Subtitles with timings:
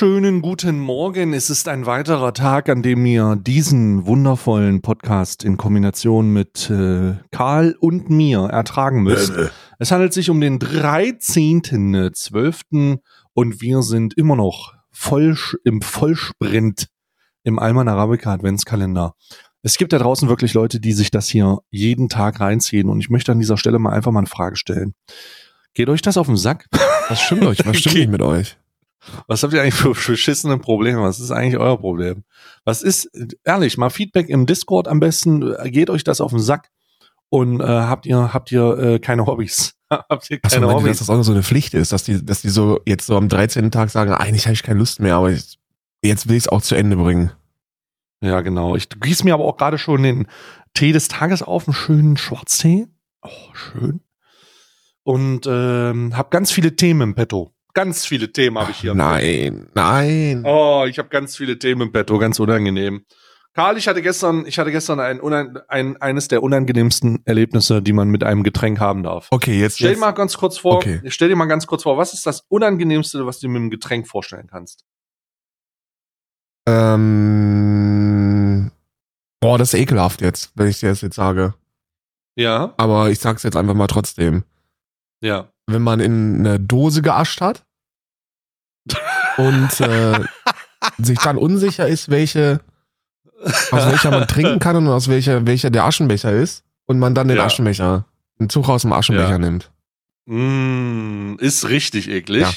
[0.00, 1.32] wunderschönen guten Morgen.
[1.32, 7.16] Es ist ein weiterer Tag, an dem ihr diesen wundervollen Podcast in Kombination mit äh,
[7.32, 9.32] Karl und mir ertragen müsst.
[9.80, 12.98] Es handelt sich um den 13.12.
[13.32, 16.86] und wir sind immer noch voll im Vollsprint
[17.42, 19.14] im Alman Arabica Adventskalender.
[19.62, 23.10] Es gibt da draußen wirklich Leute, die sich das hier jeden Tag reinziehen und ich
[23.10, 24.94] möchte an dieser Stelle mal einfach mal eine Frage stellen.
[25.74, 26.66] Geht euch das auf den Sack?
[27.08, 27.66] Was stimmt euch?
[27.66, 28.56] Was stimmt nicht mit euch?
[29.26, 31.02] Was habt ihr eigentlich für beschissene Probleme?
[31.02, 32.24] Was ist eigentlich euer Problem?
[32.64, 33.10] Was ist,
[33.44, 35.54] ehrlich, mal Feedback im Discord am besten.
[35.64, 36.70] Geht euch das auf den Sack?
[37.30, 39.74] Und äh, habt ihr, habt ihr äh, keine Hobbys?
[39.90, 40.98] habt ihr keine ihr, dass Hobbys?
[40.98, 43.70] das auch so eine Pflicht ist, dass die, dass die so jetzt so am 13.
[43.70, 45.58] Tag sagen, eigentlich habe ich keine Lust mehr, aber jetzt,
[46.02, 47.32] jetzt will ich es auch zu Ende bringen.
[48.20, 48.76] Ja, genau.
[48.76, 50.26] Ich gieße mir aber auch gerade schon den
[50.74, 52.88] Tee des Tages auf, einen schönen Schwarztee.
[53.22, 54.00] Oh, schön.
[55.04, 57.52] Und ähm, habe ganz viele Themen im Petto.
[57.74, 58.94] Ganz viele Themen habe ich hier.
[58.94, 60.42] Nein, nein.
[60.44, 63.04] Oh, ich habe ganz viele Themen im Petto, ganz unangenehm.
[63.54, 65.20] Karl, ich hatte gestern, ich hatte gestern ein,
[65.68, 69.28] ein eines der unangenehmsten Erlebnisse, die man mit einem Getränk haben darf.
[69.30, 71.00] Okay, jetzt, Stell dir mal ganz kurz vor, Okay.
[71.06, 73.70] stell dir mal ganz kurz vor, was ist das unangenehmste, was du dir mit einem
[73.70, 74.84] Getränk vorstellen kannst?
[77.38, 78.70] ähm,
[79.40, 81.54] boah, das ist ekelhaft jetzt, wenn ich dir das jetzt sage.
[82.36, 84.44] Ja, Aber ich sag's jetzt einfach mal trotzdem.
[85.20, 85.50] ja.
[85.68, 87.64] Wenn man in eine Dose geascht hat
[89.36, 90.20] und äh,
[90.98, 92.60] sich dann unsicher ist, welche
[93.70, 97.28] aus welcher man trinken kann und aus welcher, welcher der Aschenbecher ist und man dann
[97.28, 97.44] den Ja.
[97.44, 98.04] Aschenbecher,
[98.38, 99.38] einen Zug aus dem Aschenbecher Ja.
[99.38, 99.70] nimmt.
[100.26, 102.42] Mm, ist richtig eklig.
[102.42, 102.50] Ja.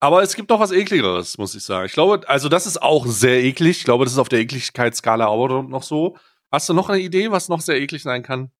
[0.00, 1.86] Aber es gibt doch was ekligeres, muss ich sagen.
[1.86, 3.78] Ich glaube, also das ist auch sehr eklig.
[3.78, 6.16] Ich glaube, das ist auf der Ekligkeitsskala aber noch so.
[6.50, 8.50] Hast du noch eine Idee, was noch sehr eklig sein kann?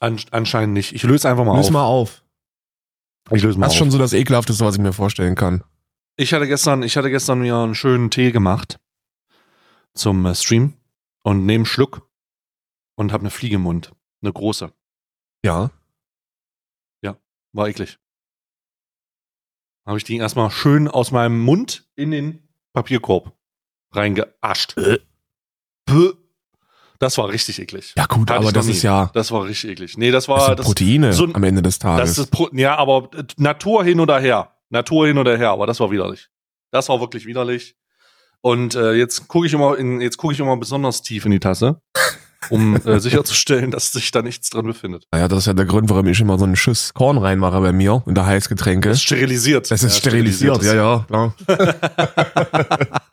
[0.00, 0.92] An, anscheinend nicht.
[0.94, 1.72] Ich löse einfach mal löse auf.
[1.72, 2.24] mal auf.
[3.30, 3.74] Ich löse mal Das auf.
[3.74, 5.64] ist schon so das ekelhafteste, was ich mir vorstellen kann.
[6.16, 8.78] Ich hatte gestern, ich hatte gestern mir einen schönen Tee gemacht
[9.94, 10.74] zum äh, Stream
[11.22, 12.08] und nehme einen Schluck
[12.96, 13.92] und habe eine Fliege im Mund,
[14.22, 14.72] eine große.
[15.44, 15.70] Ja.
[17.54, 17.98] War eklig.
[19.86, 23.32] Habe ich die erstmal schön aus meinem Mund in den Papierkorb
[23.92, 24.76] reingeascht.
[27.00, 27.94] Das war richtig eklig.
[27.96, 29.96] Ja gut, Hatte aber das ist ja Das war richtig eklig.
[29.96, 32.08] Nee, das war das, Proteine so am Ende des Tages.
[32.16, 34.52] das ist Pro- ja, aber äh, Natur hin oder her.
[34.70, 36.28] Natur hin oder her, aber das war widerlich.
[36.72, 37.76] Das war wirklich widerlich.
[38.40, 41.40] Und äh, jetzt gucke ich immer in, jetzt gucke ich immer besonders tief in die
[41.40, 41.80] Tasse,
[42.50, 45.06] um äh, sicherzustellen, dass sich da nichts drin befindet.
[45.12, 47.72] naja, das ist ja der Grund, warum ich immer so einen Schuss Korn reinmache bei
[47.72, 48.88] mir unter Heißgetränke.
[48.90, 49.70] Das ist sterilisiert.
[49.70, 51.34] Das ist Ja, sterilisiert, ja, ja, klar.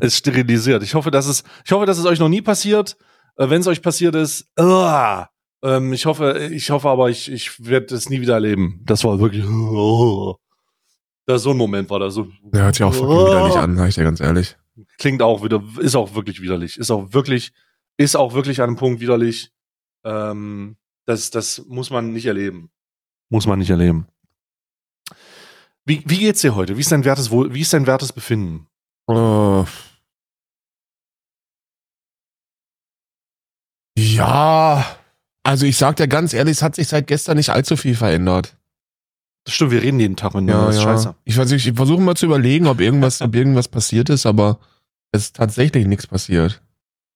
[0.00, 0.82] ist sterilisiert.
[0.82, 2.96] Ich hoffe, dass es, ich hoffe, dass es euch noch nie passiert.
[3.36, 5.28] Äh, Wenn es euch passiert ist, uah,
[5.62, 8.80] ähm, ich hoffe, ich hoffe aber, ich, ich werde es nie wieder erleben.
[8.84, 9.44] Das war wirklich,
[11.26, 12.28] das so ein Moment war da so.
[12.42, 14.56] Der hört sich auch fucking widerlich an, sag ich dir ganz ehrlich.
[14.98, 16.78] Klingt auch wieder, ist auch wirklich widerlich.
[16.78, 17.52] Ist auch wirklich,
[17.96, 19.52] ist auch wirklich an einem Punkt widerlich.
[20.04, 22.70] Ähm, das, das muss man nicht erleben.
[23.28, 24.06] Muss man nicht erleben.
[25.84, 26.76] Wie, wie geht's dir heute?
[26.76, 28.66] Wie ist dein wertes wie ist dein wertes Befinden?
[29.08, 29.64] Äh,
[34.20, 34.86] ja,
[35.42, 38.56] also ich sag dir ganz ehrlich, es hat sich seit gestern nicht allzu viel verändert.
[39.44, 40.60] Das stimmt, wir reden jeden Tag miteinander.
[40.60, 40.88] Ja, das ist ja.
[40.88, 41.14] scheiße.
[41.24, 44.58] Ich weiß nicht, ich versuche mal zu überlegen, ob irgendwas, ob irgendwas passiert ist, aber
[45.12, 46.62] es ist tatsächlich nichts passiert.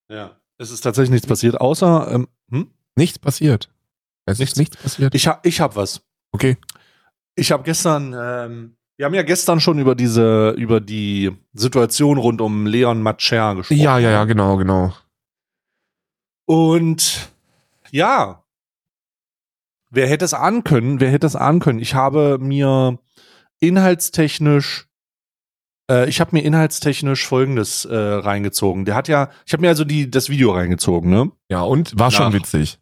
[0.08, 0.32] Ja.
[0.56, 2.68] Es ist tatsächlich nichts passiert, außer, ähm, hm?
[2.96, 3.68] Nichts passiert.
[4.26, 4.52] Es Nichts?
[4.52, 5.14] ist nichts passiert.
[5.14, 6.02] ich hab, ich hab was.
[6.32, 6.56] Okay.
[7.34, 12.40] Ich habe gestern, ähm, wir haben ja gestern schon über diese, über die Situation rund
[12.40, 13.80] um Leon Macher gesprochen.
[13.80, 14.94] Ja, ja, ja, genau, genau.
[16.46, 17.30] Und
[17.90, 18.42] ja,
[19.90, 21.00] wer hätte es ahnen können?
[21.00, 21.78] Wer hätte es ahnen können?
[21.78, 22.98] Ich habe mir
[23.60, 24.86] inhaltstechnisch,
[25.90, 28.84] äh, ich habe mir inhaltstechnisch Folgendes äh, reingezogen.
[28.84, 31.30] Der hat ja, ich habe mir also die das Video reingezogen, ne?
[31.48, 32.32] Ja, und war schon Nach.
[32.34, 32.78] witzig.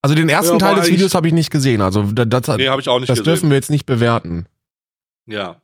[0.00, 1.80] Also den ersten Ja, Teil des Videos habe ich nicht gesehen.
[1.80, 3.32] Also da- das, Nee, habe ich auch nicht das gesehen.
[3.32, 4.46] dürfen wir jetzt nicht bewerten.
[5.26, 5.60] Ja.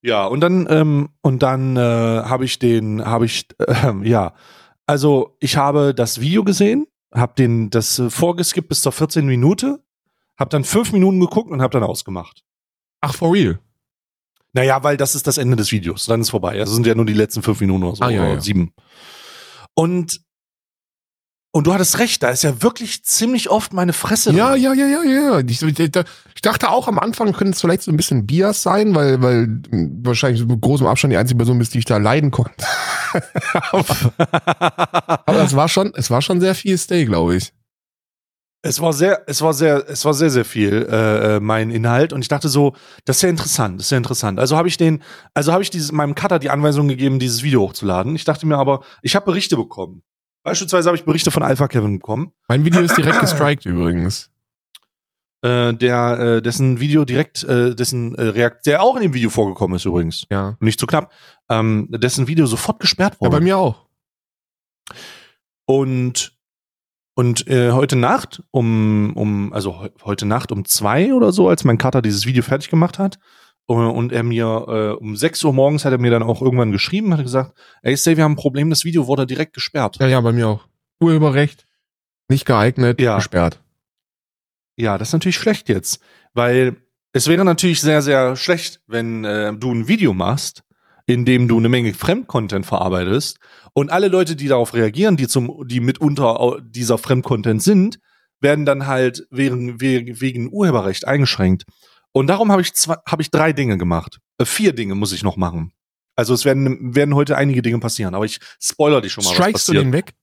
[0.00, 3.48] Ja, und dann, ähm, und dann äh, habe ich den, habe ich,
[3.84, 4.32] ähm, ja,
[4.88, 9.80] also ich habe das Video gesehen, habe den das äh, vorgeskippt bis zur 14 Minute,
[10.38, 12.42] habe dann fünf Minuten geguckt und habe dann ausgemacht.
[13.02, 13.58] Ach, for real?
[14.54, 16.56] Naja, weil das ist das Ende des Videos, dann ist vorbei.
[16.56, 18.40] Das sind ja nur die letzten fünf Minuten oder so, Ah, ja, oder ja.
[18.40, 18.72] sieben.
[19.74, 20.22] Und
[21.50, 24.32] und du hattest recht, da ist ja wirklich ziemlich oft meine Fresse.
[24.32, 24.62] Ja, drin.
[24.62, 25.40] ja, ja, ja, ja.
[25.40, 29.20] Ich, ich, dachte auch am Anfang könnte es vielleicht so ein bisschen Bias sein, weil,
[29.22, 32.64] weil mh, wahrscheinlich mit großem Abstand die einzige Person bist, die ich da leiden konnte.
[35.26, 37.52] Aber es war schon, es war schon sehr viel Stay, glaube ich.
[38.60, 42.12] Es war sehr, es war sehr, es war sehr, sehr viel äh, äh, mein Inhalt
[42.12, 42.74] und ich dachte so,
[43.04, 44.40] das ist ja interessant, das ist ja interessant.
[44.40, 45.02] Also habe ich den,
[45.32, 48.16] also habe ich dieses, meinem Cutter die Anweisung gegeben, dieses Video hochzuladen.
[48.16, 50.02] Ich dachte mir aber, ich habe Berichte bekommen.
[50.42, 52.32] Beispielsweise habe ich Berichte von Alpha Kevin bekommen.
[52.48, 54.30] Mein Video ist direkt gestrikt übrigens.
[55.42, 59.30] Äh, der, äh, dessen Video direkt, äh, dessen äh, Reakt, der auch in dem Video
[59.30, 60.26] vorgekommen ist übrigens.
[60.30, 60.56] Ja.
[60.58, 61.12] Nicht zu knapp.
[61.48, 63.20] Ähm, dessen Video sofort gesperrt ja.
[63.20, 63.36] wurde.
[63.36, 63.86] Bei mir auch.
[65.66, 66.36] Und
[67.14, 71.64] und äh, heute Nacht um um also he heute Nacht um zwei oder so, als
[71.64, 73.18] mein Cutter dieses Video fertig gemacht hat
[73.68, 76.72] äh, und er mir äh, um 6 Uhr morgens hat er mir dann auch irgendwann
[76.72, 79.96] geschrieben, hat gesagt, ey Stay, wir haben ein Problem, das Video wurde direkt gesperrt.
[80.00, 80.68] Ja, ja, bei mir auch.
[81.00, 81.66] Urheberrecht.
[82.28, 83.16] Nicht geeignet, Ja.
[83.16, 83.60] gesperrt.
[84.78, 86.00] Ja, das ist natürlich schlecht jetzt,
[86.34, 86.76] weil
[87.12, 90.62] es wäre natürlich sehr, sehr schlecht, wenn äh, du ein Video machst,
[91.06, 93.38] in dem du eine Menge Fremdcontent verarbeitest
[93.72, 97.98] und alle Leute, die darauf reagieren, die zum, die mitunter dieser Fremdcontent sind,
[98.40, 101.64] werden dann halt wegen, wegen, Urheberrecht eingeschränkt.
[102.12, 104.20] Und darum habe ich zwei, habe ich drei Dinge gemacht.
[104.38, 105.72] Äh, vier Dinge muss ich noch machen.
[106.14, 109.36] Also es werden, werden heute einige Dinge passieren, aber ich spoiler dich schon mal, was
[109.36, 109.86] Strikest du passiert.
[109.86, 110.14] den weg?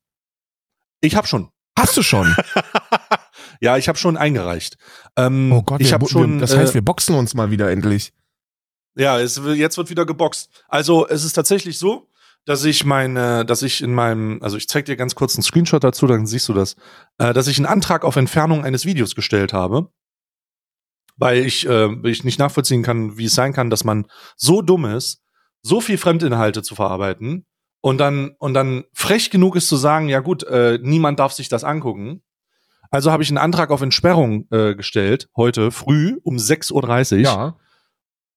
[1.02, 1.50] Ich habe schon.
[1.78, 2.34] Hast du schon.
[3.62, 4.78] ja, ich habe schon eingereicht.
[5.16, 6.40] Ähm, Oh Gott, ich habe schon.
[6.40, 8.14] das heißt, äh, wir boxen uns mal wieder endlich.
[8.96, 10.50] Ja, es, jetzt wird wieder geboxt.
[10.68, 12.08] Also es ist tatsächlich so,
[12.46, 15.84] dass ich meine, dass ich in meinem, also ich zeig dir ganz kurz einen Screenshot
[15.84, 16.76] dazu, dann siehst du das,
[17.18, 19.90] äh, dass ich einen Antrag auf Entfernung eines Videos gestellt habe,
[21.18, 24.06] weil ich, äh, ich nicht nachvollziehen kann, wie es sein kann, dass man
[24.38, 25.24] so dumm ist,
[25.62, 27.46] so viel Fremdinhalte zu verarbeiten
[27.82, 31.50] und dann und dann frech genug ist zu sagen, ja gut, äh, niemand darf sich
[31.50, 32.22] das angucken.
[32.96, 36.72] Also habe ich einen Antrag auf Entsperrung äh, gestellt heute früh um 6:30
[37.18, 37.58] Uhr Ja.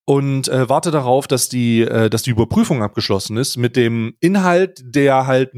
[0.05, 4.83] und äh, warte darauf, dass die, äh, dass die Überprüfung abgeschlossen ist mit dem Inhalt,
[4.85, 5.53] der halt,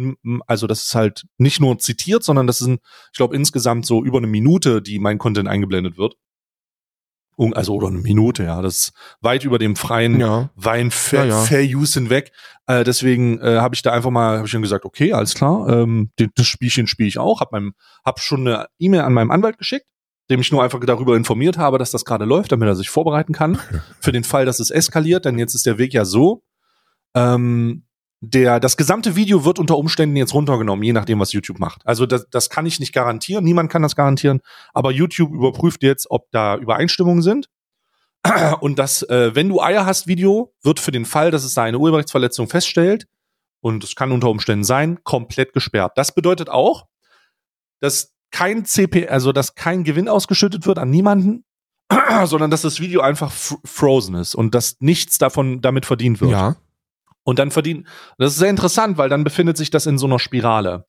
[0.47, 2.81] also das ist halt nicht nur zitiert, sondern das sind,
[3.12, 6.17] ich glaube, insgesamt so über eine Minute, die mein Content eingeblendet wird.
[7.54, 10.50] Also oder eine Minute, ja, das ist weit über dem freien Ja.
[10.56, 11.40] Wein Fair, Ja, ja.
[11.42, 12.32] Fair Use hinweg.
[12.66, 15.69] Äh, deswegen äh, habe ich da einfach mal, habe ich dann gesagt, okay, alles klar,
[15.69, 17.40] ähm, das Spielchen spiele ich auch.
[17.40, 17.72] Hab meinem,
[18.04, 19.87] hab schon eine E-Mail an meinem Anwalt geschickt,
[20.31, 23.32] dem ich nur einfach darüber informiert habe, dass das gerade läuft, damit er sich vorbereiten
[23.32, 23.58] kann
[24.00, 25.25] für den Fall, dass es eskaliert.
[25.25, 26.43] Denn jetzt ist der Weg ja so.
[27.14, 27.84] Ähm,
[28.20, 31.81] der, das gesamte Video wird unter Umständen jetzt runtergenommen, je nachdem, was YouTube macht.
[31.87, 34.40] Also das, das kann ich nicht garantieren, niemand kann das garantieren,
[34.75, 37.49] aber YouTube überprüft jetzt, ob da Übereinstimmungen sind.
[38.61, 41.62] Und das, äh, wenn du Eier hast, Video, wird für den Fall, dass es da
[41.62, 43.06] eine Urheberrechtsverletzung feststellt,
[43.62, 45.93] und es kann unter Umständen sein, komplett gesperrt.
[45.96, 46.87] Das bedeutet auch,
[47.81, 51.44] dass kein CP, also dass kein Gewinn ausgeschüttet wird an niemanden,
[52.25, 56.31] sondern dass das Video einfach frozen ist und dass nichts davon damit verdient wird.
[56.31, 56.56] Ja.
[57.31, 57.87] Und dann verdienen.
[58.19, 60.85] Das ist sehr interessant, weil dann befindet sich das in so einer Spirale.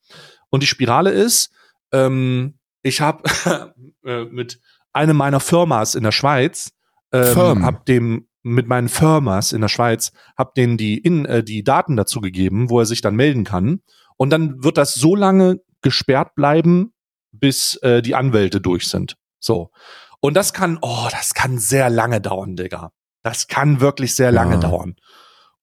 [0.49, 1.51] Und die Spirale ist,
[1.91, 3.29] ähm, ich habe
[4.03, 4.59] äh, mit
[4.91, 6.71] einem meiner Firmas in der Schweiz,
[7.11, 7.63] ähm, Firm.
[7.63, 11.95] hab dem mit meinen Firmas in der Schweiz, hab denen die in äh, die Daten
[11.95, 13.81] dazu gegeben, wo er sich dann melden kann.
[14.17, 16.91] Und dann wird das so lange gesperrt bleiben,
[17.31, 19.15] bis äh, die Anwälte durch sind.
[19.39, 19.69] So.
[20.21, 22.89] Und das kann, oh, das kann sehr lange dauern, Digga.
[23.21, 24.59] Das kann wirklich sehr lange Ja.
[24.61, 24.95] dauern.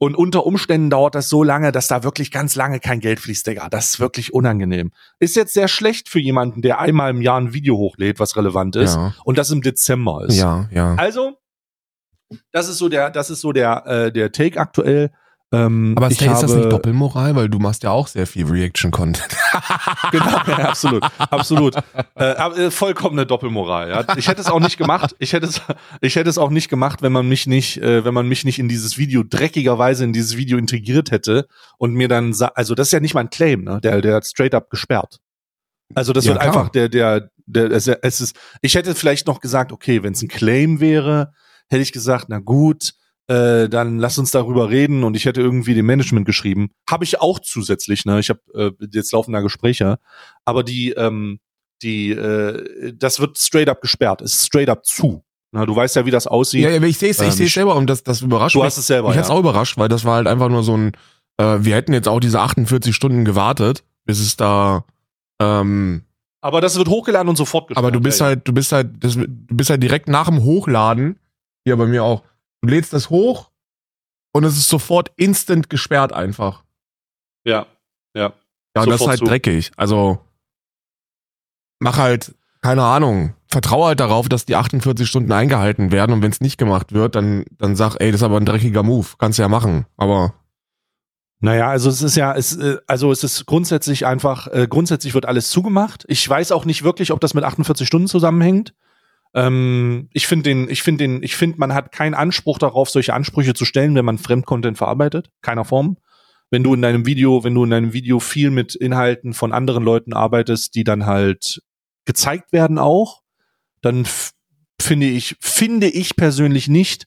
[0.00, 3.46] Und unter Umständen dauert das so lange, dass da wirklich ganz lange kein Geld fließt,
[3.46, 3.68] Digga.
[3.68, 4.92] Das ist wirklich unangenehm.
[5.18, 8.76] Ist jetzt sehr schlecht für jemanden, der einmal im Jahr ein Video hochlädt, was relevant
[8.76, 9.14] ist, Ja.
[9.24, 10.36] und das im Dezember ist.
[10.36, 10.94] Ja, ja.
[10.94, 11.36] Also,
[12.52, 15.10] das ist so der, das ist so der, äh, der Take aktuell.
[15.50, 17.34] Ähm, Aber ich ist das habe- nicht Doppelmoral?
[17.34, 19.26] Weil du machst ja auch sehr viel Reaction-Content.
[20.10, 21.74] genau, ja, absolut, absolut.
[22.16, 22.32] Äh,
[22.66, 23.88] äh, vollkommene Doppelmoral.
[23.88, 24.16] Ja.
[24.18, 25.16] Ich hätte es auch nicht gemacht.
[25.18, 25.62] Ich hätte es,
[26.02, 28.58] ich hätte es auch nicht gemacht, wenn man mich nicht, äh, wenn man mich nicht
[28.58, 31.46] in dieses Video dreckigerweise in dieses Video integriert hätte
[31.78, 33.80] und mir dann, also das ist ja nicht mal ein Claim, ne?
[33.82, 35.18] Der, der hat straight up gesperrt.
[35.94, 36.54] Also das Ja, wird klar.
[36.54, 38.36] einfach der, der, der, es, es ist.
[38.60, 41.32] Ich hätte vielleicht noch gesagt, okay, wenn es ein Claim wäre,
[41.70, 42.92] hätte ich gesagt, na gut.
[43.28, 46.70] Äh, dann lass uns darüber reden und ich hätte irgendwie dem Management geschrieben.
[46.88, 48.18] Habe ich auch zusätzlich, ne?
[48.20, 49.99] Ich habe äh, jetzt laufen da Gespräche,
[50.47, 51.38] aber die, ähm,
[51.82, 55.23] die, äh, das wird straight up gesperrt, ist straight up zu.
[55.52, 56.62] Na, du weißt ja, wie das aussieht.
[56.64, 58.66] Ja, ich sehe es Ähm, ich seh's selber und das, das überrascht du mich.
[58.66, 59.23] hast es selber, Mich ja.
[59.23, 60.92] hat's auch überrascht, weil das war halt einfach nur so ein,
[61.38, 64.85] äh, wir hätten jetzt auch diese 48 Stunden gewartet, bis es da,
[65.40, 66.02] ähm,
[66.40, 67.85] Aber das wird hochgeladen und sofort gesperrt.
[67.85, 71.18] aber du bist halt, du bist halt, das, du bist halt direkt nach dem Hochladen,
[71.64, 72.23] hier bei mir auch,
[72.62, 73.50] du lädst das hoch
[74.32, 76.64] und es ist sofort instant gesperrt einfach.
[77.44, 77.66] Ja,
[78.14, 78.32] ja.
[78.76, 79.24] Ja, und das ist halt zu.
[79.24, 79.72] dreckig.
[79.76, 80.18] Also
[81.80, 86.30] mach halt, keine Ahnung, vertraue halt darauf, dass die 48 Stunden eingehalten werden und wenn
[86.30, 89.06] es nicht gemacht wird, dann, dann sag, ey, das ist aber ein dreckiger Move.
[89.18, 89.86] Kannst du ja machen.
[89.96, 90.34] Aber
[91.40, 95.26] Naja, also es ist ja, es, äh, also es ist grundsätzlich einfach, äh, grundsätzlich wird
[95.26, 96.04] alles zugemacht.
[96.08, 98.74] Ich weiß auch nicht wirklich, ob das mit 48 Stunden zusammenhängt.
[99.35, 103.14] Ähm, ich finde den, ich finde den, ich finde, man hat keinen Anspruch darauf, solche
[103.14, 105.30] Ansprüche zu stellen, wenn man Fremdcontent verarbeitet.
[105.42, 105.99] Keiner Form.
[106.50, 109.85] Wenn du in deinem Video, wenn du in deinem Video viel mit Inhalten von anderen
[109.85, 111.62] Leuten arbeitest, die dann halt
[112.06, 113.23] gezeigt werden auch,
[113.82, 114.06] dann
[114.80, 117.06] finde ich, finde ich persönlich nicht,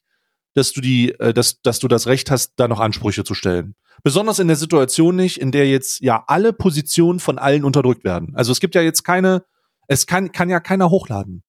[0.53, 3.75] dass du die, äh, dass, dass du das Recht hast, da noch Ansprüche zu stellen.
[4.03, 8.35] Besonders in der Situation nicht, in der jetzt ja alle Positionen von allen unterdrückt werden.
[8.35, 9.43] Also es gibt ja jetzt keine,
[9.87, 11.43] es kann, kann ja keiner hochladen.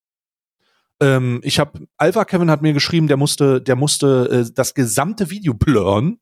[1.03, 5.31] Ähm, ich habe, Alpha Kevin hat mir geschrieben, der musste, der musste äh, das gesamte
[5.31, 6.21] Video blurren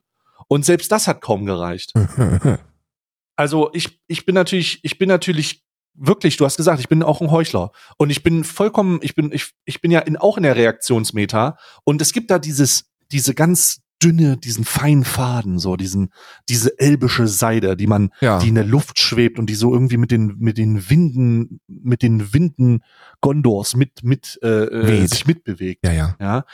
[0.49, 1.92] und selbst das hat kaum gereicht.
[3.37, 7.20] also ich, ich bin natürlich, ich bin natürlich wirklich, du hast gesagt, ich bin auch
[7.20, 7.72] ein Heuchler.
[7.99, 11.58] Und ich bin vollkommen, ich bin, ich, ich bin ja in, auch in der Reaktionsmeta.
[11.84, 16.12] Und es gibt da dieses, diese ganz dünne, diesen feinen Faden, so diesen,
[16.49, 18.38] diese elbische Seide, die man, Ja.
[18.38, 22.02] die in der Luft schwebt und die so irgendwie mit den, mit den Winden, mit
[22.02, 22.83] den Winden
[23.21, 25.11] Gondors mit, mit, äh, äh, Weht.
[25.11, 25.85] sich mitbewegt.
[25.85, 26.16] Ja, ja.
[26.21, 26.45] Ja.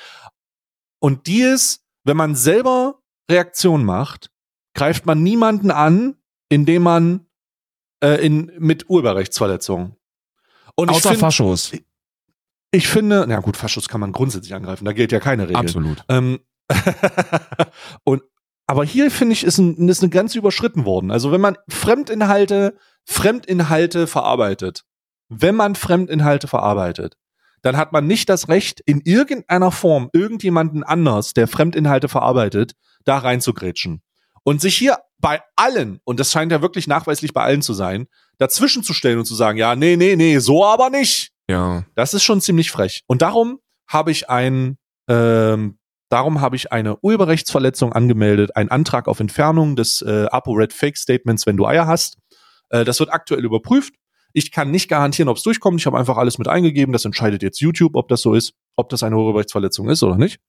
[0.99, 3.00] Und die ist, wenn man selber
[3.31, 4.31] Reaktion macht,
[4.75, 6.17] greift man niemanden an,
[6.49, 7.26] indem man
[8.03, 9.97] äh, in, mit Urheberrechtsverletzungen.
[10.75, 11.73] Und ich, Außer find, Faschos.
[12.71, 15.57] ich finde, na gut, Faschos kann man grundsätzlich angreifen, da gilt ja keine Regel.
[15.57, 16.05] Absolut.
[16.09, 16.41] Ähm,
[18.04, 18.23] und
[18.66, 21.11] aber hier finde ich ist, ein, ist eine Grenze überschritten worden.
[21.11, 24.82] Also wenn man Fremdinhalte, Fremdinhalte verarbeitet,
[25.28, 27.16] wenn man Fremdinhalte verarbeitet,
[27.62, 32.73] dann hat man nicht das Recht, in irgendeiner Form irgendjemanden anders, der Fremdinhalte verarbeitet,
[33.04, 34.02] da reinzugrätschen.
[34.42, 38.06] Und sich hier bei allen, und das scheint ja wirklich nachweislich bei allen zu sein,
[38.38, 41.32] dazwischen zu stellen und zu sagen, ja, nee, nee, nee, so aber nicht.
[41.49, 41.85] Ja.
[41.94, 43.02] Das ist schon ziemlich frech.
[43.06, 43.58] Und darum
[43.88, 45.78] habe ich ein, ähm,
[46.09, 51.47] darum habe ich eine Urheberrechtsverletzung angemeldet, einen Antrag auf Entfernung des äh, ApoRed Fake Statements,
[51.47, 52.19] wenn du Eier hast.
[52.71, 53.95] Äh, das wird aktuell überprüft.
[54.33, 55.81] Ich kann nicht garantieren, ob es durchkommt.
[55.81, 56.93] Ich habe einfach alles mit eingegeben.
[56.93, 60.41] Das entscheidet jetzt YouTube, ob das so ist, ob das eine Urheberrechtsverletzung ist oder nicht.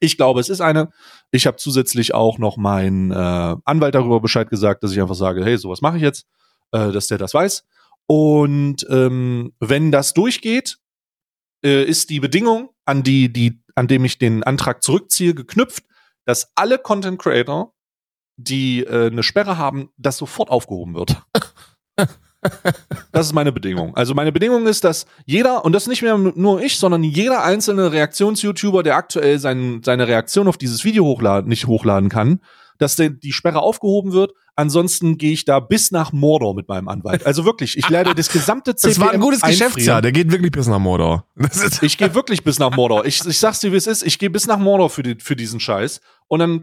[0.00, 0.90] Ich glaube, es ist eine.
[1.30, 5.44] Ich habe zusätzlich auch noch meinen äh, Anwalt darüber Bescheid gesagt, dass ich einfach sage,
[5.44, 6.26] hey, sowas mache ich jetzt,
[6.72, 7.64] äh, dass der das weiß.
[8.08, 10.78] Und ähm, wenn das durchgeht,
[11.64, 15.84] äh, ist die Bedingung, an die, die, an dem ich den Antrag zurückziehe, geknüpft,
[16.24, 17.74] dass alle Content Creator,
[18.36, 21.22] die äh, eine Sperre haben, das sofort aufgehoben wird.
[23.12, 23.94] Das ist meine Bedingung.
[23.96, 27.92] Also meine Bedingung ist, dass jeder, und das nicht mehr nur ich, sondern jeder einzelne
[27.92, 32.40] Reaktions-YouTuber, der aktuell sein, seine Reaktion auf dieses Video hochladen, nicht hochladen kann,
[32.78, 34.32] dass die Sperre aufgehoben wird.
[34.54, 37.24] Ansonsten gehe ich da bis nach Mordor mit meinem Anwalt.
[37.24, 39.70] Also wirklich, ich werde das gesamte Das war ein gutes einfrieren.
[39.70, 40.02] Geschäftsjahr.
[40.02, 41.26] Der geht wirklich bis nach Mordor.
[41.80, 43.06] Ich gehe wirklich bis nach Mordor.
[43.06, 44.02] Ich, ich sag's dir, wie es ist.
[44.02, 46.00] Ich gehe bis nach Mordor für, die, für diesen Scheiß.
[46.28, 46.62] Und dann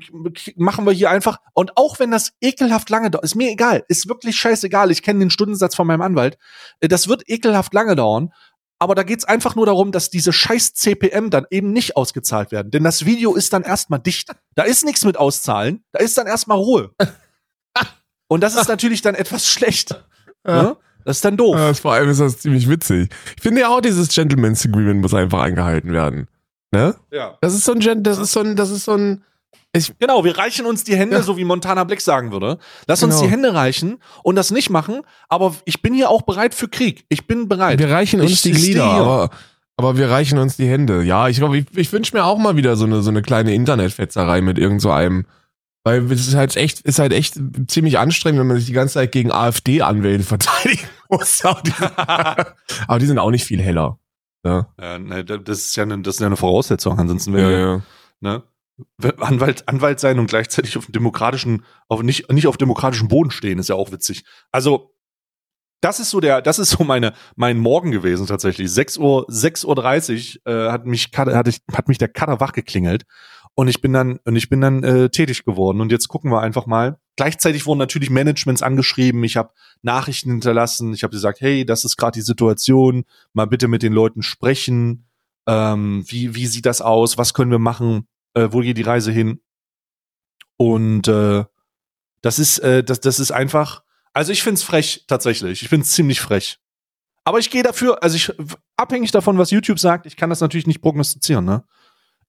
[0.55, 1.39] machen wir hier einfach.
[1.53, 3.84] Und auch wenn das ekelhaft lange dauert, ist mir egal.
[3.88, 4.91] Ist wirklich scheißegal.
[4.91, 6.38] Ich kenne den Stundensatz von meinem Anwalt.
[6.81, 8.31] Äh, Das wird ekelhaft lange dauern.
[8.77, 12.72] Aber da geht's einfach nur darum, dass diese scheiß CPM dann eben nicht ausgezahlt werden.
[12.72, 14.29] Denn das Video ist dann erstmal dicht.
[14.55, 15.84] Da ist nichts mit auszahlen.
[15.91, 16.91] Da ist dann erstmal Ruhe.
[18.30, 20.02] Und das ist natürlich dann etwas schlecht.
[20.48, 20.78] Ne?
[21.04, 21.58] Das ist dann doof.
[21.58, 23.10] Ja, vor allem ist das ziemlich witzig.
[23.36, 26.28] Ich finde ja auch, dieses Gentleman's Agreement muss einfach eingehalten werden.
[26.72, 26.96] Ne?
[27.12, 27.38] Ja.
[27.42, 29.24] Das ist so ein, das ist so ein, das ist so ein,
[29.74, 31.24] ich, Genau, wir reichen uns die Hände, Ja.
[31.24, 32.58] so wie Montana Black sagen würde.
[32.88, 33.26] Lass uns Genau.
[33.26, 37.06] die Hände reichen und das nicht machen, aber ich bin hier auch bereit für Krieg.
[37.10, 37.80] Ich bin bereit.
[37.80, 39.30] wir reichen uns Ich- die Glieder, aber,
[39.78, 41.02] aber wir reichen uns die Hände.
[41.04, 43.54] Ja, ich glaube, ich, ich wünsche mir auch mal wieder so eine, so eine kleine
[43.56, 45.26] Internetfetzerei mit irgend so einem.
[45.84, 48.96] Weil es ist halt echt, ist halt echt ziemlich anstrengend, wenn man sich die ganze
[48.96, 51.44] Zeit gegen AfD-Anwälte verteidigen muss.
[51.46, 53.98] Aber die, sind auch nicht viel heller.
[54.46, 57.60] Ja, Ja, ne, das ist ja eine, das ist ja eine Voraussetzung, ansonsten wäre ja,
[57.60, 57.82] ja.
[58.22, 58.44] ne,
[59.20, 63.60] Anwalt, Anwalt sein und gleichzeitig auf dem demokratischen, auf nicht, nicht auf demokratischem Boden stehen,
[63.60, 64.24] ist ja auch witzig.
[64.52, 64.94] Also,
[65.82, 68.70] das ist so der, das ist so meine, mein Morgen gewesen tatsächlich.
[68.72, 72.52] 6 Uhr, 6 Uhr 30, äh, hat mich, Kader- hat, hat mich der Cutter wach
[72.52, 73.04] geklingelt.
[73.60, 75.82] Und ich bin dann, und ich bin dann äh, tätig geworden.
[75.82, 76.98] Und jetzt gucken wir einfach mal.
[77.18, 79.22] Gleichzeitig wurden natürlich Managements angeschrieben.
[79.25, 79.51] Ich habe
[79.82, 80.94] Nachrichten hinterlassen.
[80.94, 83.04] Ich habe gesagt, hey, das ist gerade die Situation.
[83.34, 85.10] Mal bitte mit den Leuten sprechen.
[85.46, 87.18] Ähm, wie, wie sieht das aus?
[87.18, 88.08] Was können wir machen?
[88.34, 89.42] Äh, wo geht die Reise hin?
[90.56, 91.44] Und äh,
[92.22, 93.84] das ist, äh, das, das ist einfach.
[94.13, 95.63] Also ich find's frech tatsächlich.
[95.63, 96.60] Ich find's ziemlich frech.
[97.25, 98.32] Aber ich gehe dafür, also ich
[98.78, 101.66] abhängig davon, was YouTube sagt, ich kann das natürlich nicht prognostizieren, ne?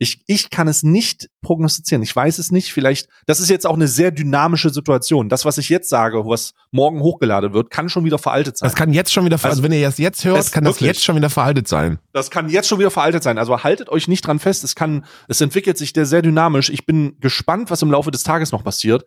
[0.02, 2.02] Ich, ich kann es nicht prognostizieren.
[2.02, 2.73] Ich weiß es nicht.
[2.73, 5.28] Vielleicht, das ist jetzt auch eine sehr dynamische Situation.
[5.28, 8.66] Das, was ich jetzt sage, was morgen hochgeladen wird, kann schon wieder veraltet sein.
[8.66, 10.76] Das kann jetzt schon wieder, ver- Also, also wenn ihr das jetzt hört, kann das
[10.76, 11.99] wirklich- jetzt schon wieder veraltet sein.
[12.14, 13.37] Das kann jetzt schon wieder veraltet sein.
[13.37, 14.64] Also haltet euch nicht dran fest.
[14.64, 16.71] Es kann, es entwickelt sich der sehr dynamisch.
[16.71, 19.04] Ich bin gespannt, was im Laufe des Tages noch passiert.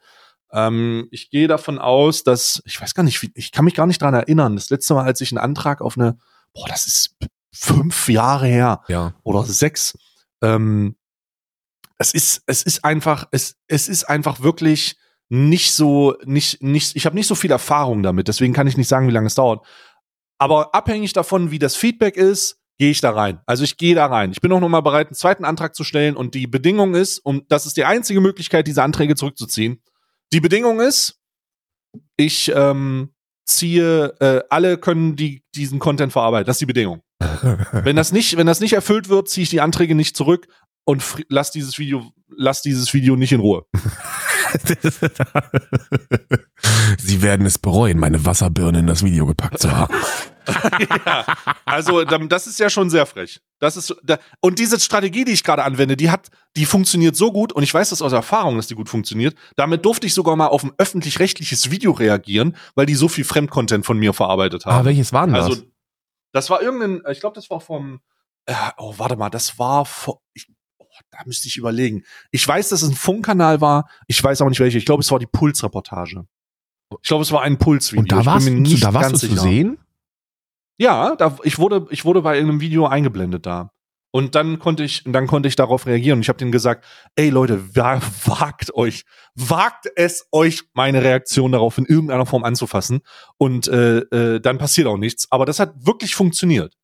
[0.51, 3.99] Ähm, ich gehe davon aus, dass, ich weiß gar nicht, ich kann mich gar nicht
[3.99, 4.55] dran erinnern.
[4.55, 6.17] Das letzte Mal, als ich einen Antrag auf eine,
[6.53, 7.15] boah, das ist
[7.51, 9.13] fünf Jahre her Ja.
[9.23, 9.97] oder sechs.
[10.43, 10.95] Ähm,
[11.97, 14.97] es ist, es ist einfach, es, es ist einfach wirklich
[15.29, 18.87] nicht so, nicht, nicht, ich habe nicht so viel Erfahrung damit, deswegen kann ich nicht
[18.87, 19.65] sagen, wie lange es dauert.
[20.37, 23.39] Aber abhängig davon, wie das Feedback ist, gehe ich da rein.
[23.45, 24.31] Also ich gehe da rein.
[24.31, 27.19] Ich bin auch noch mal bereit, einen zweiten Antrag zu stellen und die Bedingung ist,
[27.19, 29.81] und das ist die einzige Möglichkeit, diese Anträge zurückzuziehen.
[30.33, 31.19] Die Bedingung ist,
[32.17, 33.13] ich ähm,
[33.45, 36.47] ziehe, äh, alle können die, diesen Content verarbeiten.
[36.47, 37.01] Das ist die Bedingung.
[37.71, 40.47] Wenn das nicht, wenn das nicht erfüllt wird, ziehe ich die Anträge nicht zurück
[40.85, 43.65] und lass dieses Video, lass dieses Video nicht in Ruhe.
[46.99, 49.93] Sie werden es bereuen, meine Wasserbirne in das Video gepackt zu haben.
[51.05, 51.25] ja,
[51.65, 53.39] also das ist ja schon sehr frech.
[53.59, 53.95] Das ist
[54.41, 56.27] und diese Strategie, die ich gerade anwende, die hat,
[56.57, 59.35] die funktioniert so gut und ich weiß das aus Erfahrung, dass die gut funktioniert.
[59.55, 63.85] Damit durfte ich sogar mal auf ein öffentlich-rechtliches Video reagieren, weil die so viel Fremdcontent
[63.85, 64.85] von mir verarbeitet Ah, haben.
[64.85, 65.45] welches war denn das?
[65.45, 65.63] also
[66.33, 68.01] das war irgendein, ich glaube, das war vom,
[68.45, 70.47] äh, oh warte mal, das war vor, ich,
[70.79, 72.03] oh, da müsste ich überlegen.
[72.31, 73.87] Ich weiß, dass es ein Funkkanal war.
[74.07, 74.77] Ich weiß aber nicht welche.
[74.77, 76.25] Ich glaube, es war die Puls-Reportage.
[77.01, 78.01] Ich glaube, es war ein Puls-Video.
[78.01, 79.79] und da warst, da warst du zu sehen?
[80.77, 83.71] Ja, da, ich wurde, ich wurde bei irgendeinem Video eingeblendet da.
[84.15, 86.17] Und dann konnte ich, dann konnte ich darauf reagieren.
[86.17, 91.51] Und ich habe denen gesagt, ey Leute, wa- wagt euch, wagt es euch, meine Reaktion
[91.51, 93.01] darauf in irgendeiner Form anzufassen.
[93.37, 95.31] Und äh, äh, dann passiert auch nichts.
[95.31, 96.75] Aber das hat wirklich funktioniert.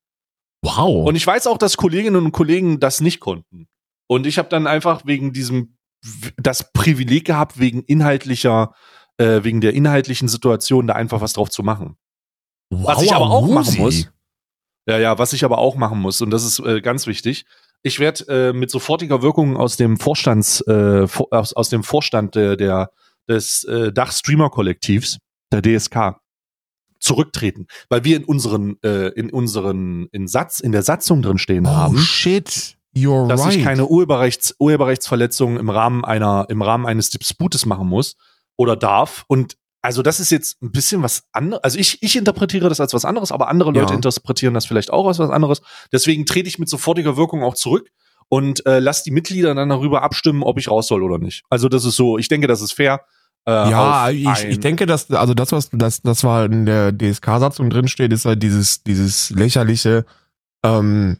[0.62, 1.06] Wow.
[1.06, 3.68] Und ich weiß auch, dass Kolleginnen und Kollegen das nicht konnten.
[4.08, 5.76] Und ich habe dann einfach wegen diesem
[6.36, 8.74] das Privileg gehabt, wegen inhaltlicher,
[9.18, 11.96] äh, wegen der inhaltlichen Situation da einfach was drauf zu machen.
[12.70, 13.80] was ich aber auch machen Musi.
[13.80, 14.10] muss.
[14.86, 17.44] Ja, ja, was ich aber auch machen muss, und das ist äh, ganz wichtig,
[17.82, 22.56] ich werde äh, mit sofortiger Wirkung aus dem Vorstands, äh, aus, aus dem Vorstand der,
[22.56, 22.90] der
[23.28, 25.18] des äh, Dach-Streamer-Kollektivs,
[25.52, 26.20] der DSK,
[26.98, 31.66] zurücktreten, weil wir in unseren, äh, in unseren, in Satz, in der Satzung drin stehen
[31.66, 33.56] Oh haben, shit, you're dass right.
[33.56, 38.16] ich keine Urheberrechts, Urheberrechtsverletzungen im Rahmen einer, im Rahmen eines Disputes machen muss
[38.56, 39.24] oder darf.
[39.28, 41.62] Und also das ist jetzt ein bisschen was anderes.
[41.64, 43.96] Also ich, ich interpretiere das als was anderes, aber andere Leute Ja.
[43.96, 45.62] interpretieren das vielleicht auch als was anderes.
[45.92, 47.88] Deswegen trete ich mit sofortiger Wirkung auch zurück
[48.28, 51.42] und äh, lass die Mitglieder dann darüber abstimmen, ob ich raus soll oder nicht.
[51.50, 53.00] Also das ist so, ich denke, das ist fair.
[53.46, 57.70] Äh, ja, ich, ich denke, dass, also das, was das, das war in der DSK-Satzung
[57.70, 60.04] drin steht, ist halt dieses, dieses lächerliche,
[60.62, 61.16] ähm,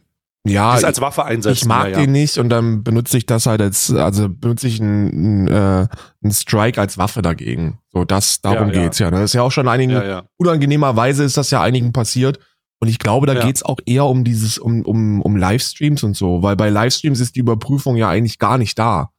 [0.47, 1.57] ja, das als Waffe einsetzen.
[1.57, 1.99] ich mag ja, ja.
[1.99, 5.87] den nicht und dann benutze ich das halt als, also benutze ich einen, einen, äh,
[6.23, 7.77] einen Strike als Waffe dagegen.
[7.93, 9.11] So, das, darum Ja, geht's ja.
[9.11, 9.17] ne?
[9.17, 9.93] Das ist ja auch schon einigen,
[10.37, 12.39] unangenehmerweise ist das ja einigen passiert.
[12.79, 16.41] Und ich glaube, da geht's auch eher um dieses, um, um, um Livestreams und so,
[16.41, 19.11] weil bei Livestreams ist die Überprüfung ja eigentlich gar nicht da.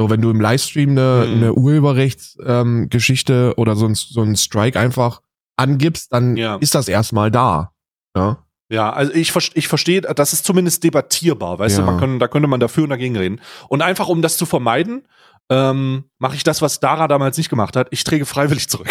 [0.00, 1.34] So, wenn du im Livestream eine, Mhm.
[1.34, 5.20] eine Urheberrechtsgeschichte ähm, oder so ein, so ein Strike einfach
[5.56, 7.72] angibst, dann ist das erstmal da.
[8.16, 8.38] Ja?
[8.68, 11.84] Ja, also ich, ich verstehe, das ist zumindest debattierbar, weißt Ja.
[11.84, 13.40] du, man kann, da könnte man dafür und dagegen reden.
[13.68, 15.06] Und einfach um das zu vermeiden,
[15.48, 17.86] ähm, mache ich das, was Dara damals nicht gemacht hat.
[17.92, 18.88] Ich träge freiwillig zurück.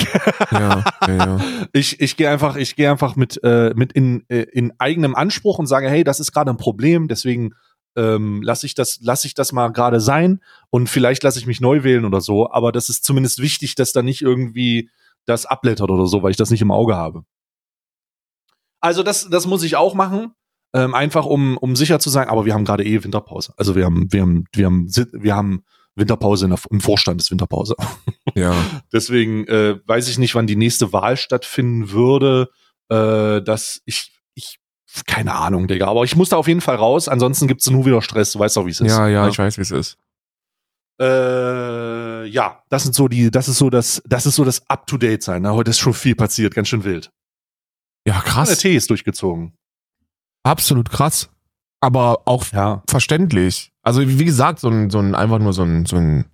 [0.52, 1.40] Ja, ja, ja.
[1.74, 5.60] Ich, ich gehe einfach, ich gehe einfach mit, äh, mit in, äh, in eigenem Anspruch
[5.60, 7.54] und sage, hey, das ist gerade ein Problem, deswegen
[7.98, 11.60] ähm, lasse ich das, lasse ich das mal gerade sein und vielleicht lasse ich mich
[11.60, 12.50] neu wählen oder so.
[12.50, 14.90] Aber das ist zumindest wichtig, dass da nicht irgendwie
[15.26, 17.24] das abblättert oder so, weil ich das nicht im Auge habe.
[18.82, 20.34] Also das, das muss ich auch machen.
[20.74, 23.54] Ähm, einfach um, um sicher zu sein, aber wir haben gerade eh Winterpause.
[23.56, 25.64] Also wir haben, wir haben, wir haben, wir haben
[25.96, 27.76] Winterpause in der, im Vorstand ist Winterpause.
[28.36, 28.54] ja.
[28.92, 32.50] Deswegen äh, weiß ich nicht, wann die nächste Wahl stattfinden würde.
[32.90, 34.60] Äh, dass ich, ich,
[35.08, 35.88] keine Ahnung, Digga.
[35.88, 37.08] Aber ich muss da auf jeden Fall raus.
[37.08, 38.34] Ansonsten gibt's nur wieder Stress.
[38.34, 38.92] Du weißt doch, wie es ist.
[38.92, 39.30] Ja, ja, ne?
[39.30, 39.98] ich weiß, wie es ist.
[41.00, 45.24] Äh, ja, das sind so die, das ist so das, das ist so das Up-to-Date
[45.24, 45.42] sein.
[45.42, 45.54] Ne?
[45.54, 47.12] Heute ist schon viel passiert, ganz schön wild.
[48.08, 48.58] Ja, Der krass.
[48.60, 49.54] Tee ist durchgezogen.
[50.44, 51.30] Absolut krass.
[51.82, 52.84] Aber auch Ja.
[52.90, 53.72] verständlich.
[53.82, 56.26] Also wie gesagt, so ein, so ein einfach nur so ein, so ein,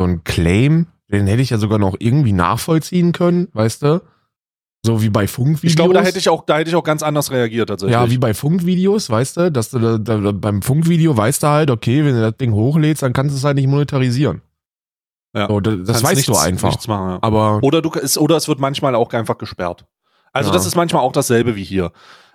[0.00, 4.02] so ein Claim, den hätte ich ja sogar noch irgendwie nachvollziehen können, weißt du?
[4.84, 5.70] So wie bei Funkvideos.
[5.70, 7.92] Ich glaube, da hätte ich auch, da hätte ich auch ganz anders reagiert tatsächlich.
[7.92, 11.70] ja, wie bei Funkvideos, weißt du, dass du da, da, beim Funkvideo weißt du halt,
[11.70, 14.42] okay, wenn du das Ding hochlädst, dann kannst du es halt nicht monetarisieren.
[15.36, 15.46] Ja.
[15.46, 16.86] So, das das weißt nichts, du einfach.
[16.88, 17.18] Machen, ja.
[17.22, 19.86] Aber Oder du oder es wird manchmal auch einfach gesperrt.
[20.32, 20.54] Also Ja.
[20.54, 21.92] das ist manchmal auch dasselbe wie hier.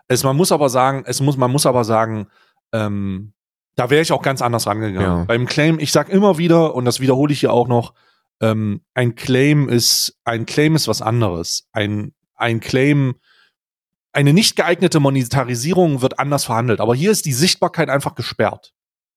[0.07, 2.27] Es, man muss aber sagen, es muss, man muss aber sagen,
[2.73, 3.33] ähm,
[3.75, 5.01] da wäre ich auch ganz anders rangegangen.
[5.19, 5.23] Ja.
[5.25, 7.93] Beim Claim, ich sag immer wieder, und das wiederhole ich hier auch noch,
[8.41, 11.67] ähm, ein Claim ist, ein Claim ist was anderes.
[11.71, 13.15] Ein, ein Claim,
[14.13, 16.79] eine nicht geeignete Monetarisierung wird anders verhandelt.
[16.79, 18.73] Aber hier ist die Sichtbarkeit einfach gesperrt.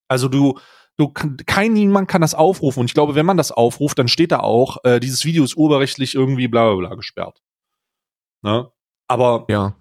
[0.08, 0.58] Also du,
[0.96, 2.80] du kein niemand kann das aufrufen.
[2.80, 5.56] Und ich glaube, wenn man das aufruft, dann steht da auch, äh, dieses Video ist
[5.56, 7.40] urheberrechtlich irgendwie bla bla bla gesperrt.
[8.42, 8.70] Ne?
[9.08, 9.76] Aber ja.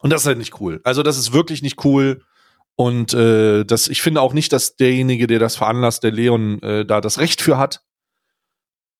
[0.00, 0.80] Und das ist halt nicht cool.
[0.84, 2.24] Also das ist wirklich nicht cool.
[2.76, 6.86] Und äh, das, ich finde auch nicht, dass derjenige, der das veranlasst, der Leon, äh,
[6.86, 7.84] da das Recht für hat.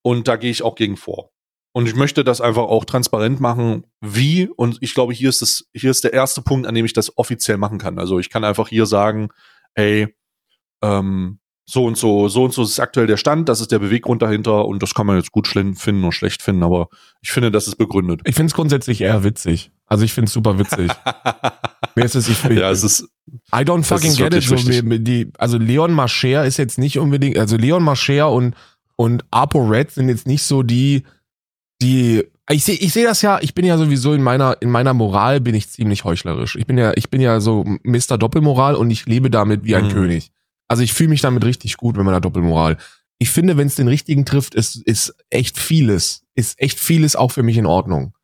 [0.02, 1.30] Und da gehe ich auch gegen vor.
[1.72, 4.48] Und ich möchte das einfach auch transparent machen, wie.
[4.48, 7.16] Und ich glaube, hier ist das, hier ist der erste Punkt, an dem ich das
[7.16, 7.98] offiziell machen kann.
[7.98, 9.28] Also ich kann einfach hier sagen,
[9.74, 10.14] ey,
[10.82, 11.39] ähm,
[11.70, 14.66] so und so, so und so ist aktuell der Stand, das ist der Beweggrund dahinter
[14.66, 16.88] und das kann man jetzt gut finden oder schlecht finden, aber
[17.22, 18.22] ich finde, das ist begründet.
[18.24, 19.70] Ich finde es grundsätzlich eher witzig.
[19.87, 20.90] Also ich finde es super witzig.
[21.94, 23.09] Mir ist es, ich, ja, es ist,
[23.54, 24.42] I don't fucking get it.
[24.42, 28.56] So, die, also Leon Mascher ist jetzt nicht unbedingt, also Leon Mascher und,
[28.96, 31.04] und Apo Red sind jetzt nicht so die,
[31.80, 34.92] die, ich sehe ich seh das ja, ich bin ja sowieso in meiner, in meiner
[34.92, 36.56] Moral bin ich ziemlich heuchlerisch.
[36.56, 38.18] Ich bin ja, ich bin ja so Mr.
[38.18, 39.92] Doppelmoral und ich lebe damit wie ein mhm.
[39.92, 40.33] König.
[40.70, 42.76] Also ich fühle mich damit richtig gut, wenn man da Doppelmoral.
[43.18, 47.33] Ich finde, wenn es den richtigen trifft, ist, ist echt vieles, ist echt vieles auch
[47.33, 48.14] für mich in Ordnung.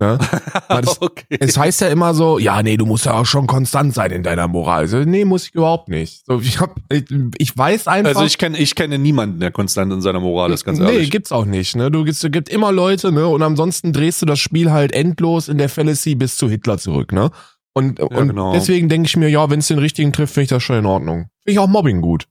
[0.00, 0.18] Ne?
[0.68, 1.36] Das, okay.
[1.40, 4.22] Es heißt ja immer so, ja, nee, du musst ja auch schon konstant sein in
[4.22, 4.88] deiner Moral.
[4.88, 6.24] So, nee, muss ich überhaupt nicht.
[6.24, 7.04] So, ich, hab, ich,
[7.36, 8.10] ich weiß einfach.
[8.10, 11.00] Also ich kenne ich kenne niemanden, der konstant in seiner Moral ist, ganz nee, ehrlich.
[11.00, 11.76] Nee, gibt's auch nicht.
[11.76, 11.90] Ne?
[11.90, 13.26] Du gibst, gibt immer Leute, ne?
[13.26, 17.12] Und ansonsten drehst du das Spiel halt endlos in der Fallacy bis zu Hitler zurück,
[17.12, 17.30] ne?
[17.74, 18.52] Und, ja, und genau.
[18.52, 20.86] deswegen denke ich mir, ja, wenn es den richtigen trifft, finde ich das schon in
[20.86, 21.26] Ordnung.
[21.50, 22.26] Ich auch Mobbing gut.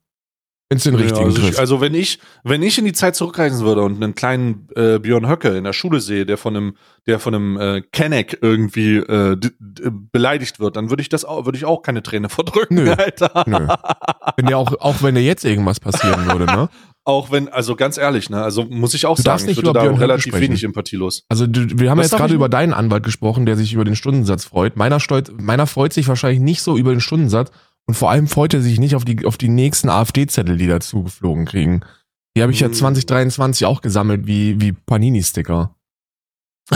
[0.72, 1.54] Wenn es den ja, richtigen also trifft.
[1.54, 5.00] Ich, also wenn ich, wenn ich in die Zeit zurückreisen würde und einen kleinen äh,
[5.00, 6.78] Björn Höcke in der Schule sehe, der von einem,
[7.08, 9.36] der von einem äh, Kenneck irgendwie äh,
[10.12, 12.92] beleidigt wird, dann würde ich das auch, würde ich auch keine Träne verdrücken, Nö.
[12.92, 13.46] Alter.
[13.48, 13.68] Nö.
[14.38, 16.70] Wenn ja auch, auch wenn dir jetzt irgendwas passieren würde, ne?
[17.04, 19.82] auch wenn, also ganz ehrlich, ne, also muss ich auch du sagen, ich würde da
[19.82, 20.50] relativ sprechen.
[20.50, 21.26] wenig empathielos.
[21.30, 23.96] Also du, wir haben Was jetzt gerade über deinen Anwalt gesprochen, der sich über den
[23.96, 24.78] Stundensatz freut.
[24.78, 27.50] Meiner, stolz, meiner freut sich wahrscheinlich nicht so über den Stundensatz,
[27.90, 31.02] und vor allem freut er sich nicht auf die, auf die nächsten AfD-Zettel, die dazu
[31.02, 31.82] geflogen kriegen.
[32.38, 33.68] Die habe ich ja 2023 hm.
[33.68, 35.74] auch gesammelt, wie, wie Panini-Sticker.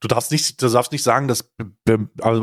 [0.00, 1.52] du darfst nicht, du darfst nicht sagen, dass,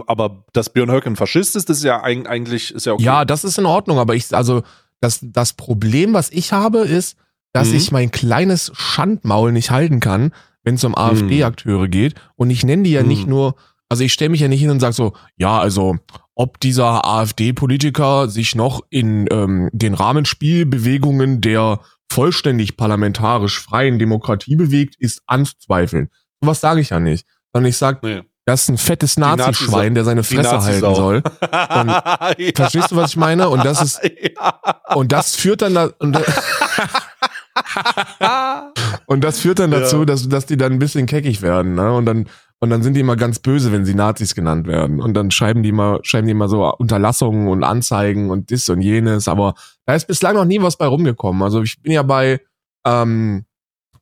[0.06, 3.04] aber dass Björn Höcke ein Faschist ist, das ist ja eigentlich, ist ja okay.
[3.04, 4.62] Ja, das ist in Ordnung, aber ich, also,
[5.02, 7.18] das, das Problem, was ich habe, ist,
[7.52, 7.78] dass mhm.
[7.78, 11.92] ich mein kleines Schandmaul nicht halten kann, wenn es um AfD-Akteure mhm.
[11.92, 12.14] geht.
[12.36, 13.08] Und ich nenne die ja mhm.
[13.08, 13.56] nicht nur,
[13.89, 15.97] also ich stelle mich ja nicht hin und sage so, ja, also
[16.36, 24.95] ob dieser AfD-Politiker sich noch in ähm, den Rahmenspielbewegungen der vollständig parlamentarisch freien Demokratie bewegt,
[24.97, 26.10] ist anzuzweifeln.
[26.41, 27.25] Was sage ich ja nicht.
[27.52, 28.21] Sondern ich sage, nee.
[28.45, 31.17] das ist ein fettes Nazischwein, der seine Fresse halten soll.
[31.41, 32.34] Und, ja.
[32.56, 33.49] Verstehst du, was ich meine?
[33.49, 34.60] Und das ist ja.
[34.95, 36.17] und das führt dann da, und,
[39.08, 40.06] und das führt dann dazu, ja.
[40.06, 41.93] dass, dass die dann ein bisschen keckig werden, ne?
[41.93, 42.30] Und dann
[42.62, 45.02] und dann sind die immer ganz böse, wenn sie Nazis genannt werden.
[45.02, 48.82] Und dann schreiben die mal, schreiben die immer so Unterlassungen und Anzeigen und dies und
[48.82, 49.30] jenes.
[49.30, 49.54] Aber
[49.86, 51.41] da ist bislang noch nie was bei rumgekommen.
[51.41, 52.41] Also ich bin ja bei
[52.86, 53.45] ähm,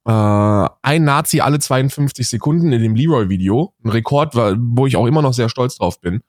[0.08, 0.12] äh,
[0.82, 3.76] ein Nazi alle 52 Sekunden in dem Leroy-Video.
[3.84, 6.22] Ein Rekord, wo ich auch immer noch sehr stolz drauf bin.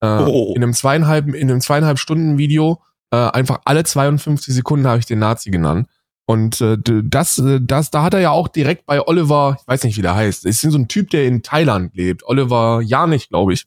[0.00, 0.52] Äh, oh.
[0.54, 5.06] In einem zweieinhalb, in einem zweieinhalb Stunden Video äh, einfach alle 52 Sekunden habe ich
[5.06, 5.88] den Nazi genannt.
[6.26, 9.84] Und äh, das, äh, das, da hat er ja auch direkt bei Oliver, ich weiß
[9.84, 12.24] nicht, wie der heißt, ist so ein Typ, der in Thailand lebt.
[12.24, 13.66] Oliver Janich, glaube ich.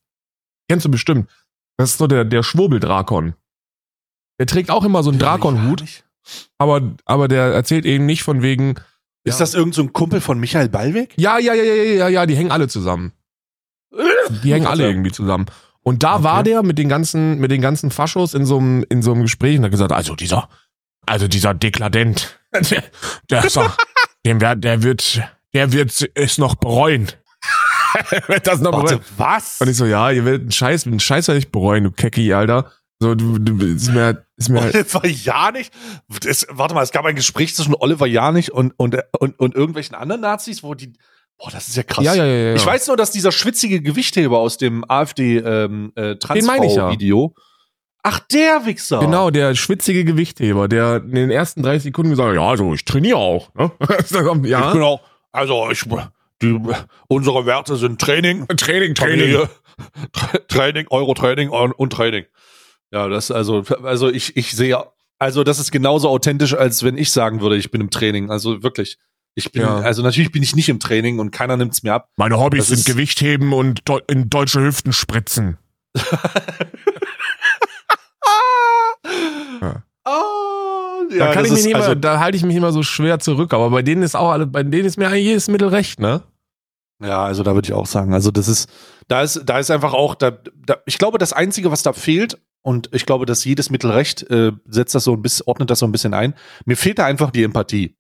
[0.70, 1.30] Kennst du bestimmt.
[1.78, 3.36] Das ist so der, der Schwurbeldrakon.
[4.40, 5.84] Der trägt auch immer so einen Drakonhut.
[6.58, 8.76] Aber, aber der erzählt eben nicht von wegen.
[9.24, 9.40] Ist ja.
[9.40, 11.14] das irgend so ein Kumpel von Michael Ballweg?
[11.18, 13.12] Ja, ja, ja, ja, ja, ja, die hängen alle zusammen.
[14.44, 15.46] Die hängen alle irgendwie zusammen.
[15.82, 16.24] Und da okay.
[16.24, 19.22] war der mit den ganzen, mit den ganzen Faschos in so einem, in so einem
[19.22, 20.50] Gespräch und hat gesagt, also dieser,
[21.06, 22.84] also dieser Dekladent, der,
[23.30, 23.78] der, ist doch,
[24.26, 25.22] dem, der wird,
[25.54, 27.12] der wird es noch bereuen.
[28.28, 29.06] wird das noch Warte, bereuen.
[29.18, 29.62] was?
[29.62, 32.34] Und ich so, ja, ihr werdet einen Scheiß, einen Scheiß werde ich bereuen, du Kecki,
[32.34, 32.72] Alter.
[33.00, 35.70] So, du, du, ist mir, ist mir Oliver Janich?
[36.22, 39.96] Das, warte mal, es gab ein Gespräch zwischen Oliver Janich und, und, und, und irgendwelchen
[39.96, 40.94] anderen Nazis, wo die,
[41.38, 42.06] Boah, das ist ja krass.
[42.06, 42.56] Ja, ja, ja, ja.
[42.56, 47.44] Ich weiß nur, dass dieser schwitzige Gewichtheber aus dem AfD ähm, äh, Transfrau-Video, ja.
[48.08, 49.00] Ach, der Wichser.
[49.00, 52.86] Genau, der schwitzige Gewichtheber, der in den ersten 30 Sekunden gesagt hat, ja, also ich
[52.86, 53.52] trainiere auch.
[53.56, 53.72] Ne?
[54.48, 54.68] ja.
[54.68, 55.86] Ich bin auch, also ich,
[56.40, 56.60] die,
[57.08, 58.46] unsere Werte sind Training.
[58.58, 59.48] Training, Training.
[60.48, 62.26] Training, Euro-Training und Training.
[62.92, 64.84] Ja, das also, also ich, ich sehe,
[65.18, 68.30] also das ist genauso authentisch, als wenn ich sagen würde, ich bin im Training.
[68.30, 69.00] Also wirklich.
[69.34, 69.78] Ich bin, ja.
[69.78, 72.10] also natürlich bin ich nicht im Training und keiner nimmt's mir ab.
[72.18, 75.58] Meine Hobbys das sind Gewichtheben und in deutsche Hüften spritzen.
[79.62, 79.84] Ja.
[80.08, 83.20] Oh, ja, da kann ich mich nicht also, da halte ich mich immer so schwer
[83.20, 86.00] zurück, aber bei denen ist auch alle, bei denen ist mir eigentlich jedes Mittel recht,
[86.00, 86.22] ne?
[87.04, 88.70] Ja, also da würde ich auch sagen, also das ist,
[89.08, 92.38] da ist, da ist einfach auch, da, da, ich glaube, das Einzige, was da fehlt,
[92.66, 95.86] und ich glaube, dass jedes Mittelrecht äh, setzt das so ein bisschen, ordnet das so
[95.86, 96.34] ein bisschen ein.
[96.66, 97.96] Mir fehlt da einfach die Empathie.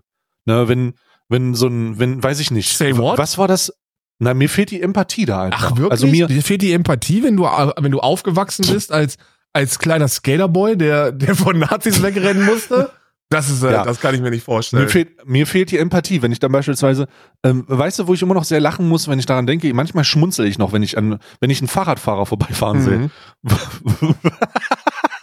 [0.45, 0.95] Ne, wenn,
[1.29, 2.75] wenn so ein, wenn, weiß ich nicht.
[2.75, 3.19] Say what?
[3.19, 3.71] Was war das?
[4.17, 5.71] Na, mir fehlt die Empathie da einfach.
[5.71, 5.91] Ach wirklich?
[5.91, 9.17] Also mir, Dir fehlt die Empathie, wenn du, wenn du aufgewachsen bist als,
[9.55, 12.91] als kleiner Skaterboy, der, der von Nazis wegrennen musste?
[13.29, 13.83] Das ist, äh, Ja.
[13.83, 14.83] das kann ich mir nicht vorstellen.
[14.83, 17.07] Mir fehlt, mir fehlt die Empathie, wenn ich dann beispielsweise,
[17.43, 20.03] ähm, weißt du, wo ich immer noch sehr lachen muss, wenn ich daran denke, manchmal
[20.03, 22.97] schmunzel ich noch, wenn ich an, wenn ich einen Fahrradfahrer vorbeifahren sehe.
[22.97, 23.11] Mhm.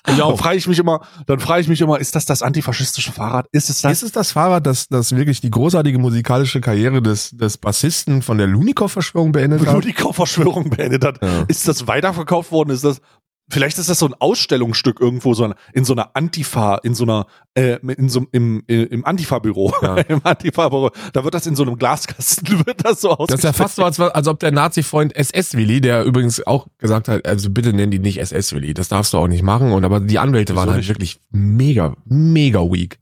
[0.08, 3.12] Ich Dann frage ich mich immer, dann frage ich mich immer, ist das das antifaschistische
[3.12, 3.46] Fahrrad?
[3.52, 3.92] Ist es das?
[3.92, 8.36] Ist es das Fahrrad, das, das wirklich die großartige musikalische Karriere des, des Bassisten von
[8.36, 9.74] der Lunikov-Verschwörung beendet hat?
[9.74, 11.22] Ludikow-Verschwörung beendet hat.
[11.22, 11.44] Ja.
[11.46, 12.70] Ist das weiterverkauft worden?
[12.70, 13.00] Ist das,
[13.48, 17.26] vielleicht ist das so ein Ausstellungsstück irgendwo so in so einer Antifa, in so einer,
[17.54, 19.72] äh, in so, im, äh, im Antifa-Büro.
[19.82, 19.96] Ja.
[20.08, 20.90] Im Antifa-Büro.
[21.12, 23.84] Da wird das in so einem Glaskasten, wird das so Das ist ja fast so,
[23.84, 27.98] als, als ob der Nazi-Freund SS-Willi, der übrigens auch gesagt hat, also bitte nenn die
[27.98, 29.72] nicht SS-Willi, das darfst du auch nicht machen.
[29.72, 32.98] Und aber die Anwälte waren Wieso halt wirklich mega, mega weak.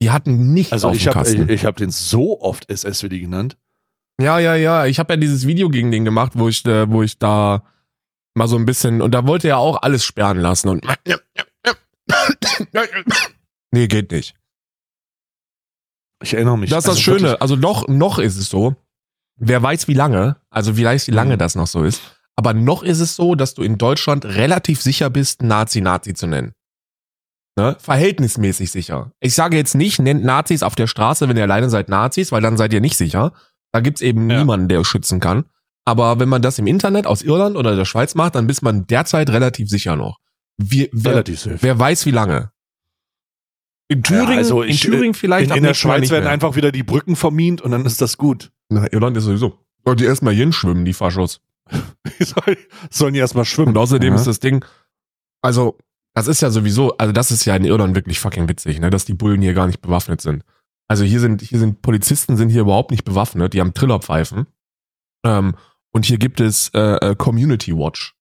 [0.00, 1.42] Die hatten nichts Also auf ich dem habe Kasten.
[1.44, 3.56] ich, ich hab den so oft SS-Willi genannt.
[4.20, 4.86] Ja, ja, ja.
[4.86, 7.62] Ich habe ja dieses Video gegen den gemacht, wo ich, äh, wo ich da
[8.38, 10.86] mal so ein bisschen und da wollte er auch alles sperren lassen und
[13.72, 14.34] nee, geht nicht.
[16.22, 16.70] Ich erinnere mich.
[16.70, 17.20] Das ist das Also Schöne.
[17.22, 18.74] wirklich, Also noch, noch ist es so.
[19.36, 21.38] Wer weiß wie lange, also wie weiß wie lange Mhm.
[21.38, 22.00] das noch so ist.
[22.34, 26.26] Aber noch ist es so, dass du in Deutschland relativ sicher bist, Nazi Nazi zu
[26.26, 26.52] nennen.
[27.56, 27.76] Ne?
[27.80, 29.12] Verhältnismäßig sicher.
[29.20, 32.42] Ich sage jetzt nicht, nennt Nazis auf der Straße, wenn ihr alleine seid, Nazis, weil
[32.42, 33.32] dann seid ihr nicht sicher.
[33.72, 34.38] Da gibt's eben Ja.
[34.38, 35.44] niemanden, der euch schützen kann.
[35.88, 38.86] Aber wenn man das im Internet aus Irland oder der Schweiz macht, dann bist man
[38.86, 40.18] derzeit relativ sicher noch.
[40.58, 41.56] Wir, wer, relativ safe.
[41.62, 42.50] wer weiß wie lange.
[43.88, 46.82] In Thüringen, also in ich- Thüringen vielleicht in, in der Schweiz werden einfach wieder die
[46.82, 48.50] Brücken vermint und dann ist das gut.
[48.68, 49.58] Na, Irland ist sowieso.
[49.84, 51.40] Sollt ihr erstmal hinschwimmen, die Faschos.
[52.18, 52.58] Die soll-
[52.90, 53.68] Sollen die erstmal schwimmen.
[53.70, 54.16] Und außerdem Ja.
[54.20, 54.62] ist das Ding,
[55.40, 55.78] also,
[56.12, 59.06] das ist ja sowieso, also das ist ja in Irland wirklich fucking witzig, ne, dass
[59.06, 60.44] die Bullen hier gar nicht bewaffnet sind.
[60.86, 64.46] Also hier sind, hier sind Polizisten sind hier überhaupt nicht bewaffnet, die haben Trillerpfeifen.
[65.24, 65.54] Ähm,
[65.98, 68.14] und hier gibt es äh, äh, Community Watch.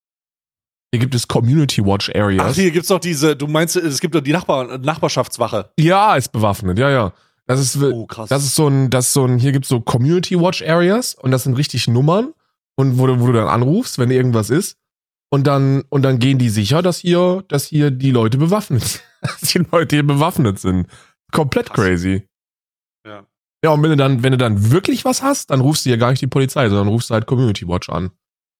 [0.92, 2.56] Hier gibt es Community Watch Ach, Areas.
[2.56, 5.70] hier gibt's doch diese, du meinst, es gibt doch die Nachbar, Nachbarschaftswache.
[5.80, 7.14] ja, ist bewaffnet, ja, ja.
[7.46, 8.30] Das ist, Oh, krass.
[8.30, 11.30] Das ist so ein, das ist so ein, hier gibt's so Community Watch Areas und
[11.30, 12.34] das sind richtig Nummern
[12.76, 14.78] und wo du, wo du dann anrufst, wenn irgendwas ist.
[15.30, 19.04] Und dann, und dann gehen die sicher, dass hier, dass hier die Leute bewaffnet sind.
[19.22, 20.88] dass die Leute hier bewaffnet sind.
[21.32, 21.76] Komplett Krass.
[21.86, 22.28] crazy.
[23.64, 23.72] Ja.
[23.72, 26.12] Und wenn du dann, wenn du dann wirklich was hast, dann rufst du ja gar
[26.12, 28.12] nicht die Polizei, sondern rufst du halt Community Watch an.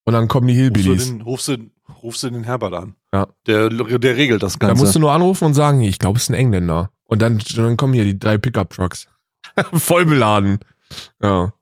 [0.06, 1.06] Und dann kommen die Rufst du, Hillbillies.
[1.08, 1.58] den, rufst, du,
[2.02, 2.96] rufst du den Herbert an.
[3.14, 3.28] Ja.
[3.46, 4.82] Der, der regelt das Da Ganze.
[4.84, 6.92] musst du nur anrufen und sagen, ich glaube, es ist ein Engländer.
[7.04, 9.08] Und dann, dann kommen hier die drei Pickup-Trucks.
[9.74, 10.60] Voll beladen.
[11.22, 11.54] Ja.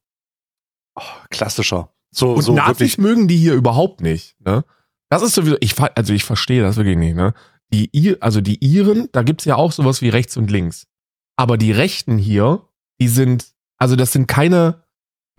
[0.95, 1.89] oh, klassischer.
[2.11, 2.97] So, Und so Nazis wirklich.
[2.99, 4.35] mögen die hier überhaupt nicht.
[4.39, 4.63] Ne?
[5.09, 7.15] Das ist sowieso, ich, also ich verstehe das wirklich nicht.
[7.15, 7.33] Ne?
[7.73, 10.87] Die, also die Iren, da gibt's ja auch sowas wie rechts und links.
[11.35, 12.61] Aber die Rechten hier,
[12.99, 14.83] die sind, also das sind keine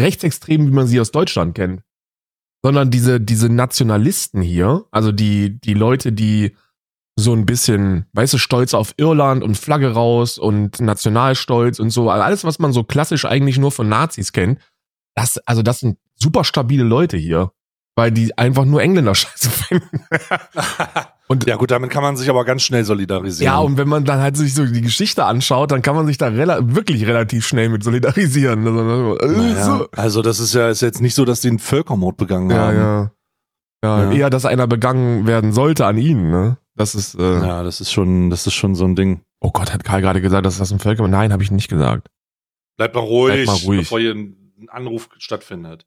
[0.01, 1.83] Rechtsextremen, wie man sie aus Deutschland kennt.
[2.63, 6.57] Sondern diese, diese Nationalisten hier, also die, die Leute, die
[7.19, 12.11] so ein bisschen, weißt du, stolz auf Irland und Flagge raus und Nationalstolz und so,
[12.11, 14.61] also alles, was man so klassisch eigentlich nur von Nazis kennt,
[15.15, 17.53] das, also das sind super stabile Leute hier,
[17.95, 20.05] weil die einfach nur Engländer scheiße finden.
[21.29, 23.53] Und ja gut, damit kann man sich aber ganz schnell solidarisieren.
[23.53, 26.19] ja, und wenn man dann halt sich so die Geschichte anschaut, dann kann man sich
[26.19, 28.65] da rela wirklich relativ schnell mit solidarisieren.
[28.67, 29.89] Also, äh, Naja, so.
[29.97, 32.77] also das ist ja ist jetzt nicht so, dass die einen Völkermord begangen ja, haben.
[32.77, 33.11] ja,
[33.85, 34.05] ja.
[34.05, 34.13] Ja.
[34.13, 36.59] Eher, dass einer begangen werden sollte an ihnen, ne?
[36.77, 39.21] Das ist, äh, Ja, das ist schon, das ist schon so ein Ding.
[39.41, 42.09] oh Gott, hat Karl gerade gesagt, dass das ein Völker Nein, habe ich nicht gesagt.
[42.77, 43.81] Bleibt mal ruhig, Bleibt mal ruhig.
[43.81, 45.87] bevor hier ein Anruf stattfindet.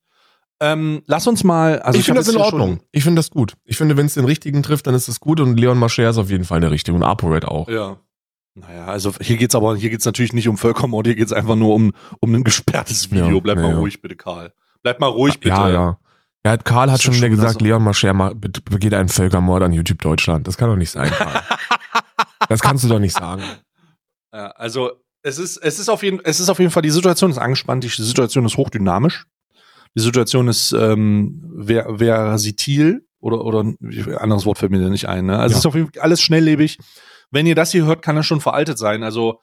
[0.61, 2.79] Ähm, lass uns mal, also ich finde hab das in Ordnung.
[2.91, 3.53] Ich finde das gut.
[3.63, 6.17] Ich finde, wenn es den richtigen trifft, dann ist das gut und Leon Mascher ist
[6.17, 7.69] auf jeden Fall der richtige und ApoRed auch.
[7.69, 7.97] Ja.
[8.55, 11.73] Naja, also hier geht's aber, hier geht's natürlich nicht um Völkermord, hier geht's einfach nur
[11.75, 13.35] um, um ein gesperrtes Video.
[13.35, 13.77] Ja, Bleib ja, mal ja.
[13.77, 14.51] ruhig, bitte, Karl.
[14.83, 15.55] Bleib mal ruhig, bitte.
[15.55, 15.99] Ja, ja.
[16.45, 17.61] Ja, Karl hat schon wieder gesagt.
[17.61, 20.47] Leon Mascher ma- be- begeht einen Völkermord an YouTube Deutschland.
[20.47, 21.41] Das kann doch nicht sein, Karl.
[22.49, 23.43] das kannst du doch nicht sagen.
[24.33, 24.91] Ja, also
[25.21, 27.83] es ist, es ist auf jeden, es ist auf jeden Fall, die Situation ist angespannt,
[27.83, 29.25] die Situation ist hochdynamisch.
[29.95, 33.77] Die Situation ist ähm, ver versitil oder, oder ein
[34.17, 35.25] anderes Wort fällt mir da nicht ein.
[35.25, 35.37] Ne?
[35.37, 35.57] Also Ja.
[35.57, 36.77] es ist auf jeden Fall alles schnelllebig.
[37.31, 39.03] Wenn ihr das hier hört, kann es schon veraltet sein.
[39.03, 39.41] Also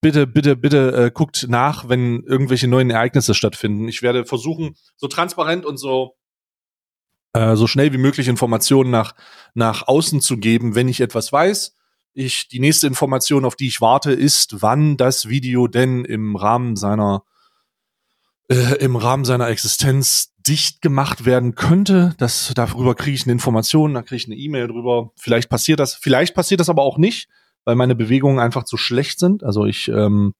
[0.00, 3.88] bitte, bitte, bitte äh, guckt nach, wenn irgendwelche neuen Ereignisse stattfinden.
[3.88, 6.14] Ich werde versuchen, so transparent und so
[7.34, 9.14] äh, so schnell wie möglich Informationen nach,
[9.54, 11.74] nach außen zu geben, wenn ich etwas weiß.
[12.14, 16.74] Ich, die nächste Information, auf die ich warte, ist, wann das Video denn im Rahmen
[16.74, 17.22] seiner,
[18.48, 22.14] äh, im Rahmen seiner Existenz dicht gemacht werden könnte.
[22.18, 25.10] Das, darüber kriege ich eine Information, da kriege ich eine E-Mail drüber.
[25.16, 27.28] Vielleicht passiert das, vielleicht passiert das aber auch nicht,
[27.64, 29.44] weil meine Bewegungen einfach zu schlecht sind.
[29.44, 30.34] Also ich, ähm,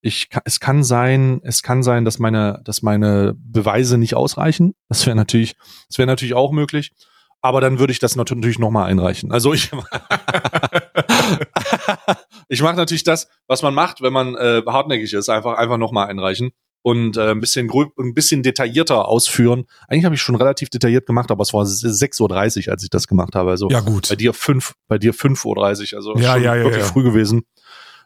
[0.00, 4.74] ich, es kann sein, es kann sein, dass meine, dass meine Beweise nicht ausreichen.
[4.88, 5.54] Das wäre natürlich,
[5.88, 6.92] das wäre natürlich auch möglich.
[7.40, 9.30] Aber dann würde ich das natürlich nochmal einreichen.
[9.30, 9.70] Also ich,
[12.48, 16.08] ich mache natürlich das, was man macht, wenn man äh, hartnäckig ist, einfach einfach nochmal
[16.08, 16.52] einreichen
[16.84, 19.64] und äh, ein bisschen gröb, ein bisschen detaillierter ausführen.
[19.88, 23.08] Eigentlich habe ich schon relativ detailliert gemacht, aber es war 6.30 Uhr, als ich das
[23.08, 23.50] gemacht habe.
[23.50, 24.06] Also ja, gut.
[24.10, 26.92] bei dir 5, bei dir 5.30 Uhr, also ja, ja, ja, wirklich ja.
[26.92, 27.44] früh gewesen.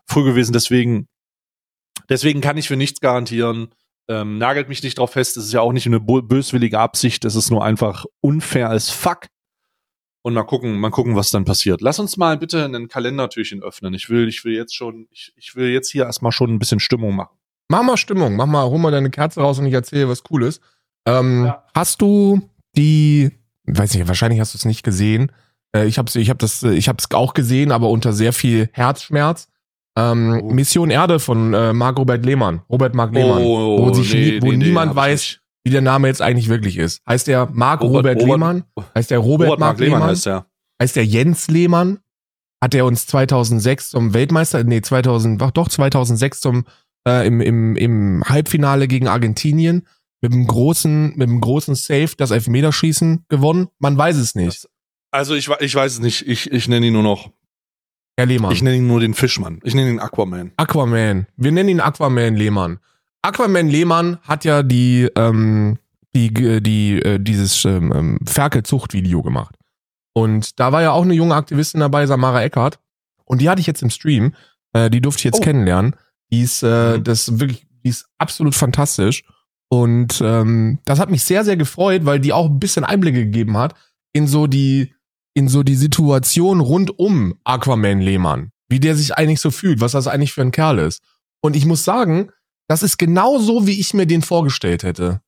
[0.06, 1.08] Früh gewesen, deswegen,
[2.08, 3.74] deswegen kann ich für nichts garantieren.
[4.06, 7.34] Ähm, nagelt mich nicht drauf fest, es ist ja auch nicht eine böswillige Absicht, es
[7.34, 9.26] ist nur einfach unfair als fuck.
[10.22, 11.80] Und mal gucken, mal gucken, was dann passiert.
[11.80, 13.92] Lass uns mal bitte ein Kalendertürchen öffnen.
[13.94, 16.78] Ich will, ich will jetzt schon, ich, ich will jetzt hier erstmal schon ein bisschen
[16.78, 17.38] Stimmung machen.
[17.68, 20.60] Mach mal Stimmung, mach mal, hol mal deine Kerze raus und ich erzähle was Cooles.
[21.06, 21.64] Ähm, Ja.
[21.74, 22.40] Hast du
[22.76, 23.30] die,
[23.66, 25.30] weiß nicht, wahrscheinlich hast du es nicht gesehen.
[25.76, 28.68] Äh, ich habe ich hab das, ich habe es auch gesehen, aber unter sehr viel
[28.72, 29.48] Herzschmerz.
[29.98, 30.50] Ähm, Oh.
[30.52, 34.90] Mission Erde von äh, Marc Robert Lehmann, Robert Marc Lehmann, wo sich nie, wo niemand
[34.90, 37.02] hab ich weiß, wie der Name jetzt eigentlich wirklich ist.
[37.06, 38.64] Heißt der Marc Robert, Robert- Lehmann?
[38.94, 40.10] Heißt der Robert, Robert Marc Mark Lehmann Lehmann?
[40.10, 40.46] heißt er.
[40.80, 41.98] heißt der Jens Lehmann,
[42.62, 46.64] hat er uns 2006 zum Weltmeister, nee, 2000, doch, doch 2006 zum,
[47.08, 49.86] äh, im, im, im Halbfinale gegen Argentinien
[50.20, 53.68] mit einem großen, mit einem großen Save das Elfmeterschießen gewonnen.
[53.78, 54.64] Man weiß es nicht.
[54.64, 54.68] Das,
[55.10, 56.26] also ich, ich weiß es nicht.
[56.28, 57.30] Ich, ich nenne ihn nur noch.
[58.16, 58.50] Herr Lehmann.
[58.52, 59.60] Ich nenne ihn nur den Fischmann.
[59.62, 60.52] Ich nenne ihn Aquaman.
[60.56, 61.26] Aquaman.
[61.36, 62.80] Wir nennen ihn Aquaman Lehmann.
[63.22, 65.78] Aquaman Lehmann hat ja die, ähm,
[66.16, 69.54] die, die, äh, dieses ähm, ähm, Ferkelzucht-Video gemacht.
[70.14, 72.80] Und da war ja auch eine junge Aktivistin dabei, Samara Eckert.
[73.24, 74.34] Und die hatte ich jetzt im Stream.
[74.72, 75.44] Äh, die durfte ich jetzt Oh.
[75.44, 75.94] kennenlernen.
[76.30, 77.04] Die ist, äh, Mhm.
[77.04, 79.24] das wirklich, die ist absolut fantastisch.
[79.70, 83.56] Und ähm, das hat mich sehr, sehr gefreut, weil die auch ein bisschen Einblicke gegeben
[83.58, 83.74] hat
[84.14, 84.94] in so die,
[85.34, 88.50] in so die Situation rund um Aquaman Lehmann.
[88.70, 91.02] Wie der sich eigentlich so fühlt, was das eigentlich für ein Kerl ist.
[91.40, 92.30] Und ich muss sagen,
[92.66, 95.20] das ist genau so, wie ich mir den vorgestellt hätte.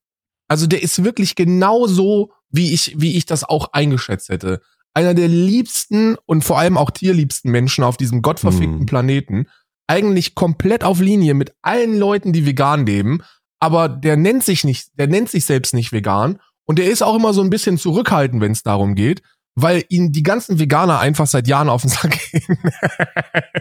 [0.48, 4.60] Also der ist wirklich genau so, wie ich, wie ich das auch eingeschätzt hätte.
[4.94, 8.86] Einer der liebsten und vor allem auch tierliebsten Menschen auf diesem gottverfickten Hm.
[8.86, 9.46] Planeten.
[9.90, 13.24] Eigentlich komplett auf Linie mit allen Leuten, die vegan leben.
[13.58, 16.38] Aber der nennt sich nicht, der nennt sich selbst nicht vegan.
[16.64, 19.20] Und der ist auch immer so ein bisschen zurückhaltend, wenn es darum geht,
[19.56, 22.58] weil ihn die ganzen Veganer einfach seit Jahren auf den Sack gehen.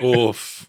[0.02, 0.68] Uff.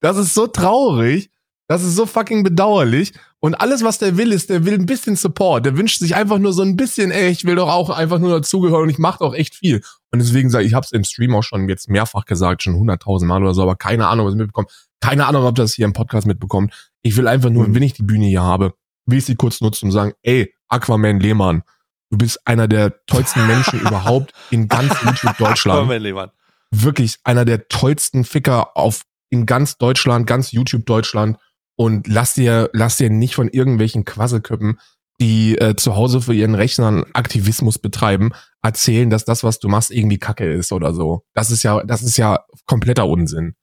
[0.00, 1.30] Das ist so traurig.
[1.68, 3.12] Das ist so fucking bedauerlich.
[3.40, 5.64] Und alles, was der will, ist, der will ein bisschen Support.
[5.64, 8.30] Der wünscht sich einfach nur so ein bisschen, ey, ich will doch auch einfach nur
[8.40, 9.80] dazugehören und ich mache doch echt viel.
[10.10, 12.74] Und deswegen sage ich, ich habe es im Stream auch schon jetzt mehrfach gesagt, schon
[12.74, 14.66] hunderttausend Mal oder so, aber keine Ahnung, was ich mitbekommen.
[15.00, 16.72] Keine Ahnung, ob das hier im Podcast mitbekommt.
[17.02, 17.74] Ich will einfach nur, Mhm.
[17.76, 18.74] wenn ich die Bühne hier habe,
[19.06, 21.62] will ich sie kurz nutzen und sagen, ey, Aquaman Lehmann,
[22.10, 26.30] du bist einer der tollsten Menschen überhaupt in ganz YouTube Deutschland Aquaman Lehmann.
[26.72, 31.38] wirklich einer der tollsten Ficker auf in ganz Deutschland, ganz YouTube Deutschland
[31.78, 34.78] und lass dir lass dir nicht von irgendwelchen Quasselköppen,
[35.20, 39.92] die äh, zu Hause für ihren Rechnern Aktivismus betreiben, erzählen, dass das was du machst
[39.92, 41.22] irgendwie Kacke ist oder so.
[41.34, 43.54] Das ist ja das ist ja kompletter Unsinn.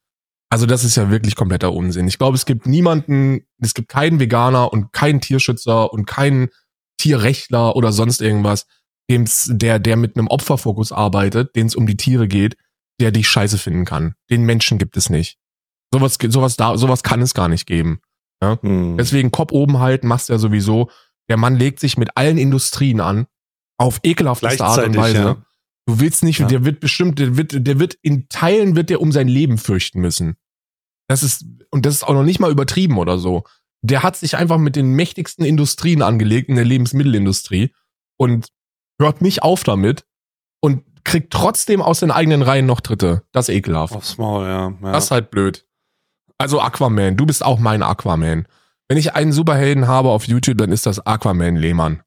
[0.50, 2.08] Also das ist ja wirklich kompletter Unsinn.
[2.08, 6.50] Ich glaube, es gibt niemanden, es gibt keinen Veganer und keinen Tierschützer und keinen
[6.98, 8.66] Tierrechtler oder sonst irgendwas,
[9.10, 12.56] dem's, der, der mit einem Opferfokus arbeitet, den es um die Tiere geht,
[13.02, 14.14] der dich scheiße finden kann.
[14.30, 15.38] Den Menschen gibt es nicht.
[15.94, 18.00] Sowas, sowas, da, sowas kann es gar nicht geben.
[18.62, 18.98] Hm.
[18.98, 20.90] Deswegen Kopf oben halten machst du ja sowieso.
[21.30, 23.28] Der Mann legt sich mit allen Industrien an,
[23.78, 25.18] auf ekelhafteste Art und Weise.
[25.18, 25.46] ja.
[25.88, 26.48] Du willst nicht, Ja.
[26.48, 30.02] der wird bestimmt, der wird, der wird in Teilen wird der um sein Leben fürchten
[30.02, 30.36] müssen.
[31.08, 33.44] Das ist, und das ist auch noch nicht mal übertrieben oder so.
[33.84, 37.72] Der hat sich einfach mit den mächtigsten Industrien angelegt in der Lebensmittelindustrie
[38.18, 38.48] und
[39.00, 40.06] hört nicht auf damit
[40.60, 43.22] und kriegt trotzdem aus den eigenen Reihen noch Dritte.
[43.32, 43.94] Das ist ekelhaft.
[43.96, 44.74] Aufs Maul, ja.
[44.82, 44.92] ja.
[44.92, 45.65] Das ist halt blöd.
[46.38, 48.48] Also Aquaman, du bist auch mein Aquaman.
[48.88, 52.02] Wenn ich einen Superhelden habe auf YouTube, dann ist das Aquaman Lehmann.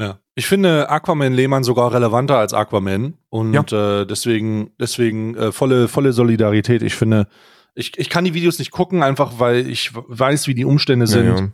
[0.00, 0.18] Ja.
[0.34, 6.14] Ich finde Aquaman Lehmann sogar relevanter als Aquaman und äh, deswegen deswegen äh, volle volle
[6.14, 6.82] Solidarität.
[6.82, 7.26] Ich finde,
[7.74, 11.26] ich, ich kann die Videos nicht gucken, einfach weil ich weiß, wie die Umstände sind.
[11.26, 11.48] Ja, ja.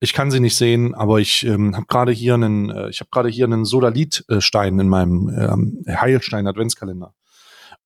[0.00, 3.10] Ich kann sie nicht sehen, aber ich ähm, habe gerade hier einen äh, ich habe
[3.12, 7.14] gerade hier einen Sodalit-Stein in meinem ähm, Heilstein Adventskalender.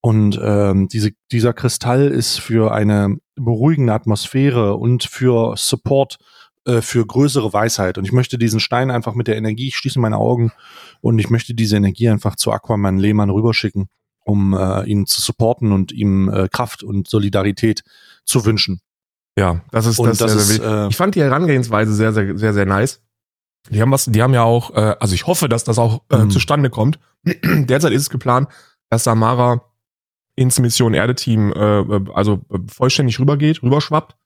[0.08, 6.16] Und ähm, diese, dieser Kristall ist für eine beruhigende Atmosphäre und für Support
[6.64, 7.98] äh, für größere Weisheit.
[7.98, 10.50] Und ich möchte diesen Stein einfach mit der Energie, ich schließe meine Augen
[11.02, 13.90] und ich möchte diese Energie einfach zu Aquaman Lehmann rüberschicken,
[14.24, 17.82] um äh, ihn zu supporten und ihm äh, Kraft und Solidarität
[18.24, 18.80] zu wünschen.
[19.38, 20.16] Ja, das ist Und das.
[20.16, 23.02] das sehr, ist, äh, ich fand die Herangehensweise sehr, sehr, sehr, sehr nice.
[23.68, 26.24] Die haben was, die haben ja auch, äh, also ich hoffe, dass das auch äh,
[26.24, 26.30] Mhm.
[26.30, 26.98] zustande kommt.
[27.44, 28.48] Derzeit ist es geplant,
[28.88, 29.67] dass Samara
[30.38, 34.16] ins Mission Erde-Team äh, also äh, vollständig rübergeht, rüberschwappt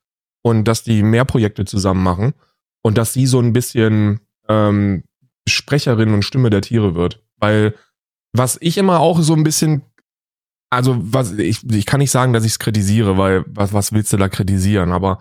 [0.43, 2.35] und dass die mehr Projekte zusammen machen
[2.83, 5.05] und dass sie so ein bisschen ähm,
[5.49, 7.25] Sprecherin und Stimme der Tiere wird.
[7.39, 7.75] Weil
[8.33, 9.83] was ich immer auch so ein bisschen,
[10.71, 14.13] also was ich, ich kann nicht sagen, dass ich es kritisiere, weil was, was willst
[14.13, 14.93] du da kritisieren?
[14.93, 15.21] Aber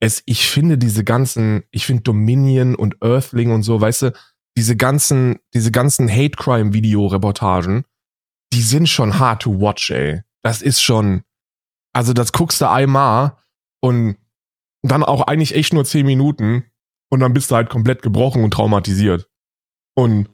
[0.00, 4.12] es, ich finde diese ganzen, ich finde Dominion und Earthling und so, weißt du,
[4.56, 7.84] diese ganzen, diese ganzen Hate Crime Video Reportagen,
[8.52, 10.22] die sind schon hard to watch, ey.
[10.42, 11.22] Das ist schon,
[11.92, 13.36] also das guckst du einmal
[13.80, 14.16] und
[14.82, 16.64] dann auch eigentlich echt nur zehn Minuten
[17.10, 19.28] und dann bist du halt komplett gebrochen und traumatisiert.
[19.94, 20.30] Und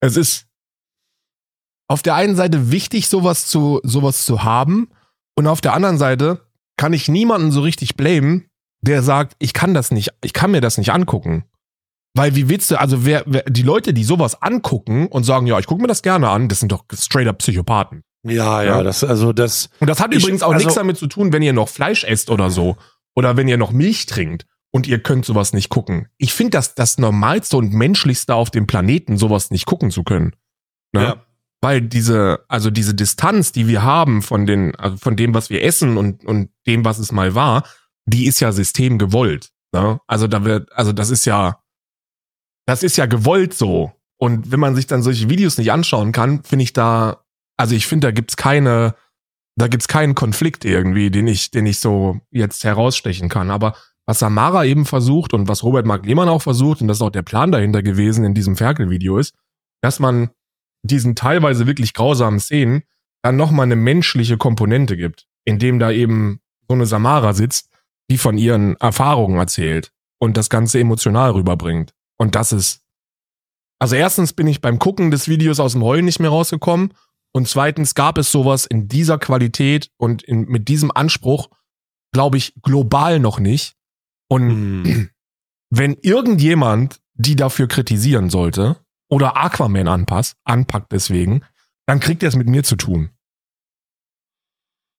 [0.00, 0.46] es ist
[1.88, 4.90] auf der einen Seite wichtig, sowas zu, sowas zu haben
[5.36, 8.48] und auf der anderen Seite kann ich niemanden so richtig blamen,
[8.80, 11.44] der sagt, ich kann das nicht, ich kann mir das nicht angucken.
[12.14, 15.58] Weil wie willst du, also wer, wer die Leute, die sowas angucken und sagen, ja,
[15.58, 18.02] ich gucke mir das gerne an, das sind doch straight up Psychopathen.
[18.24, 18.82] Ja, ja, Ja.
[18.82, 21.42] das, also das, Und das hat Ich- übrigens auch also- nichts damit zu tun, wenn
[21.42, 22.76] ihr noch Fleisch esst oder so.
[23.14, 26.08] Oder wenn ihr noch Milch trinkt und ihr könnt sowas nicht gucken.
[26.18, 30.34] Ich finde das das Normalste und Menschlichste auf dem Planeten, sowas nicht gucken zu können.
[30.94, 31.02] Ne?
[31.02, 31.26] ja.
[31.60, 35.62] Weil diese, also diese Distanz, die wir haben von den, also von dem, was wir
[35.62, 37.64] essen und, und dem, was es mal war,
[38.04, 39.50] die ist ja systemgewollt.
[39.72, 40.00] Ne?
[40.08, 41.60] Also da wird, also das ist ja,
[42.66, 43.92] das ist ja gewollt so.
[44.16, 47.21] Und wenn man sich dann solche Videos nicht anschauen kann, finde ich da,
[47.56, 48.94] also ich finde, da gibt's keine,
[49.56, 53.50] da gibt's keinen Konflikt irgendwie, den ich, den ich so jetzt herausstechen kann.
[53.50, 53.74] Aber
[54.06, 57.10] was Samara eben versucht und was Robert Mark Lehmann auch versucht, und das ist auch
[57.10, 59.34] der Plan dahinter gewesen in diesem Ferkel-Video ist,
[59.80, 60.30] dass man
[60.82, 62.82] diesen teilweise wirklich grausamen Szenen
[63.22, 67.70] dann nochmal eine menschliche Komponente gibt, indem da eben so eine Samara sitzt,
[68.10, 71.94] die von ihren Erfahrungen erzählt und das Ganze emotional rüberbringt.
[72.18, 72.82] Und das ist,
[73.78, 76.94] also erstens bin ich beim Gucken des Videos aus dem Heulen nicht mehr rausgekommen
[77.32, 81.48] und zweitens gab es sowas in dieser Qualität und in, mit diesem Anspruch,
[82.12, 83.74] glaube ich, global noch nicht.
[84.28, 85.10] Und Hm.
[85.70, 88.76] wenn irgendjemand die dafür kritisieren sollte
[89.08, 91.44] oder Aquaman anpasst, anpackt deswegen,
[91.86, 93.10] dann kriegt er es mit mir zu tun.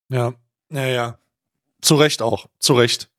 [0.09, 0.33] Ja,
[0.71, 1.19] ja, ja.
[1.81, 3.09] Zu Recht auch, zu Recht.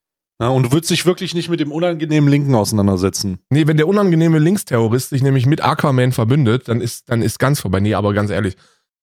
[0.41, 3.39] Ja, und du würdest dich wirklich nicht mit dem unangenehmen Linken auseinandersetzen.
[3.51, 7.61] Nee, wenn der unangenehme Linksterrorist sich nämlich mit Aquaman verbündet, dann ist, dann ist ganz
[7.61, 7.81] vorbei.
[7.81, 8.57] Nee, aber ganz ehrlich.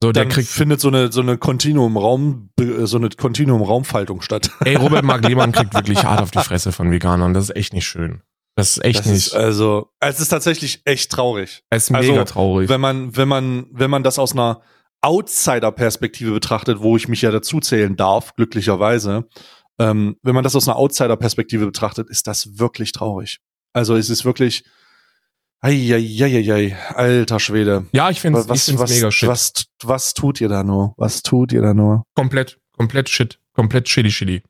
[0.04, 2.50] So, der Dann kriegt, findet so eine, so eine Kontinuum-Raum,
[2.84, 4.50] so eine Kontinuum-Raumfaltung statt.
[4.66, 7.34] ey, Robert Mark Lehmann kriegt wirklich hart auf die Fresse von Veganern.
[7.36, 8.22] Das ist echt nicht schön.
[8.56, 11.64] Das ist echt Das nicht, ist, also, es ist tatsächlich echt traurig.
[11.70, 12.68] es ist also, mega traurig.
[12.68, 14.62] Wenn man, wenn man, wenn man das aus einer
[15.02, 19.28] Outsider-Perspektive betrachtet, wo ich mich ja dazu zählen darf, glücklicherweise,
[19.80, 23.40] ähm, wenn man das aus einer Outsider-Perspektive betrachtet, ist das wirklich traurig.
[23.74, 24.64] Also es ist wirklich,
[25.64, 27.86] Eieieiei, alter Schwede.
[27.92, 29.30] Ja, ich finde Was, es was, mega shit.
[29.30, 29.54] was,
[29.84, 30.96] was tut ihr da nur?
[30.98, 32.04] Was tut ihr da nur?
[32.16, 33.40] Komplett, komplett shit.
[33.54, 34.44] Komplett shitty shitty.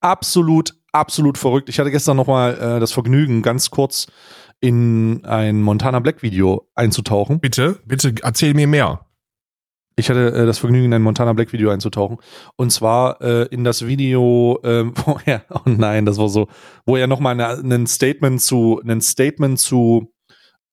[0.00, 1.68] Absolut, absolut verrückt.
[1.68, 4.06] Ich hatte gestern noch mal äh, das Vergnügen, ganz kurz
[4.60, 7.40] in ein Montana Black Video einzutauchen.
[7.40, 9.04] Bitte, bitte erzähl mir mehr.
[9.98, 12.18] Ich hatte äh, das Vergnügen, in ein Montana Black Video einzutauchen.
[12.54, 16.46] Und zwar äh, in das Video, äh, wo er, oh nein, das war so,
[16.86, 20.12] wo er nochmal ein Statement zu, ein Statement zu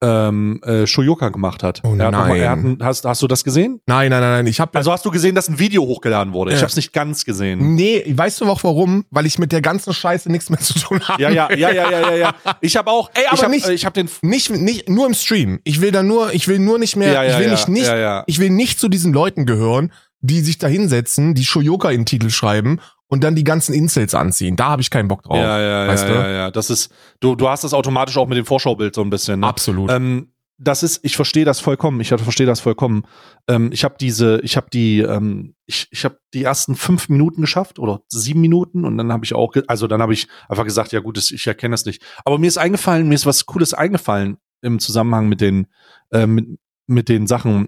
[0.01, 1.81] ähm, äh, Shoyoka gemacht hat.
[1.83, 2.77] Oh noch mal, hat, nein.
[2.81, 3.79] hast, hast du das gesehen?
[3.87, 4.47] Nein, nein, nein, nein.
[4.47, 6.51] Ich habe Also hast du gesehen, dass ein Video hochgeladen wurde?
[6.51, 6.61] Ich Ja.
[6.63, 7.75] habe es nicht ganz gesehen.
[7.75, 9.05] Nee, weißt du auch warum?
[9.09, 11.21] Weil ich mit der ganzen Scheiße nichts mehr zu tun habe.
[11.21, 12.35] Ja, ja, ja, ja, ja, ja, ja.
[12.61, 15.13] Ich habe auch, Ey, aber ich hab, nicht- ich habe den, Nicht, nicht, nur im
[15.13, 15.59] Stream.
[15.63, 17.91] Ich will da nur, ich will nur nicht mehr, ja, ja, ich will nicht, nicht,
[18.27, 19.91] ich will nicht zu diesen Leuten gehören,
[20.21, 24.55] die sich da hinsetzen, die Shoyoka in Titel schreiben und dann die ganzen Incels anziehen.
[24.55, 25.37] Da habe ich keinen Bock drauf.
[25.37, 26.19] Ja, ja, weißt ja, du?
[26.19, 26.51] ja, ja.
[26.51, 29.41] Das ist, du, du hast das automatisch auch mit dem Vorschaubild so ein bisschen.
[29.41, 29.47] Ne?
[29.47, 29.91] Absolut.
[29.91, 31.99] Ähm, das ist, ich verstehe das vollkommen.
[31.99, 33.03] Ich verstehe das vollkommen.
[33.47, 37.41] Ähm, ich habe diese, ich habe die, ähm, ich, ich habe die ersten fünf Minuten
[37.41, 40.93] geschafft oder sieben Minuten und dann habe ich auch, also dann habe ich einfach gesagt,
[40.93, 42.01] ja gut, das, ich erkenne das nicht.
[42.23, 45.67] Aber mir ist eingefallen, mir ist was Cooles eingefallen im Zusammenhang mit den,
[46.11, 46.47] äh, mit,
[46.87, 47.67] mit den Sachen.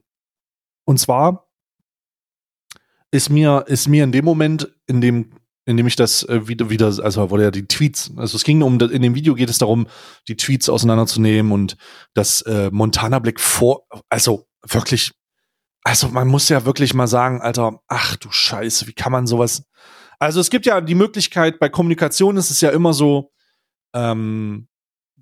[0.85, 1.46] Und zwar
[3.11, 5.31] ist mir, ist mir in dem Moment, in dem,
[5.65, 8.61] in dem ich das äh, wieder, wieder, also wurde ja die Tweets, also es ging
[8.61, 9.87] um, in dem Video geht es darum,
[10.27, 11.77] die Tweets auseinanderzunehmen und
[12.13, 15.13] das äh, Montana Black vor, also wirklich,
[15.83, 19.63] also man muss ja wirklich mal sagen, Alter, ach du Scheiße, wie kann man sowas?
[20.19, 23.31] Also es gibt ja die Möglichkeit, bei Kommunikation ist es ja immer so,
[23.93, 24.67] ähm,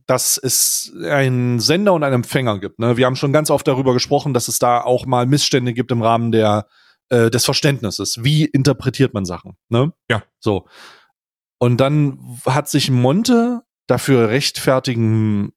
[0.07, 2.79] dass es einen Sender und einen Empfänger gibt.
[2.79, 2.97] Ne?
[2.97, 6.01] Wir haben schon ganz oft darüber gesprochen, dass es da auch mal Missstände gibt im
[6.01, 6.67] Rahmen der
[7.09, 8.23] äh, des Verständnisses.
[8.23, 9.57] Wie interpretiert man Sachen?
[9.69, 9.93] Ne?
[10.09, 10.23] Ja.
[10.39, 10.67] So.
[11.57, 15.53] Und dann hat sich Monte dafür rechtfertigen,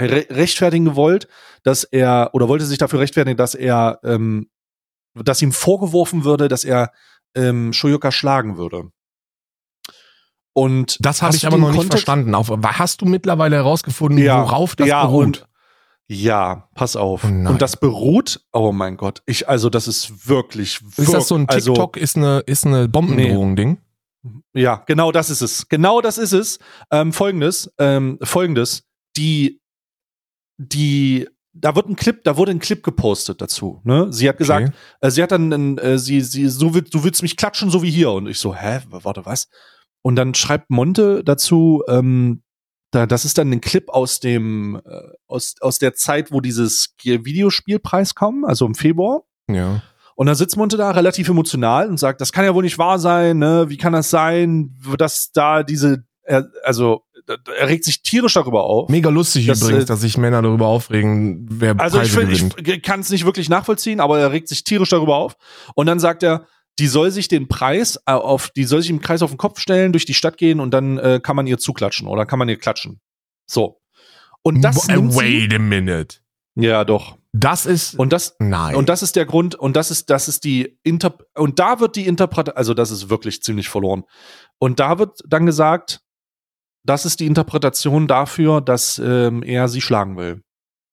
[0.00, 1.28] re rechtfertigen gewollt,
[1.62, 4.50] dass er, oder wollte sich dafür rechtfertigen, dass er, ähm,
[5.14, 6.92] dass ihm vorgeworfen würde, dass er
[7.34, 8.90] ähm, Shoyoka schlagen würde.
[10.52, 12.34] Und Das habe ich aber noch nicht Kontext- verstanden.
[12.34, 15.24] Auf, hast du mittlerweile herausgefunden, worauf das ja, beruht?
[15.24, 15.48] Und,
[16.08, 17.24] ja, pass auf.
[17.24, 17.46] Oh nein.
[17.46, 21.48] und das beruht, oh mein Gott, ich, also das ist wirklich, ist das so ein
[21.48, 23.78] also, TikTok, ist eine, ist eine Bombendrohung-Ding?
[24.54, 25.68] Ja, genau das ist es.
[25.68, 26.58] Genau das ist es.
[26.90, 28.84] Ähm, folgendes, ähm, folgendes,
[29.16, 29.60] die,
[30.58, 33.80] die, da wird ein Clip, da wurde ein Clip gepostet dazu.
[33.84, 34.12] Ne?
[34.12, 34.76] Sie hat gesagt, Okay.
[35.00, 37.90] äh, sie hat dann, äh, sie, sie, so will, du willst mich klatschen, so wie
[37.90, 38.10] hier.
[38.12, 39.48] Und ich so, hä, warte, was?
[40.02, 42.42] Und dann schreibt Monte dazu, ähm,
[42.90, 46.94] da, das ist dann ein Clip aus dem, äh, aus, aus der Zeit, wo dieses
[47.02, 49.22] Videospielpreis kam, also im Februar.
[49.50, 49.82] Ja.
[50.14, 52.98] Und dann sitzt Monte da relativ emotional und sagt, das kann ja wohl nicht wahr
[52.98, 53.66] sein, ne?
[53.68, 57.02] Wie kann das sein, dass da diese, er, also
[57.58, 58.88] er regt sich tierisch darüber auf.
[58.88, 62.56] Mega lustig Das, übrigens, äh, dass sich Männer darüber aufregen, wer Also ich, Preise find,
[62.56, 62.76] gewinnt.
[62.76, 65.36] ich kann es nicht wirklich nachvollziehen, aber er regt sich tierisch darüber auf.
[65.74, 66.46] Und dann sagt er,
[66.78, 69.60] die soll sich den Preis äh, auf, die soll sich im Kreis auf den Kopf
[69.60, 72.48] stellen, durch die Stadt gehen und dann äh, kann man ihr zuklatschen oder kann man
[72.48, 73.00] ihr klatschen.
[73.46, 73.80] So.
[74.42, 76.18] Und das nimmt sie, Wait a minute.
[76.54, 77.16] ja doch.
[77.32, 77.98] Das ist.
[77.98, 78.74] Und das nein.
[78.74, 81.96] Und das ist der Grund, und das ist, das ist die Inter und da wird
[81.96, 84.04] die Interpretation, also das ist wirklich ziemlich verloren.
[84.58, 86.00] Und da wird dann gesagt,
[86.84, 90.42] das ist die Interpretation dafür, dass ähm, er sie schlagen will.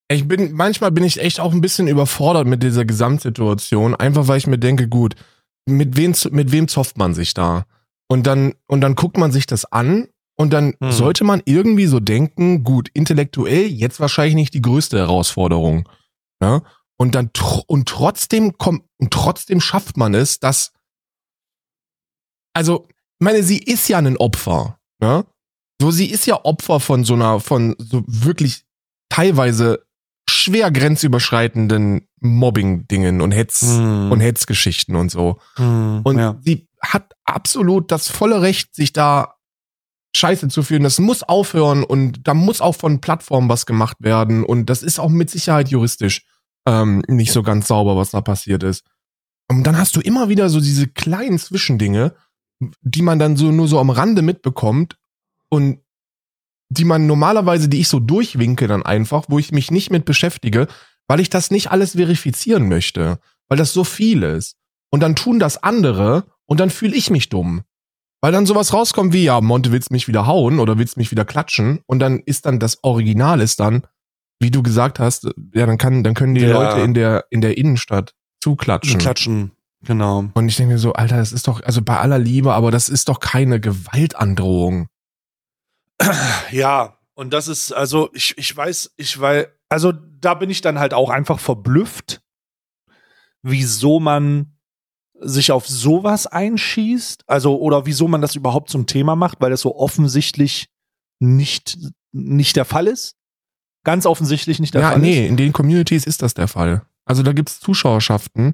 [0.10, 4.38] Ich bin, manchmal bin ich echt auch ein bisschen überfordert mit dieser Gesamtsituation, einfach weil
[4.38, 5.16] ich mir denke, gut,
[5.66, 7.66] mit wem, mit wem zofft man sich da?
[8.08, 10.92] Und dann, und dann guckt man sich das an und dann Hm.
[10.92, 15.88] sollte man irgendwie so denken, gut, intellektuell jetzt wahrscheinlich nicht die größte Herausforderung.
[16.42, 16.62] Ja?
[16.98, 20.74] Und dann, tr und trotzdem kommt, und trotzdem schafft man es, dass,
[22.54, 25.26] also, ich meine, sie ist ja ein Opfer, ne?
[25.82, 28.64] So, sie ist ja Opfer von so einer, von so wirklich
[29.10, 29.86] teilweise
[30.30, 35.40] schwer grenzüberschreitenden Mobbing-Dingen und Hetz und Hetzgeschichten und so.
[35.58, 36.18] Und Hm.
[36.18, 36.38] ja.
[36.42, 39.36] sie hat absolut das volle Recht, sich da
[40.16, 40.84] Scheiße zu fühlen.
[40.84, 44.44] Das muss aufhören und da muss auch von Plattformen was gemacht werden.
[44.44, 46.26] Und das ist auch mit Sicherheit juristisch
[46.68, 48.86] ähm, nicht so ganz sauber, was da passiert ist.
[49.50, 52.16] Und dann hast du immer wieder so diese kleinen Zwischendinge,
[52.82, 54.98] die man dann so nur so am Rande mitbekommt
[55.50, 55.80] und
[56.74, 60.68] die man normalerweise, die ich so durchwinke dann einfach, wo ich mich nicht mit beschäftige,
[61.08, 63.20] weil ich das nicht alles verifizieren möchte,
[63.50, 64.56] weil das so viel ist.
[64.92, 67.62] Und dann tun das andere und dann fühle ich mich dumm.
[68.22, 71.26] Weil dann sowas rauskommt wie, ja, Monte willst mich wieder hauen oder willst mich wieder
[71.26, 73.84] klatschen und dann ist dann das Original ist dann,
[74.40, 76.54] wie du gesagt hast, ja, dann kann, dann können die Ja.
[76.54, 79.00] Leute in der, in der Innenstadt zuklatschen.
[79.00, 79.52] Klatschen,
[79.84, 80.26] genau.
[80.34, 82.88] Und ich denke mir so, Alter, das ist doch, also bei aller Liebe, aber das
[82.88, 84.88] ist doch keine Gewaltandrohung.
[86.52, 90.80] Ja, und das ist, also ich, ich weiß, ich weiß, also da bin ich dann
[90.80, 92.22] halt auch einfach verblüfft,
[93.42, 94.58] wieso man
[95.20, 99.62] sich auf sowas einschießt, also oder wieso man das überhaupt zum Thema macht, weil das
[99.62, 100.70] so offensichtlich
[101.20, 101.78] nicht,
[102.12, 103.16] nicht der Fall ist.
[103.84, 105.30] Ganz offensichtlich nicht der ja, Fall nee, ist.
[105.30, 106.86] in den Communities ist das der Fall.
[107.06, 108.54] Also da gibt's Zuschauerschaften,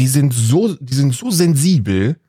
[0.00, 2.20] die sind so, die sind so sensibel,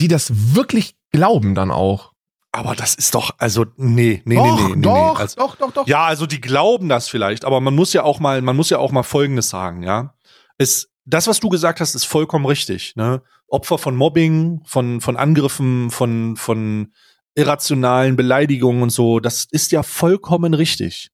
[0.00, 2.11] die das wirklich glauben dann auch.
[2.54, 4.82] Aber das ist doch, also, nee, nee, doch, nee, nee, nee.
[4.82, 5.20] doch, nee.
[5.20, 5.86] Also, doch, doch, doch.
[5.86, 8.76] Ja, also die glauben das vielleicht, aber man muss ja auch mal, man muss ja
[8.78, 10.14] auch mal Folgendes sagen, ja.
[10.58, 12.94] Es, das, was du gesagt hast, ist vollkommen richtig.
[12.94, 13.22] Ne?
[13.48, 16.92] Opfer von Mobbing, von, von Angriffen, von, von
[17.34, 21.10] irrationalen Beleidigungen und so, das ist ja vollkommen richtig.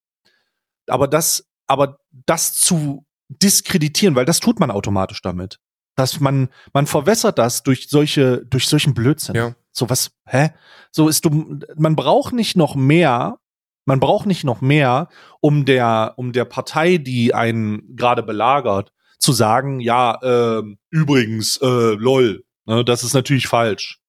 [0.89, 5.61] Aber das, aber das zu diskreditieren, weil das tut man automatisch damit.
[5.95, 9.35] Dass man, man verwässert das durch solche, durch solchen Blödsinn.
[9.35, 9.55] Ja.
[9.79, 10.51] So was, hä?
[10.91, 13.39] So ist du, man braucht nicht noch mehr,
[13.85, 15.09] man braucht nicht noch mehr,
[15.41, 21.95] um der, um der Partei, die einen gerade belagert, zu sagen, ja, äh, übrigens, äh,
[21.95, 24.01] lol, ne, das ist natürlich falsch.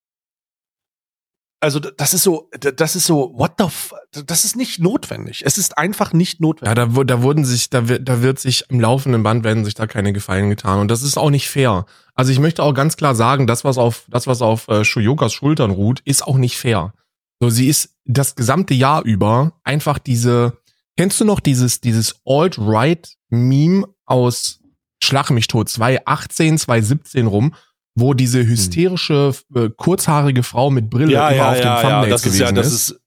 [1.61, 3.93] Also das ist so, das ist so, what the f
[4.25, 5.43] das ist nicht notwendig.
[5.45, 6.75] Es ist einfach nicht Ja, notwendig.
[6.75, 9.73] da, wu- da wurden sich, da wird, da wird sich im laufenden Band werden sich
[9.73, 10.79] da keine Gefallen getan.
[10.79, 11.85] Und das ist auch nicht fair.
[12.15, 15.33] Also ich möchte auch ganz klar sagen, das, was auf, das, was auf äh, Shuyokas
[15.33, 16.93] Schultern ruht, ist auch nicht fair.
[17.41, 20.57] So, sie ist das gesamte Jahr über einfach diese,
[20.97, 24.59] kennst du noch dieses, dieses Alt-Right-Meme aus
[25.01, 27.53] Schlag mich tot 2018, 2017 rum,
[27.99, 32.41] wo diese hysterische, äh, kurzhaarige Frau mit Brille immer auf dem Thumbnail das ist gewesen
[32.41, 32.99] ja, das ist,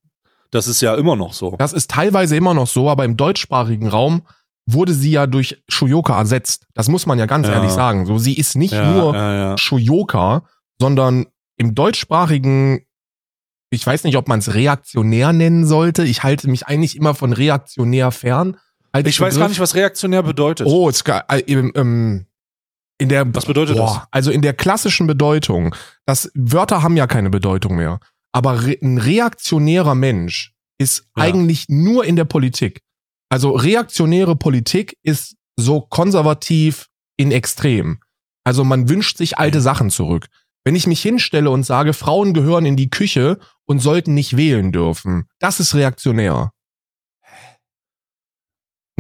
[0.51, 1.57] das ist ja immer noch so.
[1.59, 4.23] das ist teilweise immer noch so, aber im deutschsprachigen Raum
[4.67, 6.67] wurde sie ja durch Shuyoka ersetzt.
[6.75, 7.55] Das muss man ja ganz Ja.
[7.55, 8.07] ehrlich sagen.
[8.07, 9.59] So, sie ist nicht ja, nur ja, ja.
[9.59, 10.45] Shuyoka,
[10.79, 11.27] sondern
[11.57, 12.83] im deutschsprachigen
[13.71, 16.05] ich weiß nicht, ob man es reaktionär nennen sollte.
[16.05, 18.59] Ich halte mich eigentlich immer von reaktionär fern.
[18.95, 19.39] Ich weiß Begriff.
[19.39, 20.67] gar nicht, was reaktionär bedeutet.
[20.67, 22.27] Oh, es, äh, ähm, ähm,
[23.03, 25.75] in der Was bedeutet Boah, Also in der klassischen Bedeutung,
[26.07, 28.01] das Wörter haben ja keine Bedeutung mehr.
[28.33, 31.25] Aber re ein reaktionärer Mensch ist Ja.
[31.25, 32.81] eigentlich nur in der Politik.
[33.29, 37.99] Also reaktionäre Politik ist so konservativ in Extrem.
[38.45, 40.27] Also man wünscht sich alte Sachen zurück.
[40.65, 44.73] Wenn ich mich hinstelle und sage, Frauen gehören in die Küche und sollten nicht wählen
[44.73, 46.53] dürfen, das ist reaktionär.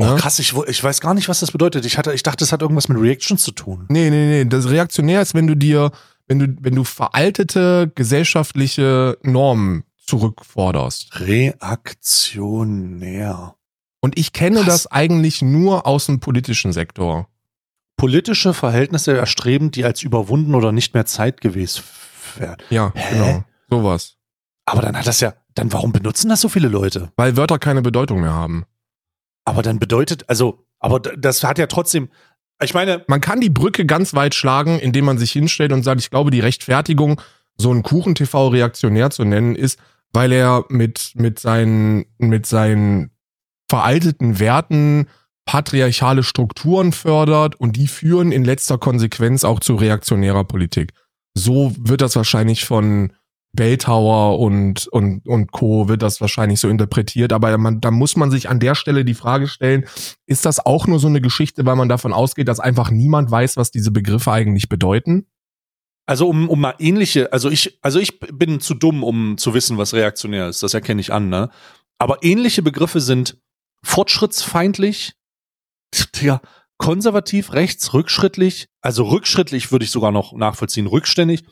[0.01, 1.85] Oh, krass, ich, ich weiß gar nicht, was das bedeutet.
[1.85, 3.85] Ich, hatte, ich dachte, das hat irgendwas mit Reactions zu tun.
[3.89, 4.45] Nee, nee, nee.
[4.47, 5.91] Das reaktionär ist, wenn du dir,
[6.27, 11.21] wenn du, wenn du veraltete gesellschaftliche Normen zurückforderst.
[11.21, 13.55] Reaktionär.
[14.01, 14.67] Und ich kenne Krass.
[14.67, 17.29] das eigentlich nur aus dem politischen Sektor.
[17.97, 21.83] Politische Verhältnisse erstreben, die als überwunden oder nicht mehr zeitgemäß
[22.37, 22.63] werden.
[22.71, 23.15] Ja, Hä?
[23.15, 23.45] genau.
[23.71, 24.17] Sowas.
[24.65, 27.13] Aber dann hat das ja, dann warum benutzen das so viele Leute?
[27.17, 28.65] Weil Wörter keine Bedeutung mehr haben.
[29.45, 32.09] Aber dann bedeutet, also, aber das hat ja trotzdem,
[32.63, 36.01] ich meine, Man kann die Brücke ganz weit schlagen, indem man sich hinstellt und sagt,
[36.01, 37.21] ich glaube, die Rechtfertigung,
[37.57, 39.79] so einen Kuchen-TV reaktionär zu nennen, ist,
[40.13, 43.11] weil er mit, mit seinen, mit seinen
[43.69, 45.09] veralteten Werten
[45.45, 50.93] patriarchale Strukturen fördert und die führen in letzter Konsequenz auch zu reaktionärer Politik.
[51.35, 53.13] So wird das wahrscheinlich von
[53.55, 55.89] Belltower und, und, und Co.
[55.89, 59.15] wird das wahrscheinlich so interpretiert, aber man, da muss man sich an der Stelle die
[59.15, 59.85] Frage stellen,
[60.27, 63.57] ist das auch nur so eine Geschichte, weil man davon ausgeht, dass einfach niemand weiß,
[63.57, 65.27] was diese Begriffe eigentlich bedeuten?
[66.07, 69.79] also um, um mal ähnliche, also ich, also ich bin zu dumm, um zu wissen,
[69.79, 70.63] was reaktionär ist.
[70.63, 71.51] Das erkenne ich an, ne?
[71.99, 73.39] Aber ähnliche Begriffe sind
[73.85, 75.15] fortschrittsfeindlich,
[76.21, 76.41] ja,
[76.79, 81.45] konservativ, rechts, rückschrittlich, also rückschrittlich würde ich sogar noch nachvollziehen, rückständig,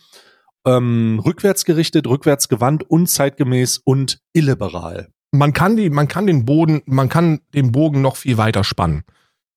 [0.66, 5.08] ähm, rückwärtsgerichtet, rückwärtsgewandt, unzeitgemäß und illiberal.
[5.32, 9.04] Man kann die, man kann den Boden, man kann den Bogen noch viel weiter spannen.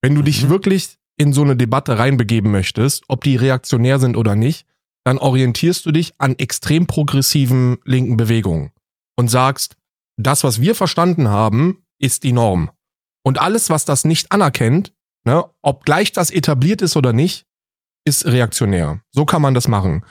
[0.02, 0.50] Wenn du dich Mhm.
[0.50, 4.66] wirklich in so eine Debatte reinbegeben möchtest, ob die reaktionär sind oder nicht,
[5.04, 8.72] dann orientierst du dich an extrem progressiven linken Bewegungen
[9.18, 9.76] und sagst,
[10.18, 12.70] das, was wir verstanden haben, ist die Norm.
[13.24, 14.94] Und alles, was das nicht anerkennt,
[15.26, 17.46] ne, ob gleich das etabliert ist oder nicht,
[18.06, 19.02] ist reaktionär.
[19.12, 20.04] So kann man das machen.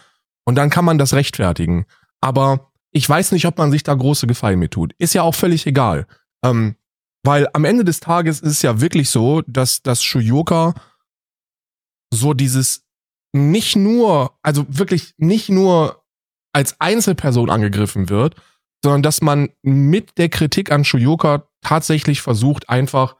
[0.44, 1.86] Und dann kann man das rechtfertigen.
[2.20, 4.94] Aber ich weiß nicht, ob man sich da große Gefallen mit tut.
[4.98, 6.06] Ist ja auch völlig egal.
[6.44, 6.76] Ähm,
[7.24, 10.74] weil am Ende des Tages ist es ja wirklich so, dass das Shuyoka
[12.12, 12.84] so dieses
[13.32, 16.04] nicht nur, also wirklich nicht nur
[16.52, 18.36] als Einzelperson angegriffen wird,
[18.82, 23.16] sondern dass man mit der Kritik an Shuyoka tatsächlich versucht, einfach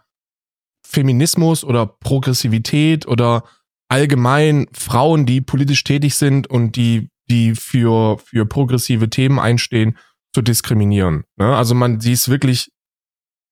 [0.85, 3.45] Feminismus oder Progressivität oder
[3.89, 9.97] allgemein Frauen, die politisch tätig sind und die, die für, für progressive Themen einstehen,
[10.35, 11.25] zu diskriminieren.
[11.37, 11.57] Ne?
[11.57, 12.71] Also man, sie ist wirklich,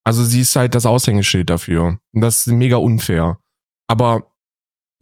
[0.04, 1.98] also sie ist halt das Aushängeschild dafür.
[2.12, 3.38] Und das ist mega unfair.
[3.88, 4.32] Aber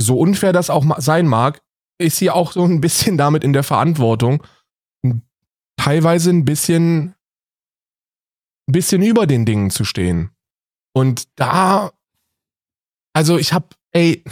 [0.01, 1.61] so unfair das auch sein mag,
[2.01, 4.45] ist sie auch so ein bisschen damit in der Verantwortung,
[5.77, 7.15] teilweise ein bisschen,
[8.69, 10.31] ein bisschen über den Dingen zu stehen.
[10.95, 11.93] Und da,
[13.13, 14.25] also ich hab, ey,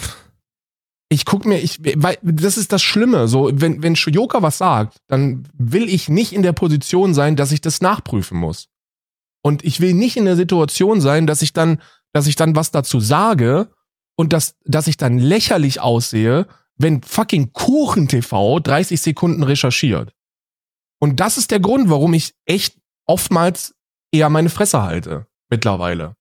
[1.09, 3.29] ich guck mir, ich, weil das ist das Schlimme.
[3.29, 7.53] So, wenn, wenn Shuyoka was sagt, dann will ich nicht in der Position sein, dass
[7.53, 8.69] ich das nachprüfen muss.
[9.43, 11.81] Und ich will nicht in der Situation sein, dass ich dann,
[12.13, 13.71] dass ich dann was dazu sage
[14.17, 20.13] und dass, dass ich dann lächerlich aussehe, wenn fucking Kuchen TV 30 Sekunden recherchiert.
[20.99, 23.75] Und das ist der Grund, warum ich echt oftmals
[24.11, 25.27] eher meine Fresse halte.
[25.49, 26.17] Mittlerweile.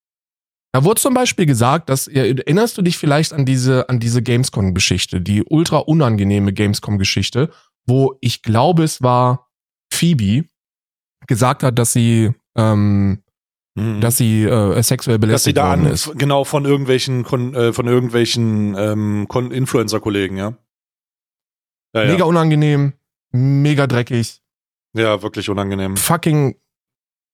[0.76, 5.21] Da wurde zum Beispiel gesagt, dass, erinnerst du dich vielleicht an diese, an diese Gamescom-Geschichte,
[5.21, 7.49] die ultra unangenehme Gamescom-Geschichte,
[7.88, 9.49] wo ich glaube, es war
[9.89, 10.49] Phoebe,
[11.28, 13.23] gesagt hat, dass sie, ähm,
[13.78, 14.01] Mhm.
[14.01, 16.11] dass sie äh, sexuell dass sie belästigt da worden ist.
[16.17, 20.57] genau von irgendwelchen Kon, äh, von irgendwelchen ähm, Influencer-Kollegen, ja.
[21.95, 22.11] Ja, ja.
[22.11, 22.91] Mega unangenehm,
[23.32, 24.41] mega dreckig,
[24.93, 25.95] ja, wirklich unangenehm.
[25.95, 26.57] fucking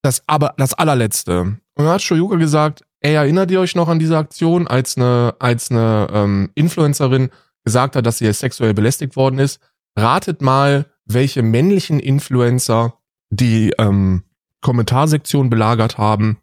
[0.04, 1.40] das aber das allerletzte.
[1.42, 5.36] Und dann hat Shoyuka gesagt, ey, erinnert ihr euch noch an diese Aktion, als eine
[5.40, 7.30] als eine ähm, Influencerin
[7.64, 9.60] gesagt hat, dass sie sexuell belästigt worden ist?
[9.98, 12.98] Ratet mal, welche männlichen Influencer
[13.30, 14.24] die ähm,
[14.62, 16.38] Kommentarsektion belagert haben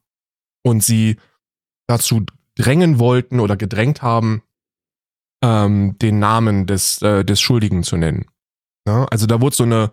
[0.63, 1.17] und sie
[1.87, 2.25] dazu
[2.57, 4.43] drängen wollten oder gedrängt haben,
[5.43, 8.27] ähm, den Namen des, äh, des Schuldigen zu nennen.
[8.87, 9.93] Ja, also da wurde so eine,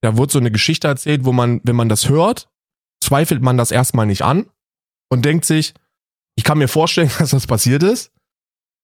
[0.00, 2.48] da wurde so eine Geschichte erzählt, wo man, wenn man das hört,
[3.02, 4.46] zweifelt man das erstmal nicht an
[5.10, 5.74] und denkt sich,
[6.36, 8.12] ich kann mir vorstellen, dass das passiert ist.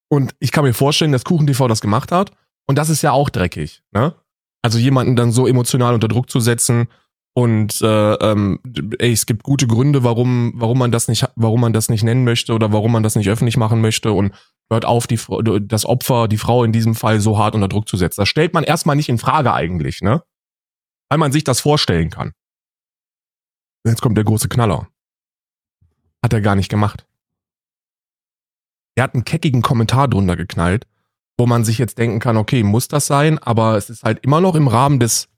[0.09, 2.33] Und ich kann mir vorstellen, dass KuchenTV das gemacht hat.
[2.69, 4.15] Und das ist ja auch dreckig, ne?
[4.63, 6.89] Also jemanden dann so emotional unter Druck zu setzen
[7.39, 8.61] Und äh, ähm,
[8.99, 12.25] ey, es gibt gute Gründe, warum, warum man das nicht, warum man das nicht nennen
[12.25, 14.35] möchte oder warum man das nicht öffentlich machen möchte und
[14.73, 15.19] hört auf, die,
[15.61, 18.23] das Opfer, die Frau in diesem Fall so hart unter Druck zu setzen.
[18.23, 20.23] Das stellt man erstmal nicht in Frage eigentlich, ne?
[21.11, 22.33] Weil man sich das vorstellen kann.
[23.87, 24.89] Jetzt kommt der große Knaller.
[26.27, 27.07] Hat er gar nicht gemacht.
[28.97, 30.89] Er hat einen keckigen Kommentar drunter geknallt,
[31.39, 33.39] wo man sich jetzt denken kann, okay, muss das sein?
[33.39, 35.29] Aber es ist halt immer noch im Rahmen des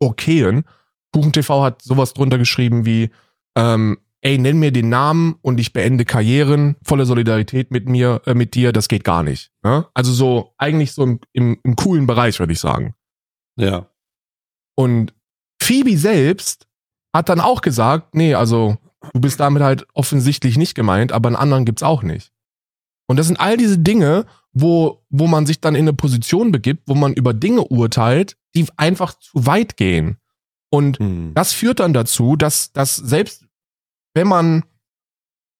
[0.00, 0.66] Okayen
[1.14, 3.08] KuchenTV hat sowas drunter geschrieben wie,
[3.56, 8.34] ähm, ey, nenn mir den Namen und ich beende Karrieren, volle Solidarität mit mir, äh,
[8.34, 9.50] mit dir, das geht gar nicht.
[9.62, 9.86] Ne?
[9.94, 12.94] Also so, eigentlich so im, im, im coolen Bereich, würde ich sagen.
[13.56, 13.86] Ja.
[14.74, 15.14] Und
[15.62, 16.66] Phoebe selbst
[17.14, 18.76] hat dann auch gesagt, nee, also
[19.12, 22.32] du bist damit halt offensichtlich nicht gemeint, aber einen anderen gibt's auch nicht.
[23.06, 26.84] Und das sind all diese Dinge, wo, wo man sich dann in eine Position begibt,
[26.86, 30.16] wo man über Dinge urteilt, die einfach zu weit gehen.
[30.70, 31.32] Und hm.
[31.34, 33.44] das führt dann dazu, dass, dass selbst
[34.14, 34.64] wenn man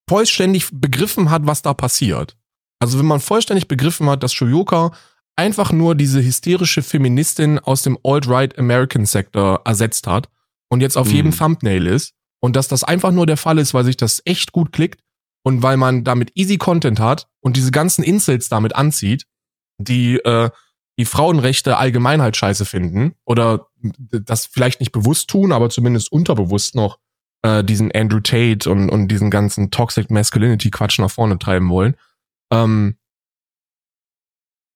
[0.08, 2.36] vollständig begriffen hat, was da passiert,
[2.78, 4.92] also wenn man vollständig begriffen hat, dass Shoyoka
[5.36, 10.28] einfach nur diese hysterische Feministin aus dem Alt-Right American Sector ersetzt hat
[10.68, 11.14] und jetzt auf hm.
[11.14, 12.14] jedem Thumbnail ist
[12.44, 15.00] und dass das einfach nur der Fall ist, weil sich das echt gut klickt
[15.46, 19.24] und weil man damit easy Content hat und diese ganzen Insults damit anzieht,
[19.78, 20.50] die äh,
[20.98, 23.68] die Frauenrechte allgemein halt scheiße finden oder
[24.10, 26.98] das vielleicht nicht bewusst tun, aber zumindest unterbewusst noch
[27.40, 31.96] äh, diesen Andrew Tate und, und diesen ganzen Toxic Masculinity Quatsch nach vorne treiben wollen.
[32.52, 32.98] Ähm,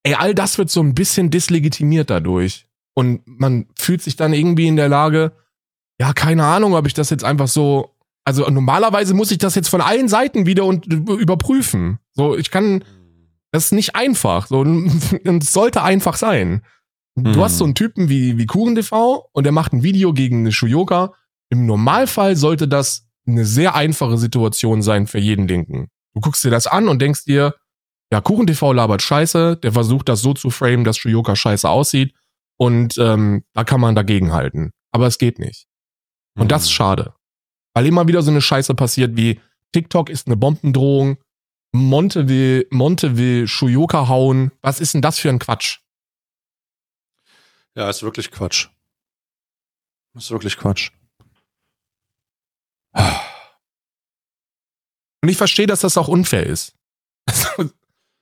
[0.01, 2.65] ey, all das wird so ein bisschen dislegitimiert dadurch.
[2.95, 5.33] Und man fühlt sich dann irgendwie in der Lage,
[5.99, 9.69] ja, keine Ahnung, ob ich das jetzt einfach so, also normalerweise muss ich das jetzt
[9.69, 11.99] von allen Seiten wieder und überprüfen.
[12.13, 12.83] So, ich kann,
[13.51, 14.47] das ist nicht einfach.
[14.47, 16.63] So, und es sollte einfach sein.
[17.15, 17.41] Du hm.
[17.41, 21.13] hast so einen Typen wie, wie KuchenTV und der macht ein Video gegen eine Shuyoka.
[21.49, 25.89] Im Normalfall sollte das eine sehr einfache Situation sein für jeden Linken.
[26.13, 27.55] Du guckst dir das an und denkst dir,
[28.11, 32.15] ja, KuchenTV labert scheiße, der versucht das so zu framen, dass Shuyoka scheiße aussieht
[32.57, 34.71] und ähm, da kann man dagegen halten.
[34.91, 35.68] Aber es geht nicht.
[36.39, 36.47] Und hm.
[36.49, 37.13] das ist schade.
[37.73, 39.39] Weil immer wieder so eine Scheiße passiert wie
[39.71, 41.17] TikTok ist eine Bombendrohung,
[41.71, 44.51] Monte will, Monte will Shuyoka hauen.
[44.61, 45.79] Was ist denn das für ein Quatsch?
[47.75, 48.69] Ja, ist wirklich Quatsch.
[50.15, 50.91] Ist wirklich Quatsch.
[55.21, 56.73] Und ich verstehe, dass das auch unfair ist.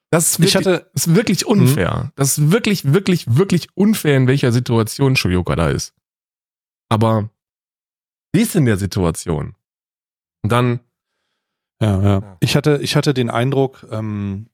[0.09, 2.05] Das ist wirklich, ich hatte, ist wirklich unfair.
[2.05, 2.11] Mhm.
[2.15, 5.93] Das ist wirklich, wirklich, wirklich unfair, in welcher Situation Shuyoka da ist.
[6.87, 7.29] Aber
[8.37, 9.55] sie ist in der Situation.
[10.43, 10.79] Und dann
[11.81, 12.37] ja, ja.
[12.39, 14.47] Ich hatte, ich hatte den Eindruck, ähm,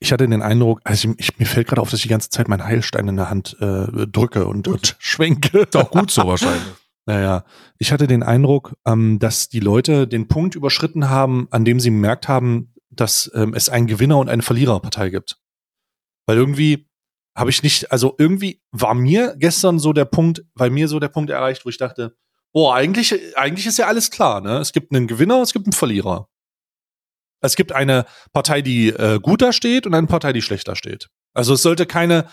[0.00, 2.30] ich hatte den Eindruck, also ich, ich, mir fällt gerade auf, dass ich die ganze
[2.30, 5.58] Zeit meinen Heilstein in der Hand äh, drücke und, und schwenke.
[5.58, 6.62] Ist auch gut so wahrscheinlich.
[7.06, 7.44] Naja,
[7.78, 11.88] ich hatte den Eindruck, ähm, dass die Leute den Punkt überschritten haben, an dem sie
[11.88, 15.40] gemerkt haben, dass ähm, es einen Gewinner und eine Verliererpartei gibt.
[16.26, 16.86] Weil irgendwie
[17.34, 21.08] habe ich nicht, also irgendwie war mir gestern so der Punkt, weil mir so der
[21.08, 22.14] Punkt erreicht, wo ich dachte,
[22.52, 24.58] boah, eigentlich, eigentlich ist ja alles klar, ne?
[24.58, 26.28] Es gibt einen Gewinner, es gibt einen Verlierer.
[27.40, 31.08] Es gibt eine Partei, die äh, gut da steht und eine Partei, die schlechter steht.
[31.34, 32.28] Also es sollte keine,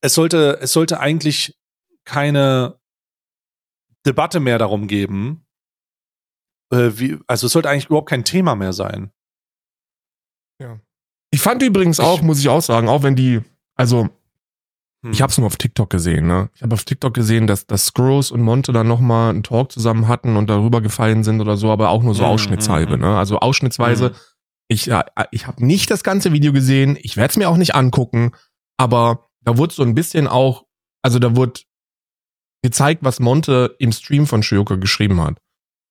[0.00, 1.56] es sollte, es sollte eigentlich
[2.04, 2.80] keine
[4.06, 5.46] Debatte mehr darum geben,
[6.72, 9.12] äh, wie, also es sollte eigentlich überhaupt kein Thema mehr sein.
[10.60, 10.80] Ja.
[11.30, 13.40] Ich fand übrigens auch, ich, muss ich auch sagen, auch wenn die,
[13.76, 14.08] also
[15.02, 15.12] hm.
[15.12, 16.50] Ich habe es nur auf TikTok gesehen, ne?
[16.54, 20.08] Ich habe auf TikTok gesehen, dass, dass Scrooge und Monte dann nochmal einen Talk zusammen
[20.08, 23.18] hatten und darüber gefallen sind oder so, aber auch nur so hm, ausschnittshalbe, hm, ne?
[23.18, 24.10] Also ausschnittsweise.
[24.10, 24.14] Hm.
[24.68, 27.74] Ich, ja, ich habe nicht das ganze Video gesehen, ich werde es mir auch nicht
[27.74, 28.32] angucken,
[28.76, 30.66] aber da wurde so ein bisschen auch,
[31.02, 31.60] also da wurde
[32.62, 35.38] gezeigt, was Monte im Stream von Shioka geschrieben hat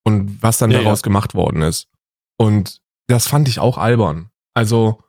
[0.05, 1.03] und was dann ja, daraus ja.
[1.03, 1.89] gemacht worden ist.
[2.37, 4.29] Und das fand ich auch albern.
[4.53, 5.01] Also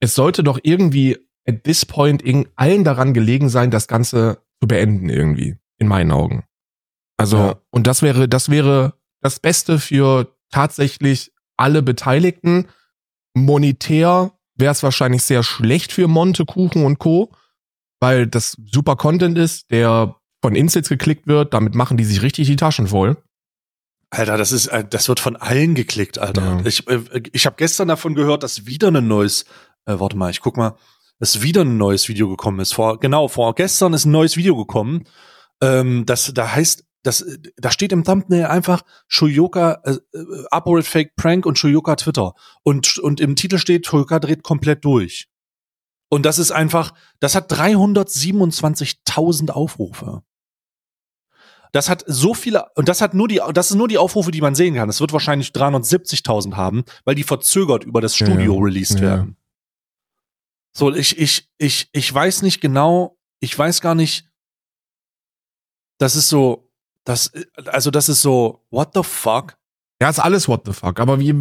[0.00, 1.18] es sollte doch irgendwie
[1.50, 2.22] at this point
[2.56, 6.44] allen daran gelegen sein, das Ganze zu beenden irgendwie, in meinen Augen.
[7.16, 7.60] Also, ja.
[7.70, 12.68] und das wäre, das wäre das Beste für tatsächlich alle Beteiligten.
[13.34, 17.32] Monetär wäre es wahrscheinlich sehr schlecht für Monte, Kuchen und Co.,
[18.00, 22.46] weil das super Content ist, der von Insits geklickt wird, damit machen die sich richtig
[22.46, 23.18] die Taschen voll.
[24.08, 26.42] Alter, das ist, äh, das wird von allen geklickt, Alter.
[26.42, 26.60] Ja.
[26.64, 27.00] Ich, äh,
[27.32, 29.44] ich habe gestern davon gehört, dass wieder ein neues,
[29.84, 30.76] äh, warte mal, ich guck mal,
[31.20, 32.72] dass wieder ein neues Video gekommen ist.
[32.72, 35.04] Vor, genau, vor gestern ist ein neues Video gekommen.
[35.60, 37.24] Ähm, das, da heißt, das,
[37.56, 42.34] da steht im Thumbnail einfach Shuyoka, äh, äh, Upload Fake Prank und Shuyoka Twitter.
[42.62, 45.28] Und, und im Titel steht, Shuyoka dreht komplett durch.
[46.08, 50.22] Und das ist einfach, das hat 327.000 Aufrufe.
[51.72, 54.40] das hat so viele, und das hat nur die, das ist nur die Aufrufe, die
[54.40, 54.88] man sehen kann.
[54.88, 59.02] Das wird wahrscheinlich 370.000 haben, weil die verzögert über das Studio Ja, released ja.
[59.02, 59.36] werden.
[60.76, 64.30] So, ich, ich, ich, ich weiß nicht genau, ich weiß gar nicht,
[65.98, 66.70] das ist so,
[67.04, 67.32] das,
[67.66, 69.56] also das ist so, what the fuck?
[70.00, 71.00] Ja, ist alles what the fuck.
[71.00, 71.34] Aber wie,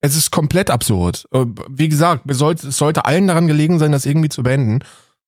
[0.00, 1.26] es ist komplett absurd.
[1.68, 4.84] Wie gesagt, es sollte, allen daran gelegen sein, das irgendwie zu beenden.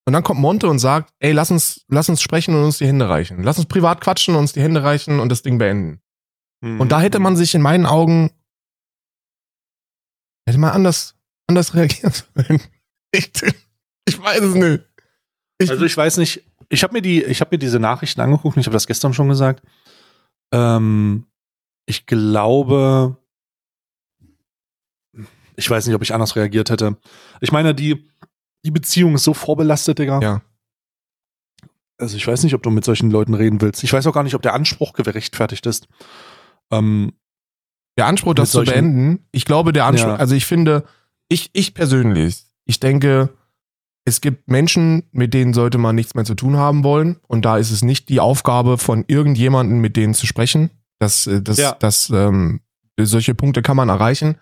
[0.06, 2.86] Und dann kommt Monte und sagt, ey, lass uns, lass uns sprechen und uns die
[2.86, 3.42] Hände reichen.
[3.42, 6.00] Lass uns privat quatschen und uns die Hände reichen und das Ding beenden.
[6.62, 8.30] Und da hätte man sich in meinen Augen,
[10.46, 11.16] hätte man anders,
[11.46, 12.60] anders reagieren sollen.
[13.12, 13.30] Ich,
[14.06, 14.84] ich weiß es nicht.
[15.58, 18.56] Ich, Also ich weiß nicht, ich habe mir die, ich habe mir diese Nachrichten angeguckt,
[18.56, 19.62] und ich habe das gestern schon gesagt.
[20.52, 21.26] Ähm,
[21.86, 23.16] ich glaube,
[25.56, 26.96] ich weiß nicht, ob ich anders reagiert hätte.
[27.40, 28.08] Ich meine, die,
[28.64, 30.20] die Beziehung ist so vorbelastet, Digga.
[30.20, 30.42] Ja.
[31.98, 33.84] Also ich weiß nicht, ob du mit solchen Leuten reden willst.
[33.84, 35.86] Ich weiß auch gar nicht, ob der Anspruch gerechtfertigt ist.
[36.72, 37.12] Ähm,
[37.98, 40.16] der Anspruch, das zu beenden, ich glaube, der Anspruch, Ja.
[40.16, 40.84] also ich finde,
[41.28, 43.30] ich, ich persönlich, ich denke,
[44.04, 47.18] es gibt Menschen, mit denen sollte man nichts mehr zu tun haben wollen.
[47.28, 50.70] Und da ist es nicht die Aufgabe von irgendjemanden, mit denen zu sprechen.
[50.98, 51.76] Das, äh, das, Ja.
[51.78, 52.60] das, ähm,
[53.00, 54.36] solche Punkte kann man erreichen.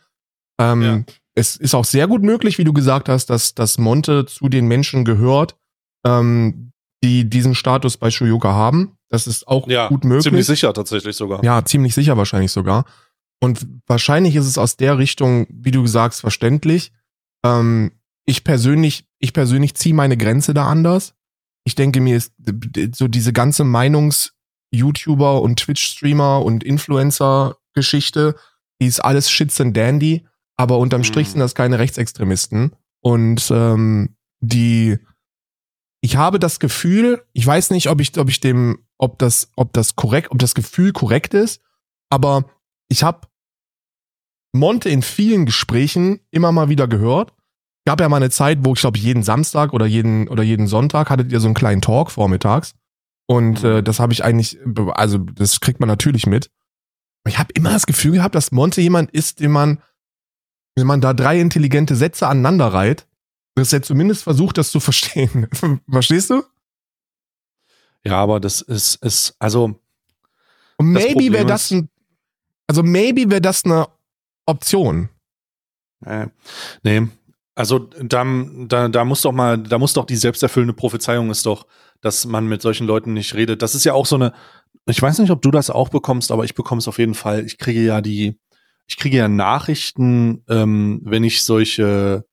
[0.60, 1.04] Ähm, Ja.
[1.34, 4.66] Es ist auch sehr gut möglich, wie du gesagt hast, dass, dass Monte zu den
[4.66, 5.56] Menschen gehört,
[6.04, 6.72] ähm,
[7.04, 8.96] die diesen Status bei Shoyoka haben.
[9.08, 10.24] Das ist auch ja, gut möglich.
[10.24, 11.44] ziemlich sicher tatsächlich sogar.
[11.44, 12.84] Ja, ziemlich sicher wahrscheinlich sogar.
[13.40, 16.92] Und wahrscheinlich ist es aus der Richtung, wie du sagst, verständlich.
[17.44, 17.92] Ähm,
[18.28, 21.14] ich persönlich, ich persönlich ziehe meine Grenze da anders.
[21.64, 22.34] Ich denke mir, ist
[22.92, 28.36] so diese ganze Meinungs-YouTuber und Twitch-Streamer und Influencer-Geschichte,
[28.82, 30.26] die ist alles Shits and Dandy,
[30.58, 31.04] aber unterm Mhm.
[31.04, 32.76] Strich sind das keine Rechtsextremisten.
[33.00, 34.98] Und ähm, die,
[36.02, 39.72] ich habe das Gefühl, ich weiß nicht, ob ich, ob ich dem, ob das, ob
[39.72, 41.62] das korrekt, ob das Gefühl korrekt ist,
[42.10, 42.44] aber
[42.88, 43.26] ich habe
[44.52, 47.32] Monte in vielen Gesprächen immer mal wieder gehört.
[47.88, 51.08] Gab ja mal eine Zeit, wo ich glaube jeden Samstag oder jeden oder jeden Sonntag
[51.08, 52.74] hattet ihr so einen kleinen Talk vormittags
[53.26, 53.68] und Mhm.
[53.70, 54.58] äh, das habe ich eigentlich,
[54.92, 56.50] also das kriegt man natürlich mit.
[57.26, 59.82] Ich habe immer das Gefühl gehabt, dass Monte jemand ist, den man,
[60.76, 63.06] wenn man da drei intelligente Sätze aneinander reiht,
[63.54, 65.48] dass er zumindest versucht, das zu verstehen.
[65.90, 66.42] Verstehst du?
[68.04, 69.80] Ja, aber das ist, ist also,
[70.76, 71.88] Und maybe wäre das ein,
[72.66, 73.88] also maybe wäre das eine
[74.44, 75.08] Option.
[76.04, 76.26] äh,
[76.82, 77.08] nee.
[77.58, 78.24] Also da,
[78.68, 81.66] da, da muss doch mal, da muss doch die selbsterfüllende Prophezeiung ist doch,
[82.00, 83.62] dass man mit solchen Leuten nicht redet.
[83.62, 84.32] Das ist ja auch so eine,
[84.86, 87.44] ich weiß nicht, ob du das auch bekommst, aber ich bekomme es auf jeden Fall.
[87.44, 88.38] Ich kriege ja die,
[88.86, 92.26] ich kriege ja Nachrichten, ähm, wenn ich solche,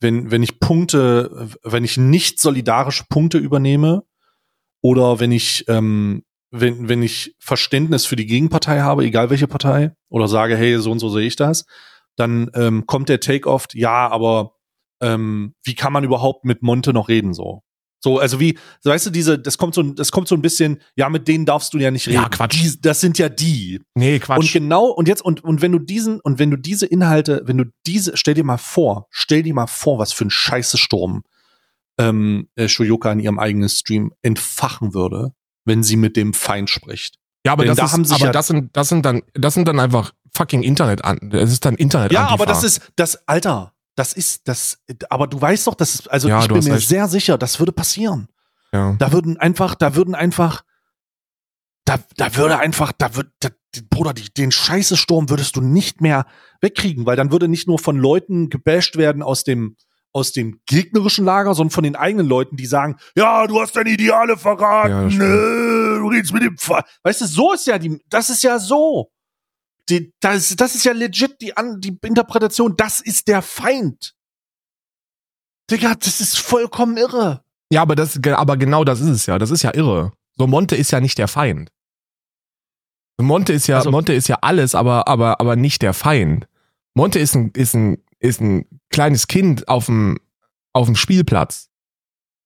[0.00, 4.04] wenn, wenn ich Punkte, wenn ich nicht solidarische Punkte übernehme
[4.80, 9.92] oder wenn ich, ähm, wenn, wenn ich Verständnis für die Gegenpartei habe, egal welche Partei,
[10.08, 11.66] oder sage, hey, so und so sehe ich das,
[12.16, 14.54] dann ähm, kommt der Take oft, ja, aber
[15.00, 17.62] ähm, wie kann man überhaupt mit Monte noch reden so?
[18.02, 21.10] So, also wie, weißt du, diese, das kommt so, das kommt so ein bisschen, ja,
[21.10, 22.22] mit denen darfst du ja nicht reden.
[22.22, 22.54] Ja, Quatsch.
[22.54, 23.82] Die, das sind ja die.
[23.94, 24.38] Nee, Quatsch.
[24.38, 27.58] Und genau, und jetzt, und, und wenn du diesen, und wenn du diese Inhalte, wenn
[27.58, 31.24] du diese, stell dir mal vor, stell dir mal vor, was für ein scheiße Sturm
[31.98, 35.34] ähm, äh, Shoyoka in ihrem eigenen Stream entfachen würde,
[35.66, 37.16] wenn sie mit dem Feind spricht.
[37.44, 39.68] Ja, aber, Denn das, da ist, aber ja- das, sind, das, sind dann, das sind
[39.68, 41.30] dann einfach fucking Internet an.
[41.30, 44.78] Das ist dann Internet Ja, aber das ist, das, Alter, das ist, das,
[45.10, 46.88] aber du weißt doch, das ist, also Ja, ich bin mir recht.
[46.88, 48.28] sehr sicher, das würde passieren.
[48.72, 48.94] Ja.
[48.98, 50.62] Da würden einfach, da würden einfach,
[51.84, 53.10] da, da würde einfach, da
[53.74, 56.24] die- Bruder, die, den scheiße Sturm würdest du nicht mehr
[56.62, 59.76] wegkriegen, weil dann würde nicht nur von Leuten gebasht werden aus dem,
[60.12, 63.90] aus dem gegnerischen Lager, sondern von den eigenen Leuten, die sagen, ja, du hast deine
[63.90, 65.24] Ideale Ja, verraten, stimmt.
[65.24, 66.82] äh, du redest mit dem Pfeil.
[67.02, 69.10] Weißt du, so ist ja die, das ist ja so.
[69.90, 74.14] Die, das, das ist ja legit die, An die Interpretation, das ist der Feind.
[75.70, 77.44] Digga, das ist vollkommen irre.
[77.72, 79.38] ja, aber, das, aber genau das ist es ja.
[79.38, 80.12] Das ist ja irre.
[80.36, 81.70] So, Monte ist ja nicht der Feind.
[83.20, 86.48] Monte ist ja, Also- Monte ist ja alles, aber, aber, aber nicht der Feind.
[86.94, 90.18] Monte ist ein, ist ein, ist ein kleines Kind auf dem,
[90.72, 91.68] auf dem Spielplatz.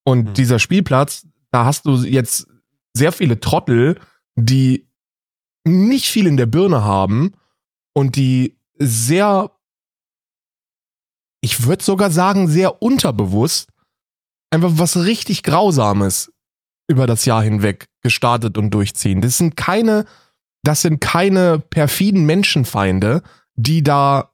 [0.05, 0.34] Und Hm.
[0.34, 2.47] dieser Spielplatz, da hast du jetzt
[2.92, 4.01] sehr viele Trottel,
[4.36, 4.88] die
[5.64, 7.32] nicht viel in der Birne haben
[7.94, 9.50] und die sehr,
[11.40, 13.68] ich würde sogar sagen, sehr unterbewusst
[14.54, 16.32] einfach was richtig Grausames
[16.88, 19.20] über das Jahr hinweg gestartet und durchziehen.
[19.20, 20.04] Das sind keine,
[20.62, 23.22] das sind keine perfiden Menschenfeinde,
[23.56, 24.32] die da,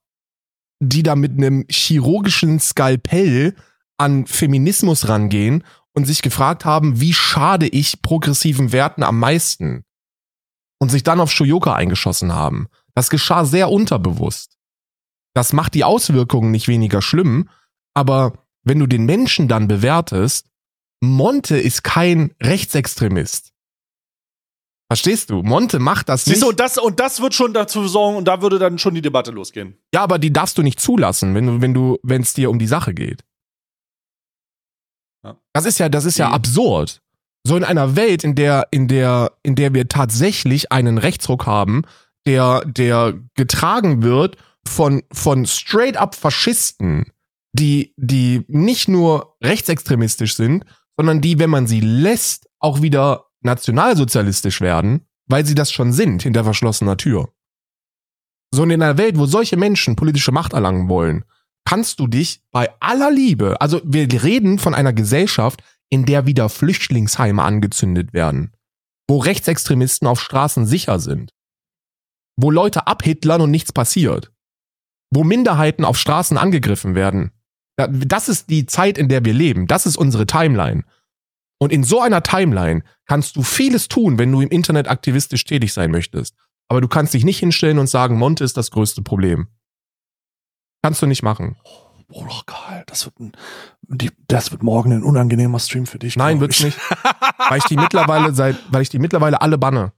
[0.80, 3.54] die da mit einem chirurgischen Skalpell
[3.98, 5.64] an Feminismus rangehen
[5.94, 9.84] und sich gefragt haben, wie schade ich progressiven Werten am meisten.
[10.80, 12.68] Und sich dann auf Shoyoka eingeschossen haben.
[12.94, 14.58] Das geschah sehr unterbewusst.
[15.34, 17.48] Das macht die Auswirkungen nicht weniger schlimm,
[17.94, 18.32] aber
[18.64, 20.48] wenn du den Menschen dann bewertest,
[21.00, 23.52] Monte ist kein Rechtsextremist.
[24.90, 25.42] Verstehst du?
[25.42, 26.34] Monte macht das nicht.
[26.34, 28.94] Siehst du, und das, und das wird schon dazu sorgen, und da würde dann schon
[28.94, 29.78] die Debatte losgehen.
[29.94, 32.58] Ja, aber die darfst du nicht zulassen, wenn du, wenn du, wenn es dir um
[32.58, 33.24] die Sache geht.
[35.24, 35.36] Ja.
[35.52, 37.00] Das ist ja, das ist ja Die- absurd.
[37.46, 41.82] So in einer Welt, in der, in der, in der wir tatsächlich einen Rechtsruck haben,
[42.26, 44.36] der, der getragen wird
[44.66, 47.12] von, von straight up Faschisten,
[47.52, 50.64] die, die nicht nur rechtsextremistisch sind,
[50.96, 56.22] sondern die, wenn man sie lässt, auch wieder nationalsozialistisch werden, weil sie das schon sind
[56.22, 57.30] hinter verschlossener Tür.
[58.52, 61.24] So in einer Welt, wo solche Menschen politische Macht erlangen wollen,
[61.64, 66.48] kannst du dich bei aller Liebe, also wir reden von einer Gesellschaft, in der wieder
[66.48, 68.52] Flüchtlingsheime angezündet werden,
[69.08, 71.32] wo Rechtsextremisten auf Straßen sicher sind,
[72.36, 74.32] wo Leute abhitlern und nichts passiert,
[75.12, 77.32] wo Minderheiten auf Straßen angegriffen werden.
[77.76, 79.66] Da- Das ist die Zeit, in der wir leben.
[79.66, 80.84] Das ist unsere Timeline.
[81.62, 85.72] Und in so einer Timeline kannst du vieles tun, wenn du im Internet aktivistisch tätig
[85.72, 86.34] sein möchtest.
[86.68, 89.48] Aber du kannst dich nicht hinstellen und sagen, Monte ist das größte Problem.
[90.82, 91.56] Kannst du nicht machen.
[92.10, 93.32] Bruder Karl, das wird, ein,
[93.88, 96.16] die, das wird morgen ein unangenehmer Stream für dich.
[96.16, 96.64] Nein, wird's ich.
[96.66, 96.78] nicht.
[97.48, 99.92] Weil ich die mittlerweile seit, weil ich die mittlerweile alle banne.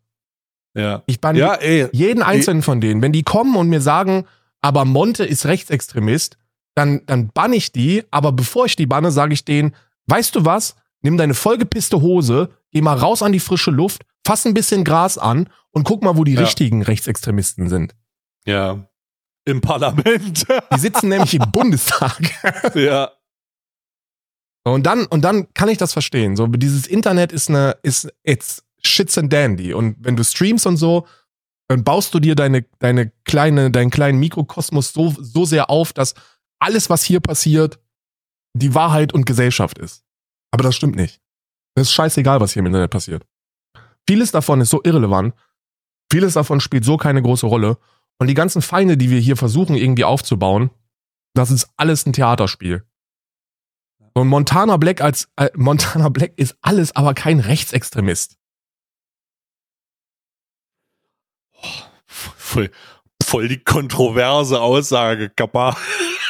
[0.74, 1.02] Ja.
[1.06, 1.88] Ich banne Ja, ey.
[1.92, 3.02] jeden einzelnen von denen.
[3.02, 4.24] Wenn die kommen und mir sagen,
[4.60, 6.38] aber Monte ist Rechtsextremist,
[6.74, 8.04] dann, dann banne ich die.
[8.10, 9.74] Aber bevor ich die banne, sage ich denen,
[10.06, 10.76] weißt du was?
[11.02, 15.18] Nimm deine vollgepisste Hose, geh mal raus an die frische Luft, fass ein bisschen Gras
[15.18, 16.40] an und guck mal, wo die Ja.
[16.42, 17.94] richtigen Rechtsextremisten sind.
[18.46, 18.86] Ja.
[19.44, 20.46] Im Parlament.
[20.74, 22.20] Die sitzen nämlich im Bundestag.
[22.74, 23.10] ja.
[24.64, 26.36] Und dann, und dann kann ich das verstehen.
[26.36, 29.74] So, dieses Internet ist eine, ist, it's shits and dandy.
[29.74, 31.06] Und wenn du streamst und so,
[31.68, 36.14] dann baust du dir deine, deine kleine, deinen kleinen Mikrokosmos so, so sehr auf, dass
[36.60, 37.80] alles, was hier passiert,
[38.54, 40.04] die Wahrheit und Gesellschaft ist.
[40.52, 41.20] Aber das stimmt nicht.
[41.74, 43.26] Das ist scheißegal, was hier im Internet passiert.
[44.08, 45.34] Vieles davon ist so irrelevant.
[46.12, 47.78] Vieles davon spielt so keine große Rolle.
[48.22, 50.70] Und die ganzen Feinde, die wir hier versuchen irgendwie aufzubauen,
[51.34, 52.86] das ist alles ein Theaterspiel.
[54.14, 58.38] Und Montana Black als äh, Montana Black ist alles, aber kein Rechtsextremist.
[62.06, 62.70] Voll,
[63.20, 65.76] voll die kontroverse Aussage, Kappa.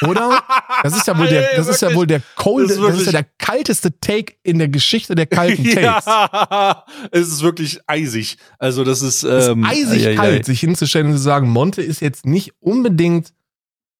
[0.09, 0.43] Oder?
[0.83, 3.13] Das ist ja wohl der, das ist ja wohl der cold, Das das ist ja
[3.13, 6.07] der kalteste Take in der Geschichte der kalten Takes.
[6.07, 8.37] ja, es ist wirklich eisig.
[8.59, 10.17] Also das ist, Es ist ähm, eisig ei, ei, ei.
[10.17, 13.33] kalt, sich hinzustellen und zu sagen, Monte ist jetzt nicht unbedingt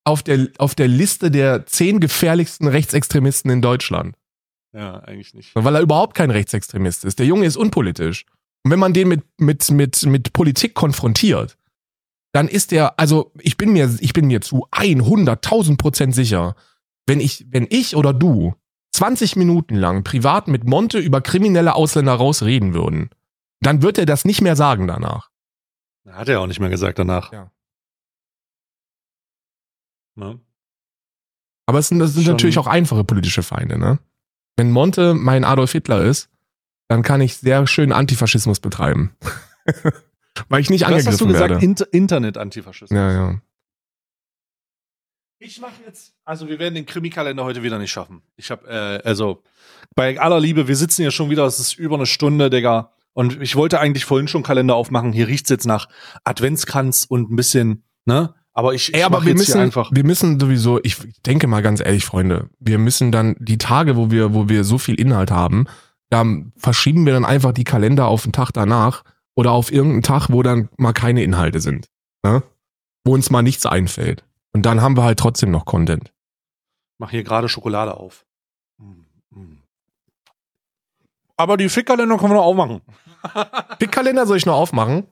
[0.05, 4.15] auf der, auf der Liste der zehn gefährlichsten Rechtsextremisten in Deutschland.
[4.73, 5.51] Ja, eigentlich nicht.
[5.53, 7.19] Weil er überhaupt kein Rechtsextremist ist.
[7.19, 8.25] Der Junge ist unpolitisch.
[8.63, 11.57] Und wenn man den mit, mit, mit, mit Politik konfrontiert,
[12.33, 16.55] dann ist er, also ich bin mir, ich bin mir zu 100.000 Prozent sicher,
[17.05, 18.55] wenn ich, wenn ich oder du
[18.91, 23.09] 20 Minuten lang privat mit Monte über kriminelle Ausländer rausreden würden,
[23.61, 25.29] dann wird er das nicht mehr sagen danach.
[26.09, 27.31] Hat er auch nicht mehr gesagt danach.
[27.31, 27.51] Ja.
[30.15, 30.39] Ne?
[31.65, 33.99] Aber es sind, das sind Schon- natürlich auch einfache politische Feinde, ne?
[34.57, 36.29] Wenn Monte mein Adolf Hitler ist,
[36.87, 39.15] dann kann ich sehr schön Antifaschismus betreiben.
[40.49, 41.49] Weil ich nicht Was angegriffen hast du gesagt?
[41.51, 41.65] werde.
[41.65, 42.97] Inter Internet-Antifaschismus.
[42.97, 43.41] Ja, ja.
[45.39, 48.21] Ich mache jetzt, also wir werden den Krimikalender heute wieder nicht schaffen.
[48.37, 49.43] Ich habe, äh, also
[49.95, 52.91] bei aller Liebe, wir sitzen hier schon wieder, es ist über eine Stunde, Digga.
[53.11, 55.11] Und ich wollte eigentlich vorhin schon Kalender aufmachen.
[55.11, 55.87] Hier riecht's jetzt nach
[56.23, 58.33] Adventskranz und ein bisschen, ne?
[58.53, 59.91] Aber ich, Ey, ich aber mach wir jetzt müssen, hier einfach.
[59.91, 64.11] wir müssen sowieso, ich denke mal ganz ehrlich, Freunde, wir müssen dann die Tage, wo
[64.11, 65.65] wir, wo wir so viel Inhalt haben,
[66.09, 66.23] da
[66.55, 69.03] verschieben wir dann einfach die Kalender auf den Tag danach
[69.35, 71.89] oder auf irgendeinen Tag, wo dann mal keine Inhalte sind.
[72.23, 72.43] Ne?
[73.05, 74.25] Wo uns mal nichts einfällt.
[74.53, 76.13] Und dann haben wir halt trotzdem noch Content.
[76.99, 78.25] Mach hier gerade Schokolade auf.
[78.77, 79.63] Mm, mm.
[81.37, 82.81] Aber die Fickkalender können wir noch aufmachen.
[83.81, 85.07] Den Kalender soll ich noch aufmachen?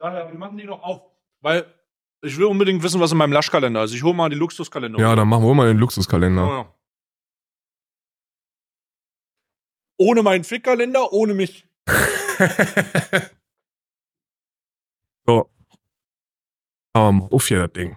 [0.00, 1.02] Ja, ja, wir machen die noch auf.
[1.40, 1.72] Weil
[2.22, 3.94] ich will unbedingt wissen, was in meinem Laschkalender ist.
[3.94, 4.98] Ich hole mal die Luxuskalender.
[4.98, 6.42] Ja, dann machen wir mal den Luxuskalender.
[6.42, 6.74] Ja, ja.
[9.98, 11.66] Ohne meinen Fickkalender, ohne mich.
[15.26, 15.50] so.
[16.94, 17.96] Ähm, uff hier das Ding.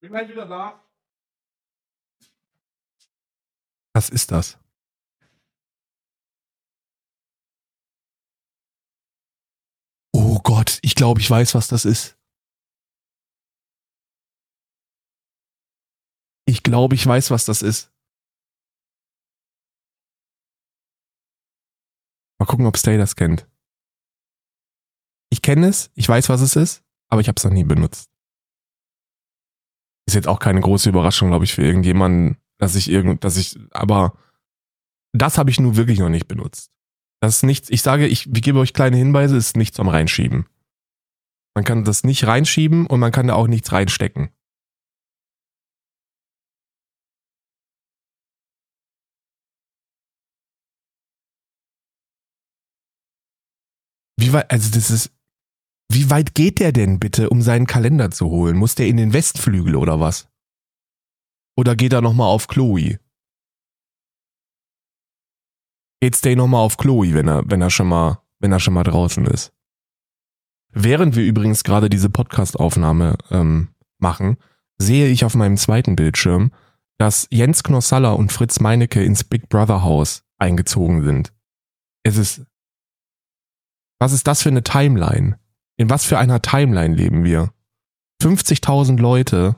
[0.00, 0.82] Bin gleich wieder da.
[3.94, 4.58] Was ist das?
[10.12, 12.16] Oh Gott, ich glaube, ich weiß, was das ist.
[16.46, 17.95] Ich glaube, ich weiß, was das ist.
[22.46, 23.48] Mal gucken, ob Stay das kennt.
[25.30, 28.08] Ich kenne es, ich weiß, was es ist, aber ich habe es noch nie benutzt.
[30.06, 33.58] Ist jetzt auch keine große Überraschung, glaube ich, für irgendjemanden, dass ich irgend, dass ich,
[33.72, 34.16] aber
[35.12, 36.70] das habe ich nun wirklich noch nicht benutzt.
[37.20, 40.46] Das ist nichts, ich sage, ich, ich gebe euch kleine Hinweise, ist nichts zum Reinschieben.
[41.56, 44.30] Man kann das nicht reinschieben und man kann da auch nichts reinstecken.
[54.26, 55.12] Wie weit, also das ist,
[55.88, 58.56] wie weit geht der denn bitte, um seinen Kalender zu holen?
[58.56, 60.28] Muss der in den Westflügel oder was?
[61.56, 62.98] Oder geht er nochmal auf Chloe?
[66.00, 68.82] Geht Stay nochmal auf Chloe, wenn er, wenn er schon mal, wenn er schon mal
[68.82, 69.52] draußen ist?
[70.72, 73.68] Während wir übrigens gerade diese Podcast-Aufnahme ähm,
[73.98, 74.38] machen,
[74.76, 76.50] sehe ich auf meinem zweiten Bildschirm,
[76.98, 81.32] dass Jens Knossalla und Fritz Meinecke ins Big Brother Haus eingezogen sind.
[82.02, 82.44] Es ist,
[83.98, 85.38] was ist das für eine Timeline?
[85.76, 87.52] In was für einer Timeline leben wir?
[88.22, 89.56] 50.000 Leute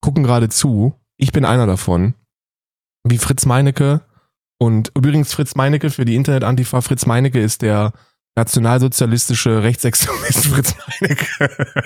[0.00, 0.94] gucken gerade zu.
[1.16, 2.14] Ich bin einer davon.
[3.04, 4.02] Wie Fritz Meinecke.
[4.58, 6.80] Und übrigens Fritz Meinecke für die Internet-Antifa.
[6.80, 7.92] Fritz Meinecke ist der
[8.36, 11.78] nationalsozialistische Rechtsextremist Fritz Meinecke.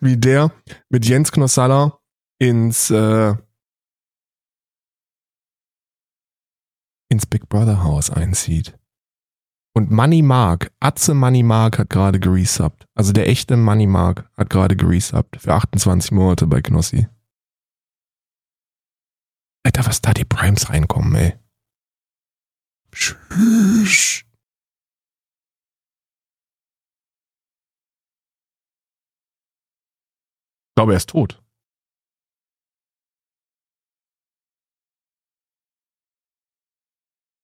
[0.00, 0.52] Wie der
[0.88, 1.98] mit Jens Knossalla
[2.38, 3.34] ins, äh,
[7.10, 8.78] ins Big Brother Haus einzieht.
[9.74, 12.86] Und Money Mark, Atze Money Mark hat gerade geresubbt.
[12.94, 17.06] Also der echte Money Mark hat gerade geresubbt für 28 Monate bei Knossi.
[19.64, 21.38] Alter, was da die Primes reinkommen, ey.
[22.92, 24.24] Tschüss.
[30.70, 31.42] Ich glaube, er ist tot.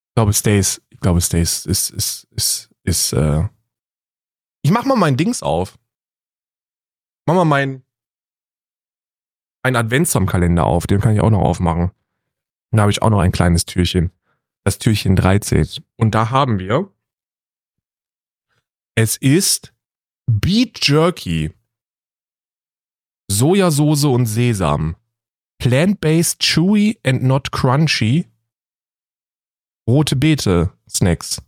[0.09, 3.47] Ich glaube, ich glaube, Stace ist, ist, ist, ist, äh.
[4.63, 5.79] Ich mach mal mein Dings auf.
[7.27, 7.85] Mach mal mein,
[9.63, 11.91] ein Adventskalender auf, den kann ich auch noch aufmachen.
[12.71, 14.11] Da habe ich auch noch ein kleines Türchen.
[14.65, 15.85] Das Türchen 13.
[15.97, 16.91] Und da haben wir.
[18.95, 19.75] Es ist
[20.27, 21.53] Beet Jerky.
[23.31, 24.97] Sojasauce und Sesam.
[25.59, 28.27] Plant-based chewy and not crunchy.
[29.87, 31.41] Rote Beete Snacks.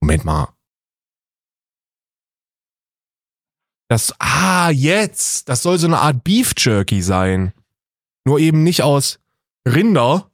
[0.00, 0.54] Moment mal.
[3.88, 5.48] Das, ah, jetzt.
[5.48, 7.52] Das soll so eine Art Beef Jerky sein.
[8.24, 9.18] Nur eben nicht aus
[9.66, 10.30] Rinder,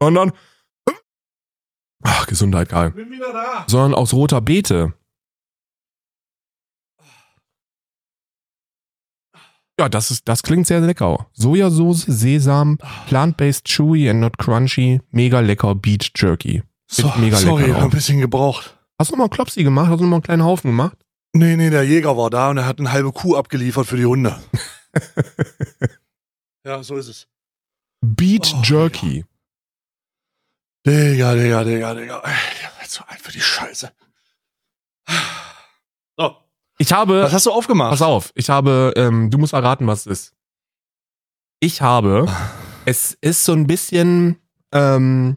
[0.00, 0.32] sondern,
[2.02, 2.90] ach, Gesundheit, Karl.
[2.90, 3.64] Bin wieder da.
[3.68, 4.92] Sondern aus roter Beete.
[9.82, 11.26] Ja, das ist, das klingt sehr lecker.
[11.32, 12.78] Sojasauce, Sesam,
[13.08, 16.62] plant-based chewy and not crunchy, mega lecker Beet Jerky.
[16.86, 18.78] So, mega sorry, lecker ein bisschen gebraucht.
[18.96, 19.88] Hast du noch mal einen Klopsi gemacht?
[19.90, 20.96] Hast du noch mal einen kleinen Haufen gemacht?
[21.32, 24.06] Nee, nee, der Jäger war da und er hat eine halbe Kuh abgeliefert für die
[24.06, 24.40] Hunde.
[26.64, 27.26] ja, so ist es.
[28.00, 29.24] Beet Oh, Jerky.
[30.86, 32.22] Digga, Digga, Digga, Digga.
[32.24, 33.90] Ich werd so alt für die Scheiße.
[36.82, 37.22] Ich habe.
[37.22, 37.90] was hast du aufgemacht?
[37.90, 40.34] Pass auf, ich habe, ähm, du musst erraten, was es ist.
[41.60, 42.26] Ich habe,
[42.86, 44.40] es ist so ein bisschen,
[44.72, 45.36] ähm,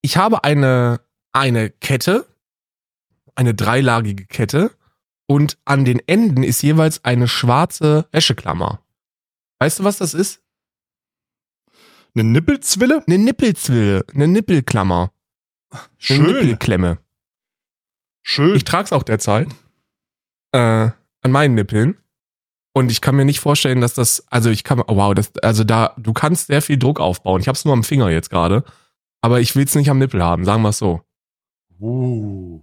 [0.00, 1.02] ich habe eine,
[1.32, 2.26] eine Kette,
[3.34, 4.70] eine dreilagige Kette
[5.26, 8.82] und an den Enden ist jeweils eine schwarze Wäscheklammer.
[9.58, 10.40] Weißt du, was das ist?
[12.14, 13.04] Eine Nippelzwille?
[13.06, 15.12] Eine Nippelzwille, eine Nippelklammer,
[15.70, 16.98] eine Schön, Nippelklemme.
[18.22, 18.56] schön.
[18.56, 19.48] Ich trage es auch derzeit.
[20.52, 20.90] Äh,
[21.22, 21.96] an meinen Nippeln.
[22.72, 25.64] Und ich kann mir nicht vorstellen, dass das, also ich kann, oh wow, das, also
[25.64, 27.40] da, du kannst sehr viel Druck aufbauen.
[27.40, 28.64] Ich hab's nur am Finger jetzt gerade.
[29.22, 31.02] Aber ich will's nicht am Nippel haben, sagen wir so.
[31.80, 32.62] Uh.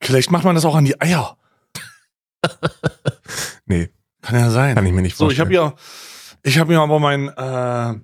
[0.00, 1.36] Vielleicht macht man das auch an die Eier.
[3.66, 3.88] Nee,
[4.20, 4.74] Kann ja sein.
[4.74, 5.62] kann ich mir nicht So, ich vorstellen.
[5.62, 5.76] habe ja,
[6.42, 7.94] ich habe mir aber mein äh,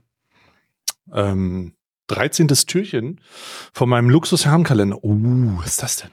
[1.12, 1.74] ähm,
[2.06, 2.48] 13.
[2.48, 3.20] Türchen
[3.74, 5.04] von meinem Luxus-Herrenkalender.
[5.04, 6.10] Uh, was ist das denn?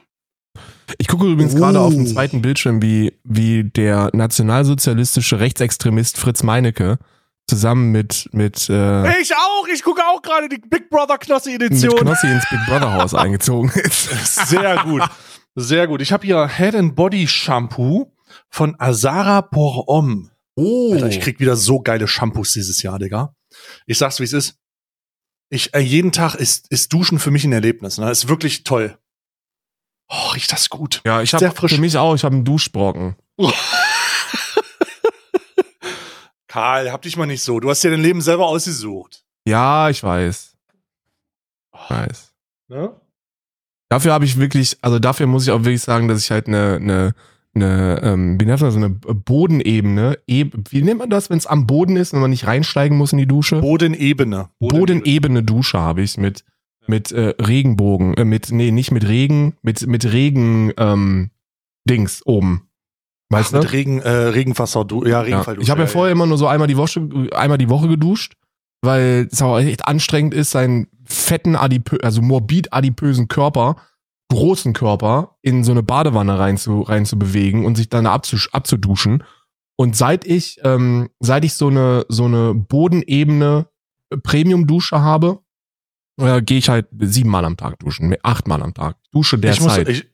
[0.98, 1.58] Ich gucke übrigens Oh.
[1.58, 6.98] gerade auf dem zweiten Bildschirm, wie, wie der nationalsozialistische Rechtsextremist Fritz Meinecke
[7.50, 11.96] zusammen mit, mit, äh, Ich auch, ich gucke auch gerade die Big Brother mit Knossi-Edition.
[12.00, 14.36] Knossi ins Big Brother Haus eingezogen ist.
[14.50, 15.02] Sehr gut.
[15.56, 16.02] Sehr gut.
[16.02, 18.12] Ich habe hier Head and Body Shampoo
[18.50, 20.30] von Azara Pour Homme.
[20.56, 20.94] Oh.
[20.94, 23.34] Alter, ich krieg wieder so geile Shampoos dieses Jahr, Digga.
[23.86, 24.56] Ich sag's, wie es ist.
[25.50, 27.98] Ich, äh, jeden Tag ist, ist Duschen für mich ein Erlebnis.
[27.98, 28.12] Ne?
[28.12, 28.98] Ist wirklich toll.
[30.10, 31.02] Oh, riecht das gut.
[31.06, 31.76] ja, ich habe frisch.
[31.76, 33.16] für mich auch, ich habe einen Duschbrocken.
[36.48, 37.60] Karl, hab dich mal nicht so.
[37.60, 39.24] Du hast dir dein Leben selber ausgesucht.
[39.46, 40.58] Ja, ich weiß.
[41.90, 42.34] Nice.
[42.68, 42.92] Ne?
[43.90, 46.76] Dafür habe ich wirklich, also dafür muss ich auch wirklich sagen, dass ich halt eine,
[46.76, 47.16] eine,
[47.56, 51.68] eine ähm, wie nennt man das, eine Bodenebene, wie nennt man das, wenn es am
[51.68, 53.62] Boden ist und man nicht reinsteigen muss in die Dusche?
[53.62, 54.50] Bodenebene.
[54.60, 56.44] Bodenebene Dusche habe ich mit,
[56.89, 61.31] mit äh, Regenbogen, äh, mit, nee, nicht mit Regen, mit, mit Regen, ähm,
[61.88, 62.69] Dings oben.
[63.30, 63.64] Weißt Ach, du?
[63.65, 65.22] mit Regen, äh, Regenwasser, du, ja, Ja.
[65.22, 65.61] Regenfall.
[65.61, 68.34] Ich habe ja vorher immer nur so einmal die Woche, einmal die Woche geduscht,
[68.81, 73.77] weil es auch echt anstrengend ist, seinen fetten, adipö also morbid adipösen Körper,
[74.30, 78.49] großen Körper, in so eine Badewanne rein zu, rein zu bewegen und sich dann abzusch
[78.53, 79.23] abzuduschen.
[79.76, 83.68] Und seit ich, ähm, seit ich so eine, so eine Bodenebene
[84.23, 85.39] Premium-Dusche habe,
[86.19, 88.98] äh, gehe ich halt siebenmal am Tag duschen, achtmal am Tag.
[89.11, 89.89] Dusche ich muss, derzeit.
[89.89, 90.07] ich,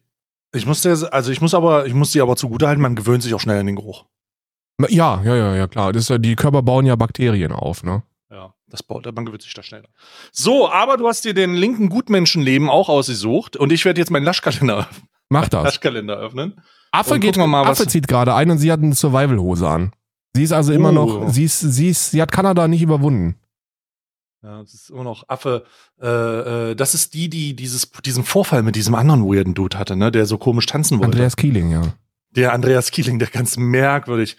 [0.53, 3.33] ich muss dir, also ich muss aber, ich muss dir aber zugutehalten, man gewöhnt sich
[3.33, 4.05] auch schnell an den Geruch.
[4.89, 5.93] Ja, ja, ja, ja, klar.
[5.93, 8.03] Das die Körper bauen ja Bakterien auf, ne?
[8.31, 9.87] Ja, das baut, man gewöhnt sich da schneller.
[10.31, 14.23] So, aber du hast dir den linken Gutmenschenleben auch ausgesucht und ich werde jetzt meinen
[14.25, 14.87] Laschkalender,
[15.29, 15.63] Mach das.
[15.63, 16.59] Laschkalender öffnen.
[16.91, 19.91] Affe geht mal, Affe zieht gerade ein und sie hat eine Survival-Hose an.
[20.35, 20.93] Sie ist also immer Oh.
[20.93, 23.35] noch, sie ist, sie ist, sie hat Kanada nicht überwunden.
[24.43, 25.65] Ja, das ist immer noch Affe.
[26.01, 29.95] Äh, äh, das ist die, die dieses, diesen Vorfall mit diesem anderen weirden Dude hatte,
[29.95, 31.13] ne, der so komisch tanzen wollte.
[31.13, 31.93] Andreas Kieling, ja.
[32.31, 34.35] Der Andreas Kieling, der ganz merkwürdig,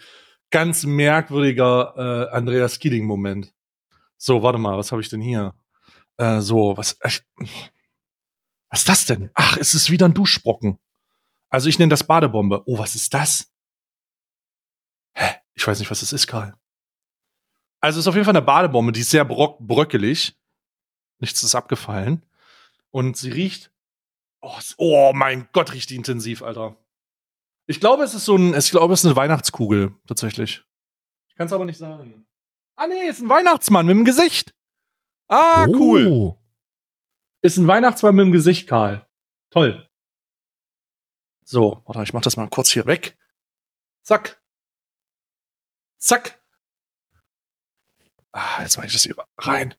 [0.51, 3.51] ganz merkwürdiger äh, Andreas Kieling-Moment.
[4.17, 5.55] So, warte mal, was habe ich denn hier?
[6.17, 7.09] Äh, so, was, äh,
[8.69, 9.31] was ist das denn?
[9.33, 10.77] Ach, es ist wieder ein Duschbrocken.
[11.49, 12.61] Also ich nenne das Badebombe.
[12.67, 13.51] Oh, was ist das?
[15.13, 15.35] Hä?
[15.55, 16.53] Ich weiß nicht, was das ist, Karl.
[17.85, 20.35] Also es ist auf jeden Fall eine Badebombe, die ist sehr brock bröckelig.
[21.19, 22.25] Nichts ist abgefallen.
[22.89, 23.71] Und sie riecht.
[24.41, 26.77] Oh, oh mein Gott, riecht die intensiv, Alter.
[27.67, 30.65] Ich glaube, es ist so ein, ich glaube, es ist eine Weihnachtskugel, tatsächlich.
[31.27, 32.25] Ich kann es aber nicht sagen.
[32.75, 34.55] Ah, nee, ist ein Weihnachtsmann mit dem Gesicht.
[35.27, 36.07] Ah, cool.
[36.07, 36.39] Oh.
[37.43, 39.07] Ist ein Weihnachtsmann mit dem Gesicht, Karl.
[39.51, 39.87] Toll.
[41.43, 43.15] So, warte, ich mach das mal kurz hier weg.
[44.01, 44.41] Zack.
[45.99, 46.41] Zack.
[48.37, 49.73] Ah, jetzt mach ich das hier rein.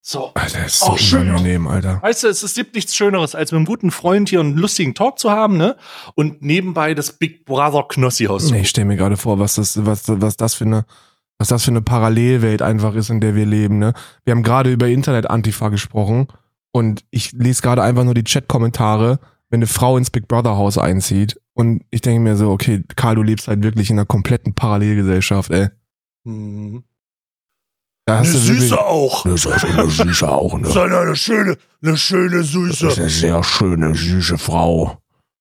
[0.00, 0.32] So.
[0.34, 1.28] Alter, ist so Oh, schön.
[1.30, 2.02] unangenehm, Alter.
[2.02, 4.94] Weißt du, es, es gibt nichts Schöneres, als mit einem guten Freund hier einen lustigen
[4.94, 5.76] Talk zu haben, ne?
[6.16, 9.86] Und nebenbei das Big Brother Knossi-Haus zu Nee, ich stelle mir gerade vor, was das,
[9.86, 10.86] was, was das für eine,
[11.38, 13.92] was das für eine Parallelwelt einfach ist, in der wir leben, ne?
[14.24, 16.26] Wir haben gerade über Internet-Antifa gesprochen
[16.72, 19.20] und ich lese gerade einfach nur die Chat-Kommentare,
[19.50, 23.14] wenn eine Frau ins Big Brother Haus einzieht und ich denke mir so, okay, Karl,
[23.14, 25.68] du lebst halt wirklich in einer kompletten Parallelgesellschaft, ey.
[26.24, 26.82] Mhm.
[28.12, 29.22] Da hast du wirklich, auch.
[29.24, 30.66] Das ist eine Süße auch, ne?
[30.70, 33.00] Sondern eine schöne, eine schöne Das ist Süße.
[33.00, 34.98] eine sehr schöne, süße Frau.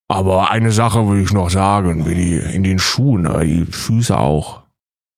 [0.07, 4.17] Aber eine Sache will ich noch sagen, wie die in den Schuhen, äh, die Füße
[4.17, 4.61] auch.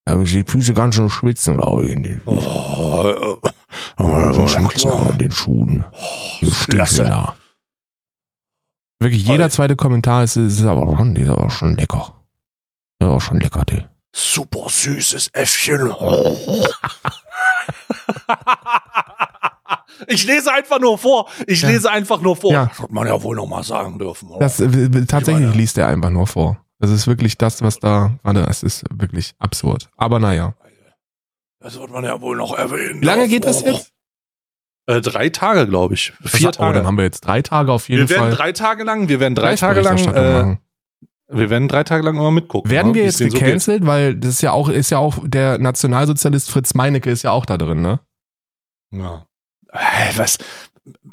[0.04, 4.90] Da haben die Füße ganz schön schwitzen, glaube ich, in den, Oh, äh, oh, schwitzen
[4.90, 5.84] auch in den Schuhen.
[6.40, 7.32] Die klasse.
[9.00, 12.14] Wirklich, jeder zweite Kommentar ist, ist aber schon, die ist aber schon lecker.
[13.02, 13.84] Ja, auch schon lecker, die.
[14.14, 15.90] super süßes Äffchen.
[20.08, 21.28] Ich lese einfach nur vor.
[21.46, 21.68] Ich Ja.
[21.68, 22.52] lese einfach nur vor.
[22.52, 22.66] Ja.
[22.66, 24.28] Das wird man ja wohl noch mal sagen dürfen.
[24.28, 24.40] oder?
[24.40, 24.66] Das, äh,
[25.06, 26.58] tatsächlich meine- liest er einfach nur vor.
[26.80, 29.88] Das ist wirklich das, was da gerade, es ist wirklich absurd.
[29.96, 30.54] Aber naja.
[31.60, 33.00] Das wird man ja wohl noch erwähnen.
[33.00, 33.92] Wie lange geht das jetzt?
[34.86, 36.12] Äh, drei Tage, glaube ich.
[36.24, 36.74] Vier Oh, Tage.
[36.78, 38.36] dann haben wir jetzt drei Tage auf jeden wir werden Fall.
[38.36, 40.56] drei Tage lang, wir werden drei Tage lang, äh.
[41.28, 42.70] Wir werden drei Tage lang immer mitgucken.
[42.70, 45.18] Werden ne, wir jetzt denen so gecancelt, weil das ist ja auch, ist ja auch
[45.24, 48.00] der Nationalsozialist Fritz Meinecke ist ja auch da drin, ne?
[48.92, 49.26] Ja.
[50.16, 50.38] Was?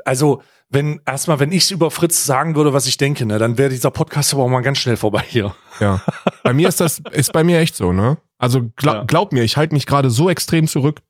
[0.06, 3.70] Also, wenn, erstmal, wenn ich über Fritz sagen würde, was ich denke, ne, dann wäre
[3.70, 5.56] dieser Podcast aber auch mal ganz schnell vorbei hier.
[5.80, 6.02] Ja.
[6.44, 8.18] Bei mir ist das, ist bei mir echt so, ne?
[8.38, 9.04] Also glaub, Ja.
[9.04, 11.02] glaub mir, ich halte mich gerade so extrem zurück.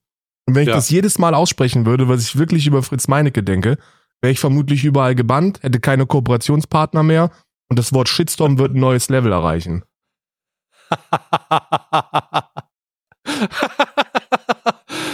[0.45, 0.75] Und wenn ich Ja.
[0.75, 3.77] das jedes Mal aussprechen würde, was ich wirklich über Fritz Meinecke denke,
[4.21, 7.31] wäre ich vermutlich überall gebannt, hätte keine Kooperationspartner mehr
[7.71, 9.85] und das Wort Shitstorm wird ein neues Level erreichen.